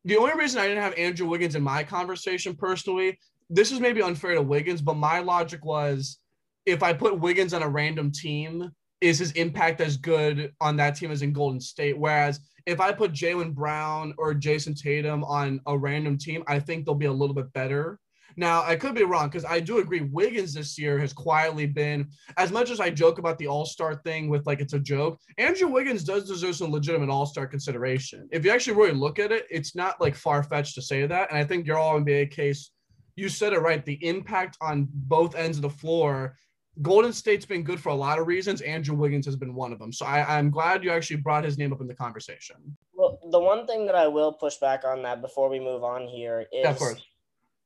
the 0.05 0.17
only 0.17 0.35
reason 0.35 0.61
I 0.61 0.69
didn't 0.69 0.83
have 0.83 0.95
Andrew 0.95 1.27
Wiggins 1.27 1.55
in 1.57 1.63
my 1.63 1.85
conversation 1.85 2.55
personally, 2.55 3.19
this 3.51 3.73
is 3.73 3.81
maybe 3.81 4.03
unfair 4.03 4.35
to 4.35 4.43
Wiggins, 4.43 4.81
but 4.81 4.97
my 4.97 5.19
logic 5.19 5.65
was 5.65 6.19
if 6.65 6.83
I 6.83 6.93
put 6.93 7.21
Wiggins 7.21 7.53
on 7.53 7.63
a 7.63 7.69
random 7.69 8.11
team, 8.13 8.71
is 9.03 9.19
his 9.19 9.33
impact 9.33 9.81
as 9.81 9.97
good 9.97 10.53
on 10.61 10.77
that 10.77 10.97
team 10.97 11.11
as 11.11 11.23
in 11.23 11.33
Golden 11.33 11.61
State? 11.61 11.99
Whereas 11.99 12.41
if 12.67 12.81
I 12.81 12.93
put 12.93 13.13
Jaylen 13.13 13.53
Brown 13.53 14.15
or 14.17 14.33
Jayson 14.33 14.75
Tatum 14.75 15.25
on 15.25 15.61
a 15.67 15.77
random 15.77 16.17
team, 16.17 16.45
I 16.47 16.61
think 16.61 16.87
they'll 16.87 16.95
be 16.95 17.07
a 17.07 17.13
little 17.13 17.35
bit 17.35 17.53
better. 17.53 17.99
Now, 18.37 18.63
I 18.63 18.77
could 18.77 18.95
be 18.95 19.03
wrong 19.03 19.29
because 19.29 19.45
I 19.45 19.61
do 19.61 19.79
agree 19.79 20.01
Wiggins 20.01 20.55
this 20.55 20.79
year 20.79 20.99
has 20.99 21.13
quietly 21.13 21.67
been, 21.67 22.09
as 22.39 22.51
much 22.51 22.71
as 22.71 22.81
I 22.81 22.89
joke 22.89 23.19
about 23.19 23.39
the 23.39 23.47
all 23.47 23.67
star 23.67 23.97
thing 23.97 24.29
with 24.29 24.47
like 24.47 24.61
it's 24.61 24.73
a 24.73 24.79
joke, 24.79 25.19
Andrew 25.37 25.69
Wiggins 25.69 26.05
does 26.05 26.29
deserve 26.29 26.57
some 26.57 26.71
legitimate 26.71 27.11
all 27.11 27.27
star 27.27 27.47
consideration. 27.47 28.29
If 28.33 28.45
you 28.45 28.51
actually 28.51 28.77
really 28.77 28.93
look 28.93 29.19
at 29.19 29.33
it, 29.33 29.47
it's 29.51 29.75
not 29.75 30.01
like 30.01 30.15
far 30.15 30.43
fetched 30.43 30.77
to 30.77 30.83
say 30.83 31.07
that. 31.07 31.29
And 31.31 31.39
I 31.39 31.45
think 31.45 31.67
your 31.67 31.79
all 31.79 32.01
NBA 32.01 32.31
case, 32.31 32.71
you 33.17 33.29
said 33.29 33.53
it 33.53 33.61
right. 33.61 33.85
The 33.85 34.03
impact 34.07 34.57
on 34.63 34.89
both 34.91 35.35
ends 35.35 35.59
of 35.59 35.63
the 35.63 35.71
floor 35.71 36.37
Golden 36.81 37.13
State's 37.13 37.45
been 37.45 37.63
good 37.63 37.79
for 37.79 37.91
a 37.91 37.95
lot 37.95 38.19
of 38.19 38.27
reasons. 38.27 38.63
Andrew 38.63 38.97
Wiggins 38.97 39.27
has 39.27 39.37
been 39.37 39.55
one 39.55 39.73
of 39.73 39.79
them. 39.79 39.93
So 39.93 40.07
I, 40.07 40.39
am 40.39 40.51
glad 40.51 40.83
you 40.83 40.91
actually 40.91 41.17
brought 41.17 41.45
his 41.45 41.59
name 41.59 41.73
up 41.73 41.83
in 41.83 41.87
the 41.87 41.95
conversation. 41.95 42.57
Well, 42.95 43.19
the 43.31 43.39
one 43.39 43.67
thing 43.67 43.85
that 43.87 43.95
I 43.95 44.09
will 44.09 44.33
push 44.33 44.57
back 44.57 44.85
on 44.85 45.03
that 45.03 45.21
before 45.21 45.51
we 45.51 45.61
move 45.61 45.85
on 45.85 46.07
here 46.07 46.47
is 46.51 46.65
yeah, 46.65 46.95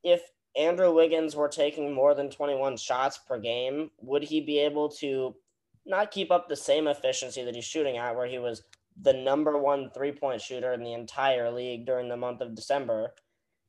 if 0.03 0.23
Andrew 0.57 0.93
Wiggins 0.93 1.37
were 1.37 1.49
taking 1.49 1.93
more 1.93 2.15
than 2.15 2.31
21 2.31 2.79
shots 2.79 3.19
per 3.19 3.39
game, 3.39 3.91
would 4.01 4.25
he 4.25 4.41
be 4.41 4.59
able 4.59 4.89
to 4.89 5.37
not 5.85 6.11
keep 6.11 6.33
up 6.33 6.49
the 6.49 6.57
same 6.57 6.89
efficiency 6.89 7.45
that 7.45 7.55
he's 7.55 7.65
shooting 7.65 7.99
at, 7.99 8.17
where 8.17 8.27
he 8.27 8.39
was 8.39 8.65
the 9.03 9.13
number 9.13 9.57
one 9.57 9.91
three 9.91 10.13
point 10.13 10.41
shooter 10.41 10.73
in 10.73 10.83
the 10.83 10.95
entire 10.95 11.51
league 11.51 11.87
during 11.87 12.09
the 12.09 12.17
month 12.17 12.41
of 12.41 12.57
December? 12.57 13.15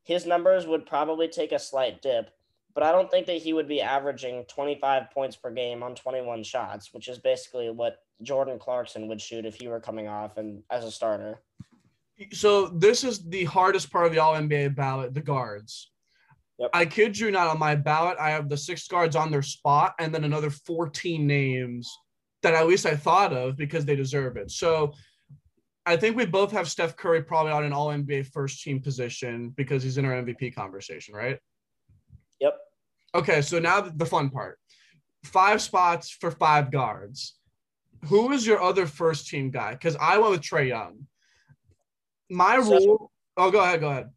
His 0.03 0.25
numbers 0.25 0.65
would 0.65 0.85
probably 0.87 1.27
take 1.27 1.51
a 1.51 1.59
slight 1.59 2.01
dip 2.01 2.31
but 2.77 2.85
I 2.85 2.91
don't 2.91 3.09
think 3.09 3.25
that 3.25 3.37
he 3.37 3.53
would 3.53 3.67
be 3.67 3.81
averaging 3.81 4.45
25 4.47 5.09
points 5.09 5.35
per 5.35 5.49
game 5.49 5.81
on 5.81 5.95
21 5.95 6.43
shots, 6.43 6.93
which 6.93 7.07
is 7.07 7.17
basically 7.17 7.71
what 7.71 8.03
Jordan 8.21 8.59
Clarkson 8.59 9.07
would 9.07 9.19
shoot 9.19 9.47
if 9.47 9.55
he 9.55 9.67
were 9.67 9.79
coming 9.79 10.07
off 10.07 10.37
and 10.37 10.61
as 10.69 10.83
a 10.83 10.91
starter. 10.91 11.41
So 12.33 12.67
this 12.67 13.03
is 13.03 13.27
the 13.27 13.45
hardest 13.45 13.91
part 13.91 14.05
of 14.05 14.11
the 14.11 14.19
All 14.19 14.35
NBA 14.35 14.75
ballot, 14.75 15.15
the 15.15 15.21
guards. 15.21 15.89
Yep. 16.59 16.69
I 16.71 16.85
kid 16.85 17.17
you 17.17 17.31
not, 17.31 17.47
on 17.47 17.57
my 17.57 17.73
ballot, 17.73 18.17
I 18.19 18.29
have 18.29 18.47
the 18.47 18.57
six 18.57 18.87
guards 18.87 19.15
on 19.15 19.31
their 19.31 19.41
spot 19.41 19.95
and 19.97 20.13
then 20.13 20.23
another 20.23 20.51
14 20.51 21.25
names 21.25 21.91
that 22.43 22.53
at 22.53 22.67
least 22.67 22.85
I 22.85 22.95
thought 22.95 23.33
of 23.33 23.57
because 23.57 23.85
they 23.85 23.95
deserve 23.95 24.37
it. 24.37 24.51
So 24.51 24.93
I 25.87 25.97
think 25.97 26.15
we 26.15 26.27
both 26.27 26.51
have 26.51 26.69
Steph 26.69 26.95
Curry 26.95 27.23
probably 27.23 27.53
on 27.53 27.63
an 27.63 27.73
All 27.73 27.87
NBA 27.87 28.27
first 28.27 28.61
team 28.61 28.79
position 28.79 29.49
because 29.57 29.81
he's 29.81 29.97
in 29.97 30.05
our 30.05 30.11
MVP 30.11 30.53
conversation, 30.53 31.15
right? 31.15 31.39
Yep. 32.39 32.55
Okay, 33.17 33.41
so 33.41 33.57
now 33.57 33.81
the 33.81 34.05
fun 34.05 34.29
part. 34.29 34.59
Five 35.23 35.61
spots 35.61 36.11
for 36.11 36.29
five 36.29 36.71
guards. 36.71 37.35
Who 38.05 38.31
is 38.31 38.45
your 38.45 38.61
other 38.61 38.85
first 38.85 39.27
team 39.27 39.49
guy? 39.49 39.71
Because 39.71 39.97
I 39.99 40.19
went 40.19 40.31
with 40.31 40.41
Trae 40.41 40.67
Young. 40.67 41.07
My 42.29 42.61
so, 42.61 42.69
rule. 42.69 43.11
Oh, 43.35 43.49
go 43.49 43.63
ahead. 43.63 43.79
Go 43.79 43.89
ahead. 43.89 44.09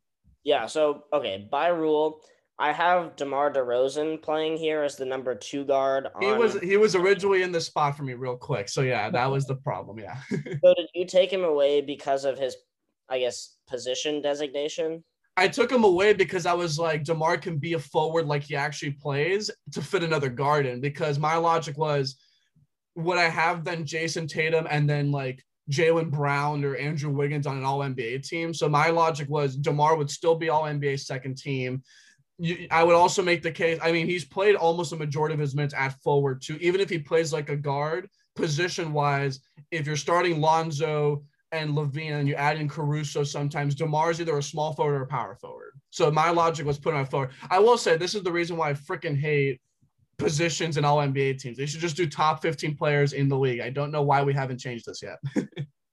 Yeah. 0.45 0.67
So 0.67 1.05
okay, 1.15 1.49
by 1.51 1.69
rule, 1.69 2.21
I 2.59 2.73
have 2.73 3.17
DeMar 3.17 3.55
DeRozan 3.55 4.21
playing 4.21 4.59
here 4.59 4.83
as 4.83 4.97
the 4.97 5.07
number 5.07 5.35
two 5.35 5.65
guard. 5.65 6.09
On... 6.15 6.23
He 6.23 6.33
was 6.33 6.61
he 6.61 6.77
was 6.77 6.95
originally 6.95 7.41
in 7.43 7.53
the 7.53 7.61
spot 7.61 7.97
for 7.97 8.03
me 8.03 8.13
real 8.13 8.37
quick. 8.37 8.69
So 8.69 8.83
yeah, 8.83 9.09
that 9.09 9.31
was 9.31 9.47
the 9.47 9.57
problem. 9.57 9.99
Yeah. 9.99 10.19
so 10.31 10.75
did 10.75 10.89
you 10.95 11.07
take 11.07 11.33
him 11.33 11.45
away 11.45 11.81
because 11.81 12.27
of 12.27 12.39
his, 12.39 12.55
I 13.09 13.21
guess, 13.21 13.57
position 13.67 14.21
designation? 14.21 15.03
I 15.41 15.49
took 15.49 15.73
him 15.73 15.85
away 15.85 16.13
because 16.13 16.45
I 16.45 16.53
was 16.53 16.79
like, 16.79 17.03
DeMar 17.03 17.39
can 17.39 17.57
be 17.57 17.73
a 17.73 17.79
forward 17.79 18.27
like 18.27 18.43
he 18.43 18.57
actually 18.57 18.91
plays 18.91 19.51
to 19.73 19.81
fit 19.81 20.03
another 20.03 20.29
guard 20.29 20.67
in. 20.67 20.83
Because 20.83 21.19
my 21.19 21.37
logic 21.37 21.79
was, 21.79 22.17
would 22.95 23.17
I 23.17 23.31
have 23.31 23.65
then 23.65 23.87
Jayson 23.87 24.29
Tatum 24.29 24.67
and 24.69 24.89
then 24.89 25.11
like 25.11 25.43
Jaylen 25.71 26.11
Brown 26.11 26.63
or 26.63 26.77
Andrew 26.77 27.09
Wiggins 27.09 27.47
on 27.47 27.57
an 27.57 27.65
All 27.65 27.79
NBA 27.79 28.23
team? 28.23 28.53
So 28.53 28.69
my 28.69 28.91
logic 28.91 29.31
was 29.31 29.57
DeMar 29.57 29.97
would 29.97 30.11
still 30.11 30.35
be 30.35 30.51
All 30.51 30.65
NBA 30.65 31.01
second 31.01 31.39
team. 31.39 31.83
I 32.71 32.85
would 32.85 32.95
also 32.95 33.23
make 33.23 33.43
the 33.43 33.51
case. 33.51 33.79
I 33.83 33.93
mean, 33.93 34.07
he's 34.07 34.27
played 34.27 34.57
almost 34.57 34.93
a 34.93 34.97
majority 34.97 35.33
of 35.33 35.41
his 35.41 35.55
minutes 35.55 35.75
at 35.75 35.95
forward 36.03 36.43
too. 36.43 36.59
Even 36.61 36.83
if 36.83 36.91
he 36.91 36.99
plays 36.99 37.33
like 37.33 37.49
a 37.49 37.57
guard, 37.57 38.11
position 38.37 38.93
wise, 38.93 39.41
if 39.71 39.87
you're 39.87 39.97
starting 39.97 40.43
Lonzo, 40.43 41.25
and 41.53 41.75
LaVine, 41.75 42.13
and 42.13 42.29
you 42.29 42.35
add 42.35 42.59
in 42.59 42.69
Caruso 42.69 43.25
sometimes, 43.25 43.75
DeMar's 43.75 44.21
either 44.21 44.39
a 44.39 44.43
small 44.43 44.73
forward 44.73 45.01
or 45.01 45.03
a 45.03 45.07
power 45.07 45.35
forward. 45.35 45.73
So 45.91 46.11
my 46.11 46.31
logic 46.31 46.67
was 46.67 46.79
put 46.79 46.95
on 46.95 47.07
forward. 47.07 47.31
I 47.51 47.59
will 47.59 47.77
say 47.77 47.97
this 47.97 48.15
is 48.15 48.23
the 48.23 48.33
reason 48.33 48.57
why 48.57 48.71
I 48.71 48.75
freaking 48.75 49.19
hate 49.19 49.61
positions 50.19 50.77
in 50.77 50.85
all 50.85 50.99
NBA 50.99 51.39
teams. 51.41 51.57
They 51.57 51.67
should 51.67 51.81
just 51.81 51.97
do 51.97 52.07
top 52.07 52.43
15 52.43 52.77
players 52.77 53.13
in 53.13 53.29
the 53.29 53.39
league. 53.39 53.61
I 53.61 53.71
don't 53.71 53.91
know 53.91 54.03
why 54.03 54.23
we 54.23 54.33
haven't 54.33 54.59
changed 54.59 54.87
this 54.87 55.03
yet. 55.03 55.19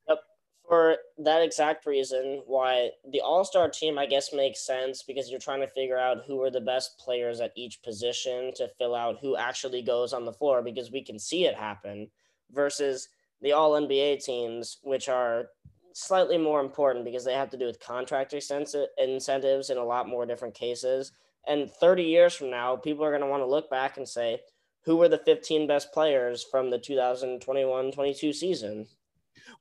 yep. 0.07 0.19
For 0.67 0.97
that 1.19 1.41
exact 1.41 1.85
reason, 1.85 2.43
why 2.45 2.89
the 3.11 3.21
All 3.21 3.45
Star 3.45 3.69
team, 3.69 3.97
I 3.97 4.05
guess, 4.05 4.33
makes 4.33 4.65
sense 4.65 5.01
because 5.01 5.31
you're 5.31 5.39
trying 5.39 5.61
to 5.61 5.67
figure 5.67 5.97
out 5.97 6.23
who 6.27 6.41
are 6.43 6.51
the 6.51 6.61
best 6.61 6.99
players 6.99 7.39
at 7.39 7.53
each 7.55 7.81
position 7.81 8.51
to 8.55 8.69
fill 8.77 8.93
out 8.93 9.17
who 9.21 9.37
actually 9.37 9.81
goes 9.81 10.13
on 10.13 10.25
the 10.25 10.33
floor 10.33 10.61
because 10.61 10.91
we 10.91 11.03
can 11.03 11.17
see 11.17 11.45
it 11.45 11.55
happen 11.55 12.09
versus 12.51 13.07
the 13.41 13.51
All 13.51 13.71
NBA 13.71 14.23
teams, 14.23 14.77
which 14.83 15.09
are 15.09 15.49
slightly 15.93 16.37
more 16.37 16.61
important 16.61 17.05
because 17.05 17.25
they 17.25 17.33
have 17.33 17.49
to 17.49 17.57
do 17.57 17.65
with 17.65 17.79
contract 17.79 18.33
incentives 18.33 19.69
in 19.69 19.77
a 19.77 19.83
lot 19.83 20.07
more 20.07 20.25
different 20.25 20.53
cases. 20.53 21.11
And 21.47 21.71
30 21.71 22.03
years 22.03 22.35
from 22.35 22.49
now, 22.49 22.75
people 22.75 23.03
are 23.05 23.09
going 23.09 23.21
to 23.21 23.27
want 23.27 23.41
to 23.41 23.47
look 23.47 23.69
back 23.69 23.97
and 23.97 24.07
say, 24.07 24.41
who 24.85 24.97
were 24.97 25.09
the 25.09 25.17
15 25.17 25.67
best 25.67 25.91
players 25.91 26.43
from 26.43 26.69
the 26.69 26.77
2021 26.77 27.91
22 27.91 28.33
season? 28.33 28.87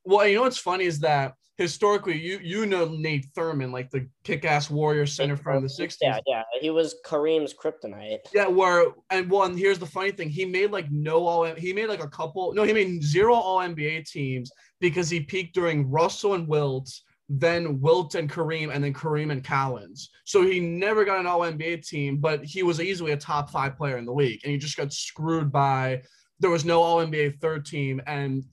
Well, 0.05 0.27
you 0.27 0.37
know 0.37 0.43
what's 0.43 0.59
funny 0.59 0.85
is 0.85 1.01
that 1.01 1.35
historically, 1.57 2.21
you 2.21 2.39
you 2.43 2.67
know 2.67 2.87
Nate 2.87 3.27
Thurmond, 3.35 3.73
like 3.73 3.91
the 3.91 4.09
kick-ass 4.25 4.71
Warrior 4.71 5.07
center 5.07 5.37
from 5.37 5.63
the 5.63 5.69
'60s. 5.69 5.97
Yeah, 6.01 6.19
yeah, 6.27 6.43
he 6.61 6.71
was 6.71 6.97
Kareem's 7.05 7.55
kryptonite. 7.55 8.19
Yeah, 8.35 8.47
where 8.47 8.87
and 9.11 9.31
one 9.31 9.57
here's 9.57 9.79
the 9.79 9.87
funny 9.87 10.13
thing: 10.13 10.29
he 10.29 10.45
made 10.45 10.71
like 10.71 10.91
no 10.91 11.27
all 11.27 11.45
he 11.45 11.73
made 11.73 11.89
like 11.89 12.03
a 12.03 12.09
couple 12.09 12.53
no 12.55 12.63
he 12.63 12.73
made 12.73 13.03
zero 13.03 13.35
All 13.35 13.59
NBA 13.59 14.09
teams 14.11 14.51
because 14.81 15.09
he 15.09 15.21
peaked 15.21 15.55
during 15.55 15.91
Russell 15.91 16.35
and 16.35 16.47
Wilt, 16.47 16.91
then 17.29 17.81
Wilt 17.81 18.15
and 18.15 18.31
Kareem, 18.31 18.73
and 18.73 18.85
then 18.85 18.95
Kareem 18.95 19.33
and 19.33 19.43
Collins. 19.43 20.11
So 20.25 20.43
he 20.43 20.61
never 20.61 21.05
got 21.05 21.21
an 21.21 21.27
All 21.27 21.41
NBA 21.41 21.87
team, 21.87 22.19
but 22.19 22.45
he 22.45 22.63
was 22.63 22.81
easily 22.81 23.13
a 23.13 23.17
top 23.17 23.51
five 23.51 23.77
player 23.77 23.97
in 23.97 24.05
the 24.05 24.13
league, 24.13 24.41
and 24.45 24.53
he 24.53 24.59
just 24.59 24.77
got 24.77 24.93
screwed 24.93 25.51
by. 25.51 26.03
There 26.39 26.51
was 26.51 26.67
no 26.67 26.83
All 26.83 26.99
NBA 26.99 27.41
third 27.41 27.65
team, 27.65 28.03
and 28.07 28.45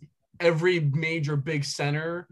every 0.43 0.79
major 0.79 1.35
big 1.35 1.63
center 1.63 2.27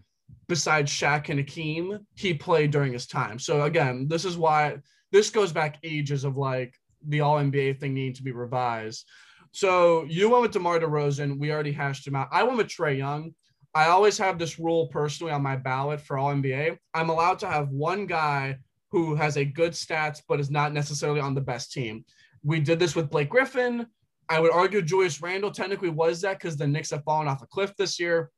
besides 0.52 0.92
Shaq 0.92 1.30
and 1.30 1.40
Hakeem, 1.40 2.00
he 2.16 2.34
played 2.34 2.72
during 2.72 2.92
his 2.92 3.08
time. 3.08 3.40
So 3.40 3.64
again, 3.64 4.10
this 4.10 4.26
is 4.26 4.38
why 4.38 4.80
this 5.14 5.30
goes 5.30 5.54
back 5.54 5.78
ages 5.82 6.26
of 6.26 6.36
like 6.36 6.76
the 7.08 7.22
All 7.22 7.38
NBA 7.38 7.80
thing 7.80 7.94
needing 7.94 8.16
to 8.16 8.24
be 8.24 8.34
revised. 8.34 9.08
So 9.54 10.04
you 10.10 10.30
went 10.30 10.42
with 10.42 10.52
DeMar 10.52 10.80
DeRozan. 10.80 11.40
We 11.40 11.54
already 11.54 11.72
hashed 11.72 12.06
him 12.06 12.18
out. 12.18 12.28
I 12.34 12.44
went 12.44 12.58
with 12.58 12.68
Trae 12.68 12.98
Young. 12.98 13.34
I 13.74 13.86
always 13.88 14.18
have 14.18 14.38
this 14.38 14.60
rule 14.60 14.88
personally 14.88 15.32
on 15.32 15.42
my 15.42 15.56
ballot 15.56 16.02
for 16.02 16.18
All 16.18 16.34
NBA. 16.34 16.78
I'm 16.94 17.10
allowed 17.10 17.40
to 17.40 17.48
have 17.48 17.70
one 17.70 18.06
guy 18.06 18.58
who 18.90 19.16
has 19.16 19.38
a 19.38 19.46
good 19.46 19.72
stats, 19.72 20.22
but 20.28 20.42
is 20.42 20.52
not 20.52 20.74
necessarily 20.74 21.22
on 21.22 21.34
the 21.34 21.40
best 21.40 21.72
team. 21.72 22.04
We 22.44 22.60
did 22.60 22.78
this 22.78 22.94
with 22.94 23.10
Blake 23.10 23.30
Griffin. 23.30 23.88
I 24.32 24.40
would 24.40 24.54
argue 24.54 24.82
Julius 24.82 25.22
Randle 25.22 25.52
technically 25.52 25.90
was 25.90 26.22
that 26.22 26.40
because 26.40 26.56
the 26.56 26.66
Knicks 26.66 26.92
have 26.92 27.04
fallen 27.04 27.28
off 27.28 27.42
a 27.42 27.48
cliff 27.48 27.76
this 27.76 28.00
year. 28.00 28.32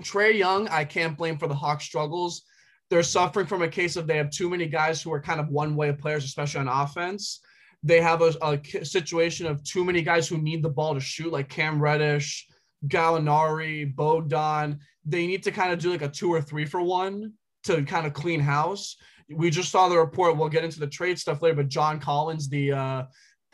Trae 0.00 0.34
Young, 0.34 0.66
I 0.68 0.82
can't 0.82 1.16
blame 1.16 1.36
for 1.36 1.46
the 1.46 1.54
Hawks' 1.54 1.84
struggles. 1.84 2.42
They're 2.88 3.02
suffering 3.02 3.46
from 3.46 3.60
a 3.60 3.68
case 3.68 3.96
of 3.96 4.06
they 4.06 4.16
have 4.16 4.30
too 4.30 4.48
many 4.48 4.64
guys 4.64 5.02
who 5.02 5.12
are 5.12 5.20
kind 5.20 5.38
of 5.38 5.48
one 5.48 5.76
way 5.76 5.92
players, 5.92 6.24
especially 6.24 6.60
on 6.60 6.68
offense. 6.68 7.40
They 7.82 8.00
have 8.00 8.22
a, 8.22 8.34
a, 8.40 8.84
situation 8.84 9.46
of 9.46 9.62
too 9.62 9.84
many 9.84 10.00
guys 10.00 10.26
who 10.26 10.38
need 10.38 10.62
the 10.62 10.70
ball 10.70 10.94
to 10.94 11.00
shoot, 11.00 11.32
like 11.32 11.50
Cam 11.50 11.82
Reddish, 11.82 12.46
Gallinari, 12.86 13.94
Bogdan. 13.94 14.80
They 15.04 15.26
need 15.26 15.42
to 15.42 15.50
kind 15.50 15.70
of 15.70 15.78
do 15.78 15.90
like 15.90 16.02
a 16.02 16.08
two 16.08 16.32
or 16.32 16.40
three 16.40 16.64
for 16.64 16.80
one 16.80 17.34
to 17.64 17.82
kind 17.84 18.06
of 18.06 18.14
clean 18.14 18.40
house. 18.40 18.96
We 19.28 19.50
just 19.50 19.70
saw 19.70 19.90
the 19.90 19.98
report. 19.98 20.38
We'll 20.38 20.48
get 20.48 20.64
into 20.64 20.80
the 20.80 20.86
trade 20.86 21.18
stuff 21.18 21.42
later, 21.42 21.56
but 21.56 21.68
John 21.68 22.00
Collins, 22.00 22.48
the 22.48 22.72
uh, 22.72 23.02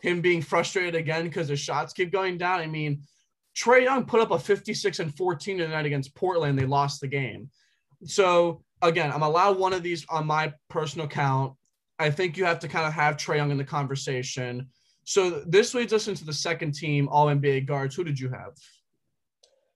him 0.02 0.20
being 0.20 0.42
frustrated 0.42 0.96
again 0.96 1.24
because 1.24 1.48
his 1.48 1.60
shots 1.60 1.92
keep 1.92 2.12
going 2.12 2.36
down. 2.36 2.60
I 2.60 2.66
mean, 2.66 3.02
Trae 3.56 3.84
Young 3.84 4.04
put 4.04 4.20
up 4.20 4.32
a 4.32 4.38
56 4.38 4.98
and 4.98 5.16
14 5.16 5.58
tonight 5.58 5.86
against 5.86 6.14
Portland. 6.14 6.58
They 6.58 6.66
lost 6.66 7.00
the 7.00 7.08
game. 7.08 7.48
So 8.04 8.62
again, 8.82 9.12
I'm 9.12 9.22
allowed 9.22 9.58
one 9.58 9.72
of 9.72 9.82
these 9.82 10.04
on 10.08 10.26
my 10.26 10.52
personal 10.68 11.06
count. 11.06 11.54
I 11.98 12.10
think 12.10 12.36
you 12.36 12.44
have 12.44 12.58
to 12.60 12.68
kind 12.68 12.84
of 12.84 12.92
have 12.92 13.16
Trae 13.16 13.36
Young 13.36 13.52
in 13.52 13.56
the 13.56 13.64
conversation. 13.64 14.68
So 15.04 15.42
this 15.46 15.72
leads 15.72 15.92
us 15.92 16.08
into 16.08 16.24
the 16.24 16.32
second 16.32 16.72
team, 16.72 17.08
All 17.08 17.26
NBA 17.26 17.66
guards. 17.66 17.94
Who 17.94 18.02
did 18.02 18.18
you 18.18 18.28
have? 18.30 18.54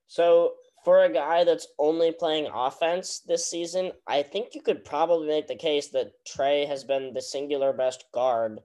So 0.07 0.53
for 0.83 1.05
a 1.05 1.11
guy 1.11 1.45
that's 1.45 1.67
only 1.79 2.11
playing 2.11 2.49
offense 2.53 3.21
this 3.25 3.49
season, 3.49 3.91
I 4.07 4.23
think 4.23 4.55
you 4.55 4.61
could 4.61 4.83
probably 4.83 5.27
make 5.27 5.47
the 5.47 5.55
case 5.55 5.87
that 5.89 6.11
Trae 6.25 6.67
has 6.67 6.83
been 6.83 7.13
the 7.13 7.21
singular 7.21 7.71
best 7.71 8.05
guard 8.13 8.59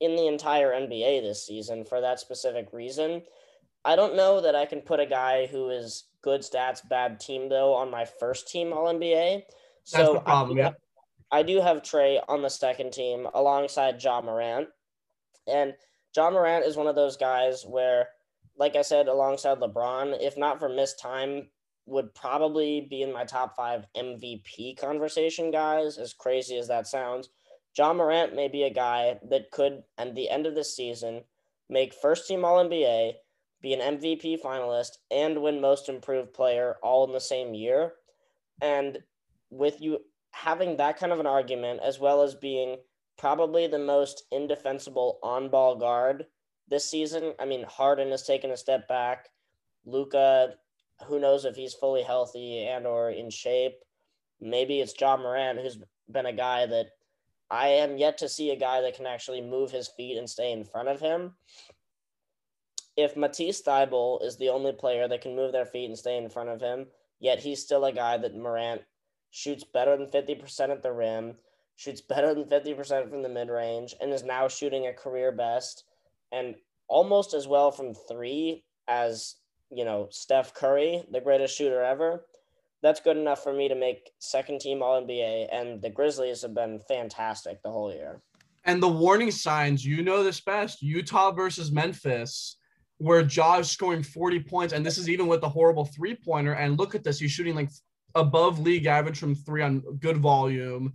in 0.00 0.16
the 0.16 0.26
entire 0.26 0.72
NBA 0.72 1.22
this 1.22 1.46
season 1.46 1.84
for 1.84 2.00
that 2.00 2.20
specific 2.20 2.72
reason. 2.72 3.22
I 3.84 3.96
don't 3.96 4.16
know 4.16 4.40
that 4.40 4.54
I 4.54 4.66
can 4.66 4.80
put 4.80 5.00
a 5.00 5.06
guy 5.06 5.46
who 5.46 5.70
is 5.70 6.04
good 6.22 6.40
stats, 6.42 6.86
bad 6.88 7.20
team 7.20 7.48
though 7.48 7.74
on 7.74 7.90
my 7.90 8.04
first 8.04 8.48
team 8.48 8.72
All 8.72 8.92
NBA. 8.92 9.42
So 9.84 10.14
That's 10.14 10.24
problem, 10.24 10.58
I 10.58 10.60
yeah. 10.60 10.64
Have, 10.66 10.76
I 11.30 11.42
do 11.42 11.60
have 11.60 11.82
Trae 11.82 12.20
on 12.28 12.42
the 12.42 12.50
second 12.50 12.92
team 12.92 13.26
alongside 13.34 14.02
Ja 14.02 14.20
Morant. 14.20 14.68
And 15.46 15.74
Ja 16.14 16.30
Morant 16.30 16.64
is 16.64 16.76
one 16.76 16.86
of 16.86 16.94
those 16.94 17.16
guys 17.16 17.64
where, 17.66 18.08
like 18.56 18.76
I 18.76 18.82
said, 18.82 19.08
alongside 19.08 19.58
LeBron, 19.58 20.20
if 20.20 20.36
not 20.36 20.58
for 20.58 20.68
missed 20.68 20.98
time, 20.98 21.48
would 21.86 22.14
probably 22.14 22.82
be 22.82 23.02
in 23.02 23.12
my 23.12 23.24
top 23.24 23.56
five 23.56 23.86
MVP 23.96 24.76
conversation 24.76 25.50
guys, 25.50 25.96
as 25.96 26.12
crazy 26.12 26.58
as 26.58 26.68
that 26.68 26.86
sounds. 26.86 27.30
Ja 27.78 27.92
Morant 27.92 28.34
may 28.34 28.48
be 28.48 28.64
a 28.64 28.70
guy 28.70 29.20
that 29.30 29.52
could, 29.52 29.84
at 29.96 30.14
the 30.16 30.28
end 30.28 30.46
of 30.46 30.56
this 30.56 30.74
season, 30.74 31.22
make 31.68 31.94
first 31.94 32.26
team 32.26 32.44
All 32.44 32.64
NBA 32.64 33.12
be 33.60 33.74
an 33.74 33.98
MVP 33.98 34.40
finalist, 34.40 34.98
and 35.10 35.42
win 35.42 35.60
Most 35.60 35.88
Improved 35.88 36.32
Player 36.32 36.76
all 36.82 37.06
in 37.06 37.12
the 37.12 37.20
same 37.20 37.54
year. 37.54 37.94
And 38.62 38.98
with 39.50 39.80
you 39.80 39.98
having 40.30 40.76
that 40.76 40.98
kind 40.98 41.12
of 41.12 41.20
an 41.20 41.26
argument, 41.26 41.80
as 41.82 41.98
well 41.98 42.22
as 42.22 42.34
being 42.34 42.76
probably 43.16 43.66
the 43.66 43.78
most 43.78 44.24
indefensible 44.30 45.18
on 45.22 45.48
ball 45.48 45.76
guard 45.76 46.26
this 46.68 46.88
season, 46.88 47.34
I 47.40 47.46
mean, 47.46 47.64
Harden 47.64 48.10
has 48.10 48.22
taken 48.24 48.50
a 48.50 48.56
step 48.56 48.86
back. 48.86 49.28
Luka, 49.84 50.54
who 51.06 51.18
knows 51.18 51.44
if 51.44 51.56
he's 51.56 51.74
fully 51.74 52.02
healthy 52.02 52.64
and 52.64 52.86
or 52.86 53.10
in 53.10 53.30
shape. 53.30 53.78
Maybe 54.40 54.80
it's 54.80 54.94
Ja 55.00 55.16
Morant, 55.16 55.58
who's 55.58 55.78
been 56.08 56.26
a 56.26 56.32
guy 56.32 56.66
that 56.66 56.90
I 57.50 57.68
am 57.68 57.96
yet 57.96 58.18
to 58.18 58.28
see 58.28 58.50
a 58.50 58.56
guy 58.56 58.80
that 58.82 58.94
can 58.94 59.06
actually 59.06 59.40
move 59.40 59.70
his 59.70 59.88
feet 59.88 60.18
and 60.18 60.28
stay 60.28 60.52
in 60.52 60.64
front 60.64 60.88
of 60.88 61.00
him 61.00 61.34
if 62.98 63.16
Matisse 63.16 63.62
Thybulle 63.62 64.20
is 64.24 64.36
the 64.36 64.48
only 64.48 64.72
player 64.72 65.06
that 65.06 65.20
can 65.20 65.36
move 65.36 65.52
their 65.52 65.64
feet 65.64 65.84
and 65.84 65.96
stay 65.96 66.18
in 66.18 66.28
front 66.28 66.48
of 66.48 66.60
him, 66.60 66.88
yet 67.20 67.38
he's 67.38 67.62
still 67.62 67.84
a 67.84 67.92
guy 67.92 68.18
that 68.18 68.36
Morant 68.36 68.82
shoots 69.30 69.62
better 69.62 69.96
than 69.96 70.08
50% 70.08 70.70
at 70.70 70.82
the 70.82 70.92
rim, 70.92 71.36
shoots 71.76 72.00
better 72.00 72.34
than 72.34 72.46
50% 72.46 73.08
from 73.08 73.22
the 73.22 73.28
mid 73.28 73.50
range, 73.50 73.94
and 74.00 74.12
is 74.12 74.24
now 74.24 74.48
shooting 74.48 74.88
a 74.88 74.92
career 74.92 75.30
best 75.30 75.84
and 76.32 76.56
almost 76.88 77.34
as 77.34 77.46
well 77.46 77.70
from 77.70 77.94
three 77.94 78.64
as, 78.88 79.36
you 79.70 79.84
know, 79.84 80.08
Steph 80.10 80.52
Curry, 80.52 81.04
the 81.12 81.20
greatest 81.20 81.56
shooter 81.56 81.80
ever. 81.80 82.24
That's 82.82 83.00
good 83.00 83.16
enough 83.16 83.42
for 83.42 83.52
me 83.52 83.68
to 83.68 83.74
make 83.74 84.10
second 84.18 84.60
team 84.60 84.82
All 84.82 85.02
NBA, 85.02 85.48
and 85.52 85.82
the 85.82 85.90
Grizzlies 85.90 86.42
have 86.42 86.54
been 86.54 86.80
fantastic 86.86 87.62
the 87.62 87.70
whole 87.70 87.92
year. 87.92 88.22
And 88.64 88.82
the 88.82 88.88
warning 88.88 89.30
signs, 89.30 89.84
you 89.84 90.02
know 90.02 90.22
this 90.22 90.40
best 90.40 90.82
Utah 90.82 91.32
versus 91.32 91.72
Memphis 91.72 92.58
where 92.98 93.22
Josh 93.22 93.70
scoring 93.70 94.02
40 94.02 94.40
points, 94.40 94.74
and 94.74 94.84
this 94.84 94.98
is 94.98 95.08
even 95.08 95.28
with 95.28 95.40
the 95.40 95.48
horrible 95.48 95.84
three 95.84 96.16
pointer. 96.16 96.52
And 96.52 96.78
look 96.78 96.94
at 96.94 97.04
this, 97.04 97.20
he's 97.20 97.30
shooting 97.30 97.54
like 97.54 97.70
above 98.14 98.58
league 98.58 98.86
average 98.86 99.18
from 99.18 99.34
three 99.34 99.62
on 99.62 99.80
good 100.00 100.18
volume, 100.18 100.92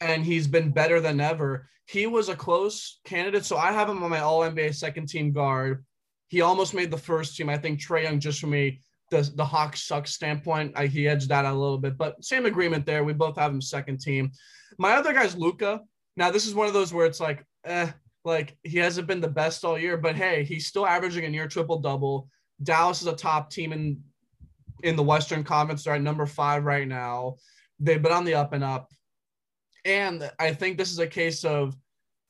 and 0.00 0.24
he's 0.24 0.46
been 0.46 0.70
better 0.70 1.00
than 1.00 1.20
ever. 1.20 1.68
He 1.86 2.06
was 2.06 2.28
a 2.28 2.36
close 2.36 3.00
candidate, 3.04 3.44
so 3.44 3.56
I 3.56 3.72
have 3.72 3.88
him 3.88 4.02
on 4.02 4.10
my 4.10 4.20
All 4.20 4.40
NBA 4.40 4.74
second 4.74 5.08
team 5.08 5.32
guard. 5.32 5.84
He 6.28 6.42
almost 6.42 6.74
made 6.74 6.90
the 6.90 6.98
first 6.98 7.36
team. 7.36 7.48
I 7.48 7.56
think 7.56 7.80
Trae 7.80 8.04
Young, 8.04 8.20
just 8.20 8.40
from 8.40 8.54
a 8.54 8.78
the 9.10 9.30
the 9.34 9.44
Hawks 9.44 9.82
suck 9.82 10.06
standpoint, 10.06 10.72
I, 10.76 10.86
he 10.86 11.08
edged 11.08 11.28
that 11.28 11.44
out 11.44 11.54
a 11.54 11.58
little 11.58 11.78
bit, 11.78 11.96
but 11.98 12.22
same 12.24 12.46
agreement 12.46 12.86
there. 12.86 13.04
We 13.04 13.12
both 13.12 13.36
have 13.36 13.52
him 13.52 13.60
second 13.60 14.00
team. 14.00 14.30
My 14.78 14.92
other 14.92 15.12
guy's 15.12 15.36
Luka. 15.36 15.80
Now 16.16 16.30
this 16.30 16.46
is 16.46 16.54
one 16.54 16.66
of 16.66 16.74
those 16.74 16.92
where 16.92 17.06
it's 17.06 17.20
like, 17.20 17.44
eh, 17.64 17.90
like 18.24 18.56
he 18.62 18.78
hasn't 18.78 19.06
been 19.06 19.20
the 19.20 19.28
best 19.28 19.64
all 19.64 19.78
year, 19.78 19.96
but 19.96 20.16
hey, 20.16 20.44
he's 20.44 20.66
still 20.66 20.86
averaging 20.86 21.24
a 21.24 21.28
near 21.30 21.48
triple 21.48 21.78
double. 21.78 22.28
Dallas 22.62 23.00
is 23.00 23.06
a 23.08 23.16
top 23.16 23.50
team 23.50 23.72
in 23.72 24.02
in 24.82 24.96
the 24.96 25.02
Western 25.02 25.44
Conference. 25.44 25.84
They're 25.84 25.94
at 25.94 26.02
number 26.02 26.26
five 26.26 26.64
right 26.64 26.86
now. 26.88 27.36
They've 27.78 28.02
been 28.02 28.12
on 28.12 28.24
the 28.24 28.34
up 28.34 28.52
and 28.52 28.64
up. 28.64 28.90
And 29.84 30.30
I 30.38 30.52
think 30.52 30.76
this 30.76 30.90
is 30.90 30.98
a 30.98 31.06
case 31.06 31.44
of, 31.44 31.74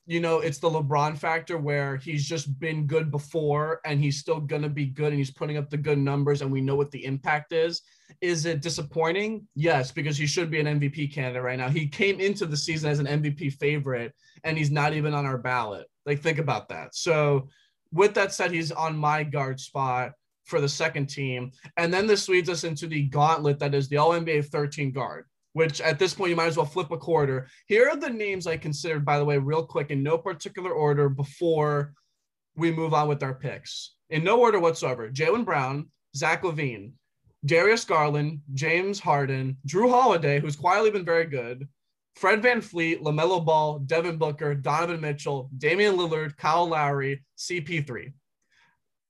you 0.06 0.20
know, 0.20 0.40
it's 0.40 0.58
the 0.58 0.68
LeBron 0.68 1.16
factor 1.16 1.58
where 1.58 1.96
he's 1.96 2.26
just 2.26 2.58
been 2.58 2.86
good 2.86 3.10
before 3.10 3.80
and 3.84 4.00
he's 4.00 4.18
still 4.18 4.40
going 4.40 4.62
to 4.62 4.68
be 4.68 4.86
good 4.86 5.08
and 5.08 5.18
he's 5.18 5.30
putting 5.30 5.56
up 5.56 5.70
the 5.70 5.76
good 5.76 5.98
numbers 5.98 6.42
and 6.42 6.50
we 6.50 6.60
know 6.60 6.74
what 6.74 6.90
the 6.90 7.04
impact 7.04 7.52
is. 7.52 7.82
Is 8.20 8.44
it 8.44 8.60
disappointing? 8.60 9.46
Yes, 9.54 9.92
because 9.92 10.18
he 10.18 10.26
should 10.26 10.50
be 10.50 10.58
an 10.58 10.80
MVP 10.80 11.12
candidate 11.12 11.42
right 11.42 11.58
now. 11.58 11.68
He 11.68 11.86
came 11.86 12.20
into 12.20 12.46
the 12.46 12.56
season 12.56 12.90
as 12.90 12.98
an 12.98 13.06
MVP 13.06 13.52
favorite 13.54 14.12
and 14.42 14.58
he's 14.58 14.70
not 14.70 14.94
even 14.94 15.14
on 15.14 15.26
our 15.26 15.38
ballot. 15.38 15.86
Like, 16.06 16.20
think 16.20 16.38
about 16.38 16.68
that. 16.70 16.94
So, 16.94 17.48
with 17.92 18.14
that 18.14 18.32
said, 18.32 18.52
he's 18.52 18.72
on 18.72 18.96
my 18.96 19.24
guard 19.24 19.60
spot 19.60 20.12
for 20.44 20.60
the 20.60 20.68
second 20.68 21.06
team. 21.06 21.52
And 21.76 21.92
then 21.92 22.06
this 22.06 22.28
leads 22.28 22.48
us 22.48 22.64
into 22.64 22.86
the 22.86 23.04
gauntlet 23.04 23.58
that 23.60 23.74
is 23.74 23.88
the 23.88 23.96
All 23.98 24.10
NBA 24.10 24.46
13 24.46 24.92
guard, 24.92 25.26
which 25.52 25.80
at 25.80 25.98
this 25.98 26.14
point 26.14 26.30
you 26.30 26.36
might 26.36 26.46
as 26.46 26.56
well 26.56 26.66
flip 26.66 26.90
a 26.90 26.96
quarter. 26.96 27.48
Here 27.66 27.88
are 27.88 27.96
the 27.96 28.10
names 28.10 28.46
I 28.46 28.56
considered, 28.56 29.04
by 29.04 29.18
the 29.18 29.24
way, 29.24 29.38
real 29.38 29.64
quick 29.64 29.90
in 29.90 30.02
no 30.02 30.18
particular 30.18 30.70
order 30.70 31.08
before 31.08 31.92
we 32.56 32.70
move 32.70 32.94
on 32.94 33.08
with 33.08 33.22
our 33.22 33.34
picks. 33.34 33.94
In 34.10 34.24
no 34.24 34.40
order 34.40 34.60
whatsoever 34.60 35.08
Jaylen 35.10 35.44
Brown, 35.44 35.90
Zach 36.16 36.42
LaVine, 36.42 36.92
Darius 37.44 37.84
Garland, 37.84 38.40
James 38.54 39.00
Harden, 39.00 39.56
Jrue 39.66 39.90
Holiday, 39.90 40.40
who's 40.40 40.56
quietly 40.56 40.90
been 40.90 41.04
very 41.04 41.26
good, 41.26 41.66
Fred 42.16 42.42
VanVleet, 42.42 43.00
LaMelo 43.00 43.44
Ball, 43.44 43.78
Devin 43.78 44.18
Booker, 44.18 44.54
Donovan 44.54 45.00
Mitchell, 45.00 45.48
Damian 45.56 45.96
Lillard, 45.96 46.36
Kyle 46.36 46.68
Lowry, 46.68 47.24
CP3. 47.38 48.12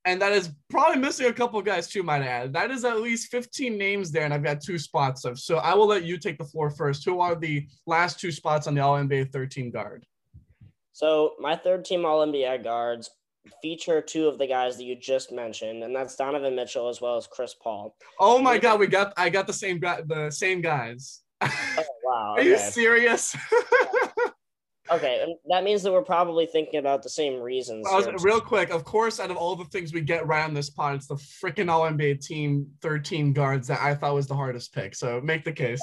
And 0.06 0.20
that 0.22 0.32
is 0.32 0.50
probably 0.70 0.98
missing 0.98 1.26
a 1.26 1.32
couple 1.32 1.60
guys 1.60 1.86
too, 1.86 2.02
might 2.02 2.22
add. 2.22 2.54
That 2.54 2.70
is 2.70 2.84
at 2.84 3.00
least 3.00 3.30
15 3.30 3.76
names 3.76 4.10
there, 4.10 4.24
and 4.24 4.32
I've 4.32 4.42
got 4.42 4.62
two 4.62 4.78
spots 4.78 5.24
of. 5.24 5.38
So 5.38 5.58
I 5.58 5.74
will 5.74 5.86
let 5.86 6.04
you 6.04 6.16
take 6.16 6.38
the 6.38 6.44
floor 6.44 6.70
first. 6.70 7.04
Who 7.04 7.20
are 7.20 7.34
the 7.34 7.66
last 7.86 8.18
two 8.18 8.32
spots 8.32 8.66
on 8.66 8.74
the 8.74 8.80
All 8.80 8.96
NBA 8.96 9.30
13 9.30 9.70
guard? 9.70 10.06
So 10.92 11.34
my 11.38 11.54
third 11.54 11.84
team 11.84 12.04
All 12.06 12.26
NBA 12.26 12.64
guards 12.64 13.10
feature 13.62 14.00
two 14.00 14.26
of 14.28 14.38
the 14.38 14.46
guys 14.46 14.76
that 14.76 14.84
you 14.84 14.96
just 14.96 15.32
mentioned, 15.32 15.82
and 15.82 15.94
that's 15.94 16.16
Donovan 16.16 16.56
Mitchell 16.56 16.88
as 16.88 17.00
well 17.00 17.16
as 17.16 17.26
Chris 17.26 17.54
Paul. 17.54 17.94
Oh 18.18 18.38
my 18.40 18.58
God, 18.58 18.80
we 18.80 18.86
got 18.86 19.12
I 19.16 19.30
got 19.30 19.46
the 19.46 19.52
same 19.52 19.78
guy, 19.78 20.00
the 20.06 20.30
same 20.30 20.60
guys. 20.60 21.20
Oh, 21.42 21.84
wow. 22.04 22.34
Are 22.38 22.42
you 22.42 22.58
serious? 22.58 23.36
okay, 24.90 25.34
that 25.48 25.64
means 25.64 25.82
that 25.82 25.92
we're 25.92 26.02
probably 26.02 26.46
thinking 26.46 26.78
about 26.78 27.02
the 27.02 27.08
same 27.08 27.40
reasons. 27.40 27.86
Was, 27.90 28.08
real 28.22 28.40
quick, 28.40 28.70
of 28.70 28.84
course, 28.84 29.20
out 29.20 29.30
of 29.30 29.36
all 29.36 29.56
the 29.56 29.64
things 29.66 29.92
we 29.92 30.00
get 30.00 30.26
right 30.26 30.44
on 30.44 30.54
this 30.54 30.70
pod, 30.70 30.96
it's 30.96 31.06
the 31.06 31.14
freaking 31.14 31.70
All 31.70 31.82
NBA 31.82 32.24
team 32.24 32.66
13 32.82 33.32
guards 33.32 33.68
that 33.68 33.80
I 33.80 33.94
thought 33.94 34.14
was 34.14 34.26
the 34.26 34.34
hardest 34.34 34.74
pick. 34.74 34.94
So 34.94 35.20
make 35.20 35.44
the 35.44 35.52
case. 35.52 35.82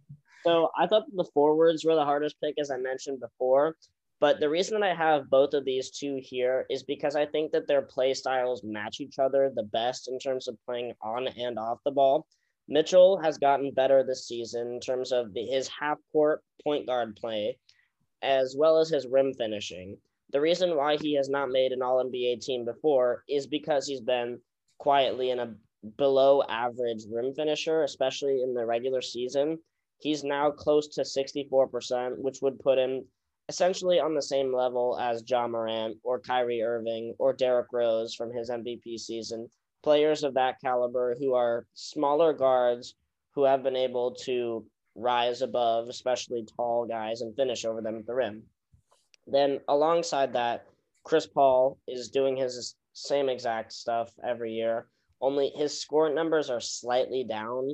so 0.46 0.70
I 0.78 0.86
thought 0.86 1.04
the 1.14 1.28
forwards 1.34 1.84
were 1.84 1.94
the 1.94 2.04
hardest 2.04 2.36
pick, 2.42 2.54
as 2.58 2.70
I 2.70 2.76
mentioned 2.76 3.20
before. 3.20 3.76
But 4.18 4.40
the 4.40 4.48
reason 4.48 4.80
that 4.80 4.90
I 4.90 4.94
have 4.94 5.28
both 5.28 5.52
of 5.52 5.64
these 5.64 5.90
two 5.90 6.18
here 6.22 6.64
is 6.70 6.82
because 6.82 7.16
I 7.16 7.26
think 7.26 7.52
that 7.52 7.68
their 7.68 7.82
play 7.82 8.14
styles 8.14 8.62
match 8.64 9.00
each 9.00 9.18
other 9.18 9.52
the 9.54 9.64
best 9.64 10.08
in 10.08 10.18
terms 10.18 10.48
of 10.48 10.56
playing 10.64 10.94
on 11.02 11.28
and 11.28 11.58
off 11.58 11.78
the 11.84 11.90
ball. 11.90 12.26
Mitchell 12.68 13.18
has 13.18 13.38
gotten 13.38 13.70
better 13.72 14.02
this 14.02 14.26
season 14.26 14.72
in 14.72 14.80
terms 14.80 15.12
of 15.12 15.32
the, 15.34 15.44
his 15.44 15.68
half 15.68 15.98
court 16.12 16.42
point 16.64 16.86
guard 16.86 17.14
play, 17.14 17.58
as 18.22 18.54
well 18.56 18.78
as 18.78 18.88
his 18.88 19.06
rim 19.06 19.32
finishing. 19.34 19.98
The 20.30 20.40
reason 20.40 20.76
why 20.76 20.96
he 20.96 21.14
has 21.14 21.28
not 21.28 21.50
made 21.50 21.72
an 21.72 21.82
All 21.82 22.04
NBA 22.04 22.40
team 22.40 22.64
before 22.64 23.24
is 23.28 23.46
because 23.46 23.86
he's 23.86 24.00
been 24.00 24.40
quietly 24.78 25.30
in 25.30 25.38
a 25.38 25.54
below 25.96 26.42
average 26.48 27.04
rim 27.10 27.32
finisher, 27.34 27.82
especially 27.82 28.42
in 28.42 28.54
the 28.54 28.66
regular 28.66 29.00
season. 29.00 29.58
He's 29.98 30.24
now 30.24 30.50
close 30.50 30.88
to 30.88 31.02
64%, 31.02 32.18
which 32.18 32.42
would 32.42 32.58
put 32.58 32.78
him 32.78 33.04
essentially 33.48 34.00
on 34.00 34.14
the 34.14 34.22
same 34.22 34.54
level 34.54 34.98
as 35.00 35.22
Ja 35.26 35.46
Morant 35.46 35.96
or 36.02 36.20
Kyrie 36.20 36.62
Irving 36.62 37.14
or 37.18 37.32
Derrick 37.32 37.68
Rose 37.72 38.14
from 38.14 38.32
his 38.32 38.50
MVP 38.50 38.98
season 38.98 39.48
players 39.86 40.24
of 40.24 40.34
that 40.34 40.60
caliber 40.60 41.14
who 41.16 41.32
are 41.34 41.64
smaller 41.74 42.32
guards 42.32 42.96
who 43.36 43.44
have 43.44 43.62
been 43.62 43.76
able 43.76 44.12
to 44.12 44.66
rise 44.96 45.42
above, 45.42 45.88
especially 45.88 46.46
tall 46.56 46.86
guys, 46.86 47.20
and 47.20 47.36
finish 47.36 47.64
over 47.64 47.80
them 47.80 47.98
at 47.98 48.06
the 48.06 48.14
rim. 48.14 48.42
Then, 49.26 49.60
alongside 49.68 50.32
that, 50.32 50.66
Chris 51.04 51.26
Paul 51.26 51.78
is 51.86 52.08
doing 52.08 52.36
his 52.36 52.74
same 52.92 53.28
exact 53.28 53.72
stuff 53.72 54.10
every 54.24 54.52
year, 54.52 54.88
only 55.20 55.50
his 55.50 55.80
score 55.80 56.12
numbers 56.12 56.50
are 56.50 56.60
slightly 56.60 57.24
down, 57.24 57.70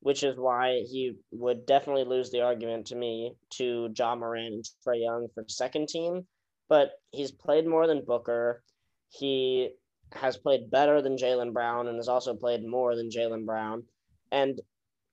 which 0.00 0.22
is 0.22 0.38
why 0.38 0.82
he 0.90 1.16
would 1.30 1.66
definitely 1.66 2.04
lose 2.04 2.30
the 2.30 2.40
argument 2.40 2.86
to 2.86 2.96
me 2.96 3.34
to 3.50 3.90
Ja 3.96 4.14
Morant 4.14 4.54
and 4.54 4.64
Trae 4.84 5.02
Young 5.02 5.28
for 5.34 5.44
second 5.48 5.88
team. 5.88 6.26
But 6.68 6.92
he's 7.10 7.32
played 7.32 7.66
more 7.66 7.86
than 7.86 8.04
Booker. 8.04 8.62
He 9.08 9.70
has 10.12 10.36
played 10.36 10.70
better 10.70 11.02
than 11.02 11.16
Jaylen 11.16 11.52
Brown 11.52 11.86
and 11.88 11.96
has 11.96 12.08
also 12.08 12.34
played 12.34 12.64
more 12.64 12.96
than 12.96 13.10
Jaylen 13.10 13.44
Brown. 13.44 13.84
And 14.32 14.60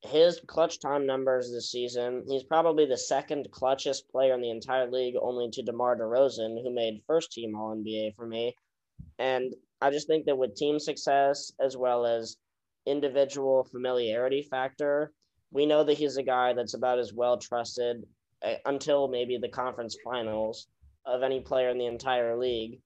his 0.03 0.39
clutch 0.47 0.79
time 0.79 1.05
numbers 1.05 1.51
this 1.51 1.71
season, 1.71 2.23
he's 2.27 2.43
probably 2.43 2.85
the 2.85 2.97
second 2.97 3.47
clutchest 3.51 4.09
player 4.11 4.33
in 4.33 4.41
the 4.41 4.49
entire 4.49 4.89
league, 4.89 5.15
only 5.21 5.49
to 5.51 5.63
DeMar 5.63 5.97
DeRozan, 5.97 6.61
who 6.61 6.73
made 6.73 7.03
first 7.07 7.31
team 7.31 7.55
All 7.55 7.75
NBA 7.75 8.15
for 8.15 8.25
me. 8.25 8.55
And 9.17 9.53
I 9.81 9.91
just 9.91 10.07
think 10.07 10.25
that 10.25 10.37
with 10.37 10.55
team 10.55 10.79
success 10.79 11.51
as 11.59 11.77
well 11.77 12.05
as 12.05 12.37
individual 12.85 13.63
familiarity 13.63 14.41
factor, 14.41 15.13
we 15.51 15.65
know 15.65 15.83
that 15.83 15.97
he's 15.97 16.17
a 16.17 16.23
guy 16.23 16.53
that's 16.53 16.73
about 16.73 16.99
as 16.99 17.13
well 17.13 17.37
trusted 17.37 18.03
uh, 18.43 18.55
until 18.65 19.07
maybe 19.07 19.37
the 19.37 19.49
conference 19.49 19.95
finals 20.03 20.67
of 21.05 21.23
any 21.23 21.39
player 21.39 21.69
in 21.69 21.77
the 21.77 21.85
entire 21.85 22.37
league. 22.37 22.79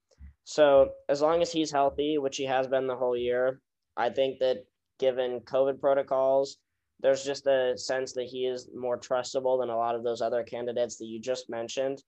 So 0.44 0.92
as 1.10 1.22
long 1.22 1.42
as 1.42 1.52
he's 1.52 1.72
healthy, 1.72 2.18
which 2.18 2.38
he 2.38 2.46
has 2.46 2.68
been 2.68 2.88
the 2.88 2.96
whole 2.96 3.18
year, 3.18 3.60
I 3.96 4.10
think 4.10 4.40
that 4.40 4.66
given 5.00 5.42
COVID 5.42 5.80
protocols, 5.80 6.58
there's 7.02 7.24
just 7.24 7.48
a 7.48 7.78
sense 7.78 8.14
that 8.14 8.26
he 8.26 8.46
is 8.46 8.70
more 8.76 8.98
trustable 8.98 9.60
than 9.60 9.70
a 9.70 9.78
lot 9.78 9.96
of 9.96 10.04
those 10.04 10.22
other 10.22 10.44
candidates 10.44 10.98
that 10.98 11.06
you 11.06 11.20
just 11.20 11.50
mentioned. 11.50 12.02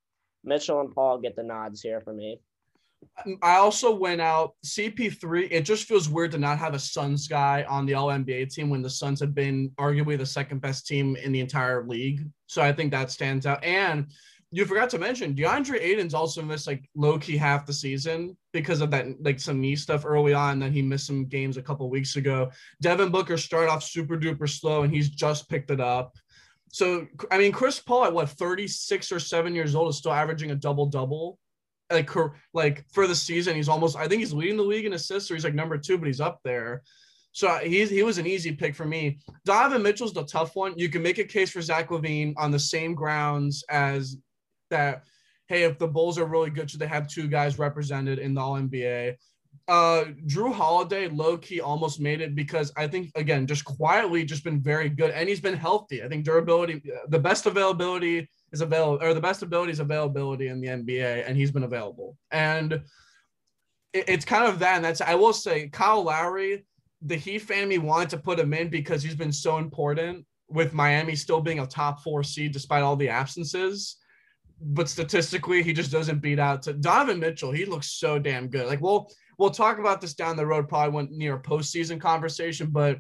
Mitchell 0.43 0.81
and 0.81 0.93
Paul 0.93 1.19
get 1.19 1.35
the 1.35 1.43
nods 1.43 1.81
here 1.81 2.01
for 2.01 2.13
me. 2.13 2.39
I 3.41 3.55
also 3.55 3.95
went 3.95 4.19
out 4.19 4.55
CP3. 4.65 5.49
It 5.51 5.61
just 5.61 5.85
feels 5.85 6.09
weird 6.09 6.31
to 6.31 6.37
not 6.37 6.59
have 6.59 6.73
a 6.73 6.79
Suns 6.79 7.27
guy 7.27 7.63
on 7.69 7.85
the 7.85 7.93
All 7.93 8.07
NBA 8.07 8.53
team 8.53 8.69
when 8.69 8.81
the 8.81 8.89
Suns 8.89 9.19
have 9.21 9.33
been 9.33 9.69
arguably 9.77 10.17
the 10.17 10.25
second 10.25 10.59
best 10.59 10.85
team 10.85 11.15
in 11.15 11.31
the 11.31 11.39
entire 11.39 11.85
league. 11.85 12.27
So 12.47 12.61
I 12.61 12.73
think 12.73 12.91
that 12.91 13.11
stands 13.11 13.45
out. 13.45 13.63
And 13.63 14.07
you 14.51 14.65
forgot 14.65 14.89
to 14.89 14.97
mention 14.97 15.35
DeAndre 15.35 15.79
Ayton's 15.79 16.13
also 16.13 16.41
missed 16.41 16.65
like 16.65 16.89
low 16.95 17.19
key 17.19 17.37
half 17.37 17.65
the 17.65 17.73
season 17.73 18.35
because 18.51 18.81
of 18.81 18.89
that 18.91 19.05
like 19.23 19.39
some 19.39 19.61
knee 19.61 19.75
stuff 19.75 20.05
early 20.05 20.33
on. 20.33 20.59
Then 20.59 20.71
he 20.71 20.81
missed 20.81 21.05
some 21.05 21.25
games 21.25 21.57
a 21.57 21.61
couple 21.61 21.89
weeks 21.89 22.15
ago. 22.15 22.49
Devin 22.81 23.09
Booker 23.09 23.37
started 23.37 23.69
off 23.69 23.83
super 23.83 24.17
duper 24.17 24.49
slow 24.49 24.83
and 24.83 24.93
he's 24.93 25.09
just 25.09 25.49
picked 25.49 25.69
it 25.69 25.79
up. 25.79 26.15
So 26.71 27.07
I 27.29 27.37
mean, 27.37 27.51
Chris 27.51 27.79
Paul 27.79 28.05
at 28.05 28.13
what 28.13 28.29
36 28.29 29.11
or 29.11 29.19
seven 29.19 29.53
years 29.53 29.75
old 29.75 29.89
is 29.89 29.97
still 29.97 30.13
averaging 30.13 30.51
a 30.51 30.55
double 30.55 30.87
double. 30.87 31.37
Like 31.91 32.09
like 32.53 32.85
for 32.91 33.07
the 33.07 33.15
season, 33.15 33.55
he's 33.55 33.69
almost 33.69 33.97
I 33.97 34.07
think 34.07 34.19
he's 34.19 34.33
leading 34.33 34.57
the 34.57 34.63
league 34.63 34.85
in 34.85 34.93
assists, 34.93 35.29
or 35.29 35.35
he's 35.35 35.43
like 35.43 35.55
number 35.55 35.77
two, 35.77 35.97
but 35.97 36.07
he's 36.07 36.21
up 36.21 36.39
there. 36.43 36.81
So 37.31 37.47
uh, 37.47 37.59
he's 37.59 37.89
he 37.89 38.03
was 38.03 38.17
an 38.17 38.25
easy 38.25 38.51
pick 38.51 38.75
for 38.75 38.85
me. 38.85 39.19
Donovan 39.45 39.83
Mitchell's 39.83 40.13
the 40.13 40.25
tough 40.25 40.55
one. 40.55 40.73
You 40.77 40.89
can 40.89 41.03
make 41.03 41.19
a 41.19 41.23
case 41.23 41.51
for 41.51 41.61
Zach 41.61 41.89
LaVine 41.89 42.33
on 42.37 42.51
the 42.51 42.59
same 42.59 42.95
grounds 42.95 43.63
as 43.69 44.17
that 44.69 45.03
hey, 45.49 45.63
if 45.63 45.79
the 45.79 45.87
Bulls 45.87 46.17
are 46.19 46.25
really 46.25 46.51
good, 46.51 46.69
should 46.69 46.79
they 46.79 46.87
have 46.87 47.07
two 47.07 47.27
guys 47.27 47.57
represented 47.57 48.19
in 48.19 48.35
the 48.35 48.41
All 48.41 48.53
NBA? 48.53 49.15
Uh, 49.67 50.05
Jrue 50.25 50.53
Holiday, 50.53 51.07
low 51.09 51.37
key, 51.37 51.59
almost 51.59 51.99
made 51.99 52.21
it 52.21 52.35
because 52.35 52.71
I 52.77 52.87
think 52.87 53.11
again, 53.15 53.45
just 53.47 53.65
quietly, 53.65 54.23
just 54.23 54.43
been 54.43 54.61
very 54.61 54.89
good, 54.89 55.11
and 55.11 55.27
he's 55.27 55.41
been 55.41 55.55
healthy. 55.55 56.03
I 56.03 56.07
think 56.07 56.23
durability, 56.23 56.81
the 57.07 57.19
best 57.19 57.45
availability 57.45 58.29
is 58.51 58.61
available, 58.61 59.03
or 59.03 59.13
the 59.13 59.21
best 59.21 59.41
ability 59.41 59.71
is 59.71 59.79
availability 59.79 60.47
in 60.47 60.61
the 60.61 60.67
NBA, 60.67 61.27
and 61.27 61.35
he's 61.35 61.51
been 61.51 61.63
available. 61.63 62.15
And 62.31 62.73
it, 63.93 64.05
it's 64.07 64.25
kind 64.25 64.45
of 64.45 64.59
that, 64.59 64.77
and 64.77 64.85
that's 64.85 65.01
I 65.01 65.15
will 65.15 65.33
say, 65.33 65.67
Kyle 65.69 66.03
Lowry, 66.03 66.65
the 67.01 67.15
Heat 67.15 67.39
fan 67.39 67.67
me 67.67 67.77
wanted 67.77 68.09
to 68.09 68.17
put 68.17 68.39
him 68.39 68.53
in 68.53 68.69
because 68.69 69.03
he's 69.03 69.15
been 69.15 69.31
so 69.31 69.57
important 69.57 70.25
with 70.47 70.73
Miami 70.73 71.15
still 71.15 71.41
being 71.41 71.59
a 71.59 71.67
top 71.67 72.03
four 72.03 72.23
seed 72.23 72.51
despite 72.51 72.81
all 72.81 72.95
the 72.95 73.09
absences 73.09 73.97
but 74.61 74.89
statistically, 74.89 75.63
he 75.63 75.73
just 75.73 75.91
doesn't 75.91 76.21
beat 76.21 76.39
out 76.39 76.61
to 76.63 76.73
Donovan 76.73 77.19
Mitchell. 77.19 77.51
He 77.51 77.65
looks 77.65 77.91
so 77.91 78.19
damn 78.19 78.47
good. 78.47 78.67
Like 78.67 78.81
we'll 78.81 79.09
we'll 79.37 79.49
talk 79.49 79.79
about 79.79 80.01
this 80.01 80.13
down 80.13 80.35
the 80.35 80.45
road, 80.45 80.67
probably 80.67 80.91
when 80.91 81.07
near 81.11 81.35
a 81.35 81.41
postseason 81.41 81.99
conversation, 81.99 82.67
but 82.71 82.99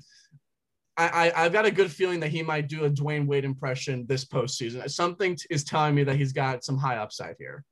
I, 0.99 1.31
I 1.33 1.43
have 1.43 1.53
got 1.53 1.65
a 1.65 1.71
good 1.71 1.91
feeling 1.91 2.19
that 2.19 2.29
he 2.29 2.43
might 2.43 2.67
do 2.67 2.83
a 2.83 2.89
Dwyane 2.89 3.25
Wade 3.25 3.45
impression 3.45 4.05
this 4.07 4.25
postseason. 4.25 4.89
Something 4.89 5.35
t- 5.37 5.45
is 5.49 5.63
telling 5.63 5.95
me 5.95 6.03
that 6.03 6.17
he's 6.17 6.33
got 6.33 6.65
some 6.65 6.77
high 6.77 6.97
upside 6.97 7.35
here. 7.39 7.63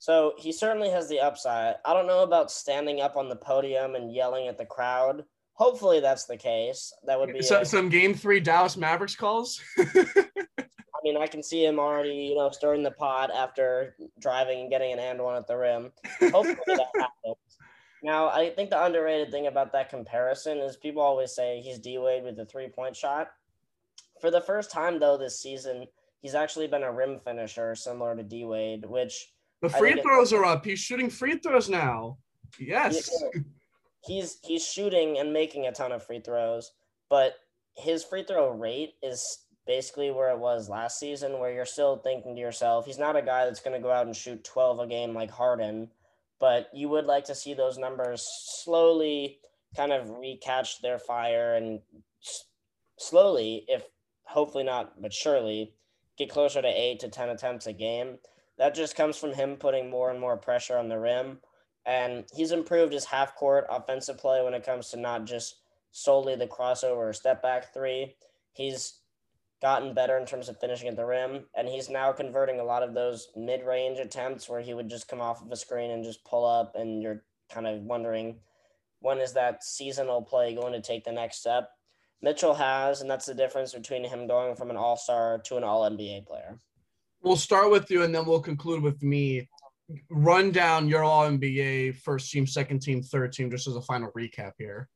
So 0.00 0.34
he 0.36 0.50
certainly 0.50 0.90
has 0.90 1.08
the 1.08 1.20
upside. 1.20 1.76
I 1.84 1.94
don't 1.94 2.08
know 2.08 2.24
about 2.24 2.50
standing 2.50 3.00
up 3.00 3.16
on 3.16 3.28
the 3.28 3.36
podium 3.36 3.94
and 3.94 4.12
yelling 4.12 4.48
at 4.48 4.58
the 4.58 4.66
crowd. 4.66 5.24
Hopefully 5.52 6.00
that's 6.00 6.24
the 6.24 6.36
case. 6.36 6.92
That 7.06 7.18
would 7.18 7.32
be 7.32 7.42
so, 7.42 7.60
a- 7.60 7.64
some 7.64 7.88
game 7.88 8.12
three 8.12 8.40
Dallas 8.40 8.76
Mavericks 8.76 9.14
calls. 9.14 9.60
mean, 11.04 11.16
I 11.16 11.26
can 11.26 11.42
see 11.42 11.64
him 11.64 11.78
already, 11.78 12.14
you 12.14 12.34
know, 12.34 12.50
stirring 12.50 12.82
the 12.82 12.90
pot 12.90 13.30
after 13.30 13.94
driving 14.18 14.62
and 14.62 14.70
getting 14.70 14.92
an 14.92 14.98
and 14.98 15.20
one 15.20 15.36
at 15.36 15.46
the 15.46 15.56
rim. 15.56 15.92
Hopefully 16.20 16.56
that 16.66 16.86
happens. 16.94 17.36
Now, 18.02 18.28
I 18.28 18.50
think 18.50 18.70
the 18.70 18.82
underrated 18.82 19.30
thing 19.30 19.46
about 19.46 19.72
that 19.72 19.90
comparison 19.90 20.58
is 20.58 20.76
people 20.76 21.02
always 21.02 21.34
say 21.34 21.60
he's 21.60 21.78
D 21.78 21.98
Wade 21.98 22.24
with 22.24 22.36
the 22.36 22.46
three 22.46 22.68
point 22.68 22.96
shot. 22.96 23.30
For 24.20 24.30
the 24.30 24.40
first 24.40 24.70
time, 24.70 24.98
though, 24.98 25.16
this 25.16 25.40
season, 25.40 25.86
he's 26.20 26.34
actually 26.34 26.66
been 26.66 26.82
a 26.82 26.92
rim 26.92 27.18
finisher 27.18 27.74
similar 27.74 28.16
to 28.16 28.22
D 28.22 28.44
Wade, 28.44 28.84
which 28.84 29.32
the 29.62 29.68
free 29.68 30.00
throws 30.00 30.32
are 30.32 30.44
up. 30.44 30.64
He's 30.64 30.78
shooting 30.78 31.08
free 31.08 31.38
throws 31.38 31.68
now. 31.68 32.18
Yes. 32.58 33.10
He's 34.04 34.38
he's 34.42 34.66
shooting 34.66 35.18
and 35.18 35.32
making 35.32 35.66
a 35.66 35.72
ton 35.72 35.92
of 35.92 36.04
free 36.04 36.20
throws, 36.20 36.72
but 37.08 37.34
his 37.76 38.04
free 38.04 38.22
throw 38.22 38.50
rate 38.50 38.94
is 39.02 39.46
basically 39.66 40.10
where 40.10 40.30
it 40.30 40.38
was 40.38 40.68
last 40.68 40.98
season, 40.98 41.38
where 41.38 41.52
you're 41.52 41.64
still 41.64 41.96
thinking 41.96 42.34
to 42.34 42.40
yourself, 42.40 42.86
he's 42.86 42.98
not 42.98 43.16
a 43.16 43.22
guy 43.22 43.44
that's 43.44 43.60
going 43.60 43.76
to 43.76 43.82
go 43.82 43.90
out 43.90 44.06
and 44.06 44.16
shoot 44.16 44.44
12 44.44 44.80
a 44.80 44.86
game 44.86 45.14
like 45.14 45.30
Harden, 45.30 45.88
but 46.38 46.68
you 46.74 46.88
would 46.88 47.06
like 47.06 47.24
to 47.24 47.34
see 47.34 47.54
those 47.54 47.78
numbers 47.78 48.26
slowly 48.62 49.38
kind 49.76 49.92
of 49.92 50.08
recatch 50.08 50.80
their 50.80 50.98
fire 50.98 51.54
and 51.54 51.80
slowly, 52.98 53.64
if 53.68 53.84
hopefully 54.24 54.64
not, 54.64 55.00
but 55.00 55.12
surely, 55.12 55.72
get 56.16 56.30
closer 56.30 56.62
to 56.62 56.68
eight 56.68 57.00
to 57.00 57.08
10 57.08 57.30
attempts 57.30 57.66
a 57.66 57.72
game. 57.72 58.18
That 58.58 58.74
just 58.74 58.96
comes 58.96 59.16
from 59.16 59.32
him 59.32 59.56
putting 59.56 59.90
more 59.90 60.10
and 60.10 60.20
more 60.20 60.36
pressure 60.36 60.78
on 60.78 60.88
the 60.88 60.98
rim. 60.98 61.38
And 61.86 62.24
he's 62.34 62.52
improved 62.52 62.92
his 62.92 63.04
half 63.04 63.34
court 63.34 63.66
offensive 63.68 64.18
play 64.18 64.42
when 64.42 64.54
it 64.54 64.64
comes 64.64 64.90
to 64.90 64.96
not 64.96 65.24
just 65.24 65.56
solely 65.90 66.34
the 66.34 66.46
crossover 66.46 66.96
or 66.96 67.12
step 67.12 67.42
back 67.42 67.74
three. 67.74 68.16
He's 68.52 69.00
gotten 69.64 69.94
better 69.94 70.18
in 70.18 70.26
terms 70.26 70.50
of 70.50 70.60
finishing 70.60 70.88
at 70.88 70.96
the 70.96 71.06
rim, 71.06 71.46
and 71.56 71.66
he's 71.66 71.88
now 71.88 72.12
converting 72.12 72.60
a 72.60 72.64
lot 72.64 72.82
of 72.82 72.92
those 72.92 73.28
mid 73.34 73.64
range 73.64 73.98
attempts 73.98 74.46
where 74.46 74.60
he 74.60 74.74
would 74.74 74.90
just 74.90 75.08
come 75.08 75.22
off 75.22 75.40
of 75.40 75.50
a 75.50 75.56
screen 75.56 75.90
and 75.90 76.04
just 76.04 76.22
pull 76.22 76.44
up, 76.44 76.74
and 76.74 77.02
you're 77.02 77.24
kind 77.50 77.66
of 77.66 77.80
wondering 77.80 78.36
when 79.00 79.16
is 79.16 79.32
that 79.32 79.64
seasonal 79.64 80.20
play 80.20 80.54
going 80.54 80.74
to 80.74 80.82
take 80.82 81.02
the 81.02 81.10
next 81.10 81.38
step. 81.38 81.70
Mitchell 82.20 82.52
has, 82.52 83.00
and 83.00 83.10
that's 83.10 83.24
the 83.24 83.32
difference 83.32 83.72
between 83.72 84.04
him 84.04 84.26
going 84.26 84.54
from 84.54 84.68
an 84.68 84.76
all 84.76 84.98
star 84.98 85.38
to 85.46 85.56
an 85.56 85.64
all 85.64 85.88
NBA 85.90 86.26
player. 86.26 86.58
We'll 87.22 87.36
start 87.36 87.70
with 87.70 87.90
you, 87.90 88.02
and 88.02 88.14
then 88.14 88.26
we'll 88.26 88.40
conclude 88.40 88.82
with 88.82 89.02
me. 89.02 89.48
Run 90.10 90.52
down 90.52 90.88
your 90.88 91.04
all 91.04 91.24
NBA 91.24 91.96
first 92.02 92.30
team, 92.30 92.46
second 92.46 92.80
team, 92.80 93.02
third 93.02 93.32
team, 93.32 93.50
just 93.50 93.66
as 93.66 93.76
a 93.76 93.82
final 93.82 94.10
recap 94.14 94.52
here. 94.58 94.90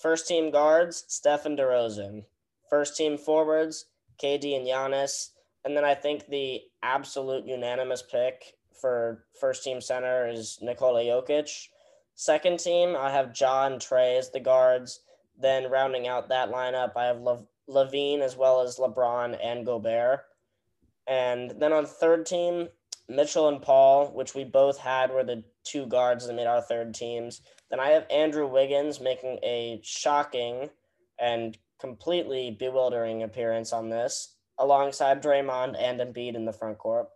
First 0.00 0.26
team 0.26 0.50
guards, 0.50 1.04
Stephen 1.06 1.56
DeRozan. 1.56 2.24
First 2.70 2.96
team 2.96 3.16
forwards, 3.18 3.86
KD 4.22 4.56
and 4.56 4.66
Giannis. 4.66 5.30
And 5.64 5.76
then 5.76 5.84
I 5.84 5.94
think 5.94 6.26
the 6.26 6.60
absolute 6.82 7.46
unanimous 7.46 8.02
pick 8.02 8.54
for 8.80 9.24
first 9.40 9.64
team 9.64 9.80
center 9.80 10.28
is 10.28 10.58
Nikola 10.62 11.02
Jokic. 11.02 11.68
Second 12.14 12.58
team, 12.58 12.96
I 12.96 13.10
have 13.10 13.32
John 13.32 13.74
Trae 13.74 14.18
as 14.18 14.30
the 14.30 14.40
guards. 14.40 15.00
Then 15.40 15.70
rounding 15.70 16.08
out 16.08 16.28
that 16.28 16.50
lineup, 16.50 16.96
I 16.96 17.04
have 17.04 17.20
Le- 17.20 17.46
LaVine 17.68 18.20
as 18.20 18.36
well 18.36 18.60
as 18.60 18.76
LeBron 18.76 19.38
and 19.42 19.64
Gobert. 19.64 20.20
And 21.06 21.54
then 21.58 21.72
on 21.72 21.86
third 21.86 22.26
team, 22.26 22.68
Mitchell 23.08 23.48
and 23.48 23.62
Paul, 23.62 24.08
which 24.08 24.34
we 24.34 24.44
both 24.44 24.78
had 24.78 25.10
were 25.10 25.24
the 25.24 25.44
two 25.64 25.86
guards 25.86 26.26
that 26.26 26.34
made 26.34 26.46
our 26.46 26.60
third 26.60 26.94
teams. 26.94 27.40
Then 27.70 27.80
I 27.80 27.90
have 27.90 28.06
Andrew 28.10 28.46
Wiggins 28.46 29.00
making 29.00 29.38
a 29.42 29.80
shocking 29.82 30.70
and 31.18 31.56
completely 31.80 32.56
bewildering 32.58 33.22
appearance 33.22 33.72
on 33.72 33.88
this, 33.88 34.36
alongside 34.58 35.22
Draymond 35.22 35.76
and 35.78 36.00
Embiid 36.00 36.34
in 36.34 36.44
the 36.44 36.52
front 36.52 36.78
court. 36.78 37.08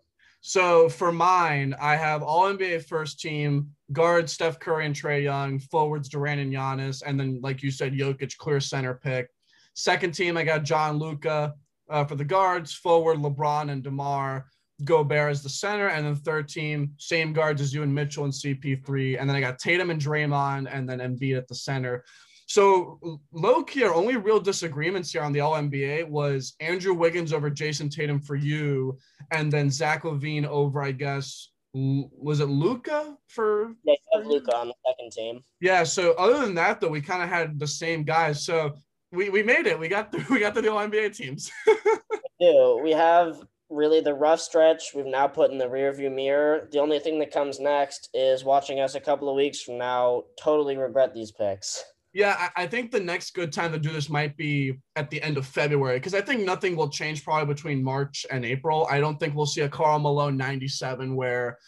So 0.45 0.89
for 0.89 1.13
mine, 1.13 1.75
I 1.81 1.95
have 1.95 2.23
all 2.23 2.53
NBA 2.53 2.87
first 2.87 3.21
team 3.21 3.71
guards 3.93 4.33
Steph 4.33 4.59
Curry 4.59 4.87
and 4.87 4.95
Trae 4.95 5.23
Young, 5.23 5.61
forwards 5.61 6.09
Durant 6.09 6.41
and 6.41 6.53
Giannis, 6.53 7.03
and 7.07 7.19
then 7.19 7.41
like 7.43 7.63
you 7.63 7.71
said, 7.71 7.93
Jokic 7.93 8.37
clear 8.39 8.59
center 8.59 8.95
pick. 8.95 9.29
Second 9.75 10.13
team, 10.13 10.37
I 10.37 10.43
got 10.43 10.65
John 10.65 10.99
Luka 10.99 11.55
uh, 11.89 12.05
for 12.05 12.17
the 12.17 12.25
guards, 12.25 12.75
forward 12.75 13.19
LeBron 13.19 13.71
and 13.71 13.85
DeMar, 13.85 14.47
Gobert 14.85 15.31
as 15.31 15.43
the 15.45 15.49
center, 15.49 15.89
and 15.89 16.05
then 16.05 16.17
third 16.17 16.49
team, 16.49 16.93
same 16.99 17.33
guards 17.33 17.61
as 17.61 17.73
you 17.73 17.85
and 17.85 17.95
Mitchell 17.95 18.25
and 18.25 18.33
CP3, 18.33 19.21
and 19.21 19.29
then 19.29 19.37
I 19.37 19.41
got 19.41 19.61
Tatum 19.61 19.91
and 19.91 20.01
Draymond, 20.01 20.67
and 20.71 20.89
then 20.89 20.99
Embiid 20.99 21.37
at 21.37 21.47
the 21.47 21.55
center. 21.55 22.05
So 22.53 22.99
low 23.33 23.65
key, 23.65 23.83
our 23.83 23.95
only 23.95 24.17
real 24.17 24.39
disagreements 24.39 25.11
here 25.11 25.23
on 25.23 25.33
the 25.33 25.41
All 25.41 25.55
NBA 25.55 26.07
was 26.07 26.55
Andrew 26.61 26.93
Wiggins 26.93 27.33
over 27.33 27.49
Jayson 27.49 27.89
Tatum 27.89 28.21
for 28.21 28.35
you, 28.35 28.99
and 29.31 29.51
then 29.51 29.71
Zach 29.71 30.03
LaVine 30.03 30.45
over, 30.45 30.83
I 30.83 30.93
guess, 30.93 31.49
was 31.73 32.41
it 32.41 32.51
Luka 32.51 33.17
for? 33.27 33.75
Yeah, 33.85 33.95
Luka 34.23 34.55
on 34.55 34.69
the 34.69 34.75
second 34.87 35.13
team. 35.13 35.41
Yeah. 35.63 35.83
So 35.85 36.13
other 36.19 36.45
than 36.45 36.55
that, 36.57 36.79
though, 36.79 36.91
we 36.91 37.01
kind 37.01 37.23
of 37.23 37.31
had 37.31 37.59
the 37.59 37.67
same 37.67 38.05
guys. 38.05 38.45
So 38.45 38.75
we, 39.13 39.31
we 39.31 39.43
made 39.43 39.67
it. 39.67 39.79
We 39.79 39.89
got 39.89 40.13
through. 40.13 40.27
We 40.31 40.39
got 40.39 40.55
to 40.57 40.61
the 40.61 40.71
All 40.71 40.87
NBA 40.87 41.17
teams. 41.17 41.51
we 41.67 41.75
do. 42.39 42.81
We 42.85 42.91
have 42.91 43.43
really 43.71 44.03
the 44.03 44.13
rough 44.13 44.41
stretch 44.41 44.93
we've 44.95 45.07
now 45.07 45.27
put 45.27 45.53
in 45.53 45.57
the 45.57 45.65
rearview 45.65 46.15
mirror. 46.15 46.69
The 46.71 46.81
only 46.81 46.99
thing 46.99 47.19
that 47.21 47.33
comes 47.33 47.59
next 47.59 48.11
is 48.13 48.45
watching 48.45 48.79
us 48.79 48.95
a 48.95 49.01
couple 49.01 49.31
of 49.31 49.37
weeks 49.37 49.63
from 49.63 49.79
now 49.79 50.25
totally 50.39 50.77
regret 50.77 51.15
these 51.15 51.33
picks. 51.33 51.83
Yeah, 52.15 52.37
I, 52.39 52.65
I 52.65 52.67
think 52.67 52.91
the 52.91 53.01
next 53.01 53.35
good 53.35 53.53
time 53.53 53.73
to 53.73 53.79
do 53.79 53.91
this 53.91 54.11
might 54.11 54.37
be 54.37 54.79
at 54.97 55.11
the 55.11 55.23
end 55.23 55.39
of 55.39 55.47
February 55.47 55.97
because 55.97 56.15
I 56.15 56.21
think 56.21 56.45
nothing 56.45 56.77
will 56.77 56.91
change 56.91 57.25
probably 57.25 57.53
between 57.55 57.83
March 57.83 58.27
and 58.31 58.45
April. 58.45 58.87
I 58.91 59.01
don't 59.01 59.19
think 59.19 59.35
we'll 59.35 59.47
see 59.47 59.63
a 59.63 59.69
Karl 59.69 59.99
Malone 59.99 60.37
97 60.37 61.17
where 61.17 61.59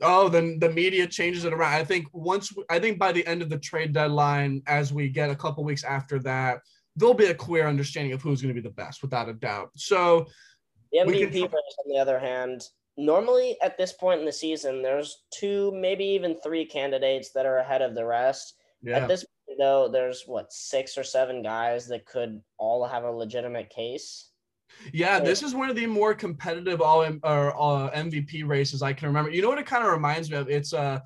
oh 0.00 0.28
then 0.28 0.58
the 0.58 0.70
media 0.70 1.06
changes 1.06 1.44
it 1.44 1.52
around. 1.52 1.74
I 1.74 1.84
think 1.84 2.06
once 2.12 2.52
I 2.68 2.80
think 2.80 2.98
by 2.98 3.12
the 3.12 3.24
end 3.26 3.42
of 3.42 3.48
the 3.48 3.58
trade 3.58 3.92
deadline, 3.92 4.62
as 4.66 4.92
we 4.92 5.08
get 5.08 5.30
a 5.30 5.36
couple 5.36 5.62
weeks 5.62 5.84
after 5.84 6.18
that, 6.20 6.62
there'll 6.96 7.14
be 7.14 7.26
a 7.26 7.34
clear 7.34 7.68
understanding 7.68 8.12
of 8.12 8.22
who's 8.22 8.42
going 8.42 8.54
to 8.54 8.60
be 8.60 8.68
the 8.68 8.74
best 8.74 9.02
without 9.02 9.28
a 9.28 9.34
doubt. 9.34 9.70
So 9.76 10.26
the 10.90 10.98
MVP 10.98 11.32
can... 11.32 11.42
race, 11.42 11.76
on 11.84 11.92
the 11.92 11.98
other 11.98 12.18
hand, 12.18 12.62
normally 12.96 13.56
at 13.62 13.78
this 13.78 13.92
point 13.92 14.20
in 14.20 14.26
the 14.26 14.32
season, 14.32 14.82
there's 14.82 15.22
two, 15.32 15.72
maybe 15.74 16.04
even 16.04 16.36
three 16.42 16.64
candidates 16.64 17.30
that 17.32 17.46
are 17.46 17.58
ahead 17.58 17.82
of 17.82 17.94
the 17.94 18.04
rest. 18.04 18.54
Yeah. 18.82 18.98
At 18.98 19.08
this 19.08 19.24
though, 19.58 19.88
there's 19.88 20.24
what 20.26 20.52
six 20.52 20.96
or 20.96 21.04
seven 21.04 21.42
guys 21.42 21.86
that 21.88 22.06
could 22.06 22.40
all 22.58 22.86
have 22.86 23.04
a 23.04 23.10
legitimate 23.10 23.70
case. 23.70 24.30
Yeah, 24.92 25.20
this 25.20 25.42
is 25.42 25.54
one 25.54 25.70
of 25.70 25.76
the 25.76 25.86
more 25.86 26.14
competitive 26.14 26.80
all 26.80 27.04
or 27.04 27.50
uh, 27.54 27.90
MVP 27.90 28.46
races 28.46 28.82
I 28.82 28.92
can 28.92 29.08
remember. 29.08 29.30
You 29.30 29.42
know 29.42 29.48
what 29.48 29.58
it 29.58 29.66
kind 29.66 29.84
of 29.84 29.92
reminds 29.92 30.30
me 30.30 30.36
of? 30.36 30.48
It's 30.48 30.72
uh 30.72 31.00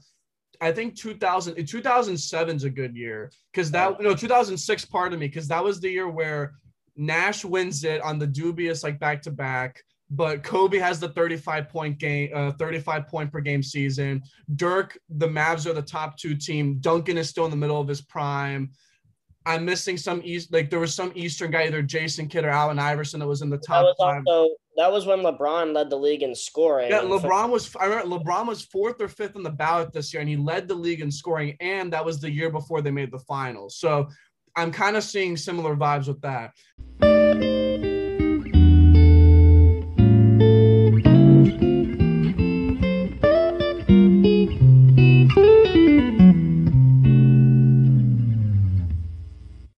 I 0.60 0.72
think 0.72 0.96
2000 0.96 1.66
2007 1.66 2.56
is 2.56 2.64
a 2.64 2.70
good 2.70 2.96
year 2.96 3.30
because 3.52 3.70
that 3.72 4.00
no 4.00 4.14
2006 4.14 4.84
part 4.86 5.12
of 5.12 5.18
me 5.18 5.26
because 5.26 5.48
that 5.48 5.62
was 5.62 5.80
the 5.80 5.90
year 5.90 6.08
where 6.08 6.54
Nash 6.96 7.44
wins 7.44 7.84
it 7.84 8.00
on 8.00 8.18
the 8.18 8.26
dubious 8.26 8.82
like 8.82 8.98
back 8.98 9.22
to 9.22 9.30
back 9.30 9.82
but 10.10 10.42
Kobe 10.42 10.78
has 10.78 11.00
the 11.00 11.08
35 11.08 11.68
point 11.68 11.98
game, 11.98 12.30
uh, 12.34 12.52
35 12.52 13.08
point 13.08 13.32
per 13.32 13.40
game 13.40 13.62
season. 13.62 14.22
Dirk, 14.54 14.98
the 15.08 15.26
Mavs 15.26 15.66
are 15.66 15.72
the 15.72 15.82
top 15.82 16.16
two 16.16 16.36
team. 16.36 16.78
Duncan 16.80 17.18
is 17.18 17.28
still 17.28 17.44
in 17.44 17.50
the 17.50 17.56
middle 17.56 17.80
of 17.80 17.88
his 17.88 18.00
prime. 18.00 18.70
I'm 19.44 19.64
missing 19.64 19.96
some 19.96 20.20
East, 20.24 20.52
like 20.52 20.70
there 20.70 20.80
was 20.80 20.94
some 20.94 21.12
Eastern 21.14 21.52
guy, 21.52 21.66
either 21.66 21.80
Jason 21.82 22.26
Kidd 22.26 22.44
or 22.44 22.50
Allen 22.50 22.80
Iverson, 22.80 23.20
that 23.20 23.28
was 23.28 23.42
in 23.42 23.50
the 23.50 23.58
top. 23.58 23.84
That 23.84 23.94
was 23.98 24.24
also 24.26 24.54
that 24.76 24.92
was 24.92 25.06
when 25.06 25.20
LeBron 25.20 25.72
led 25.72 25.88
the 25.88 25.96
league 25.96 26.22
in 26.22 26.34
scoring. 26.34 26.90
Yeah, 26.90 27.00
LeBron 27.00 27.50
was. 27.50 27.74
I 27.76 27.86
remember 27.86 28.18
LeBron 28.18 28.46
was 28.46 28.62
fourth 28.62 29.00
or 29.00 29.08
fifth 29.08 29.36
on 29.36 29.42
the 29.42 29.50
ballot 29.50 29.92
this 29.92 30.12
year, 30.12 30.20
and 30.20 30.28
he 30.28 30.36
led 30.36 30.68
the 30.68 30.74
league 30.74 31.00
in 31.00 31.10
scoring. 31.10 31.56
And 31.60 31.92
that 31.92 32.04
was 32.04 32.20
the 32.20 32.30
year 32.30 32.50
before 32.50 32.82
they 32.82 32.90
made 32.90 33.10
the 33.10 33.20
finals. 33.20 33.76
So 33.76 34.08
I'm 34.56 34.72
kind 34.72 34.96
of 34.96 35.04
seeing 35.04 35.36
similar 35.36 35.76
vibes 35.76 36.08
with 36.08 36.20
that. 36.22 36.52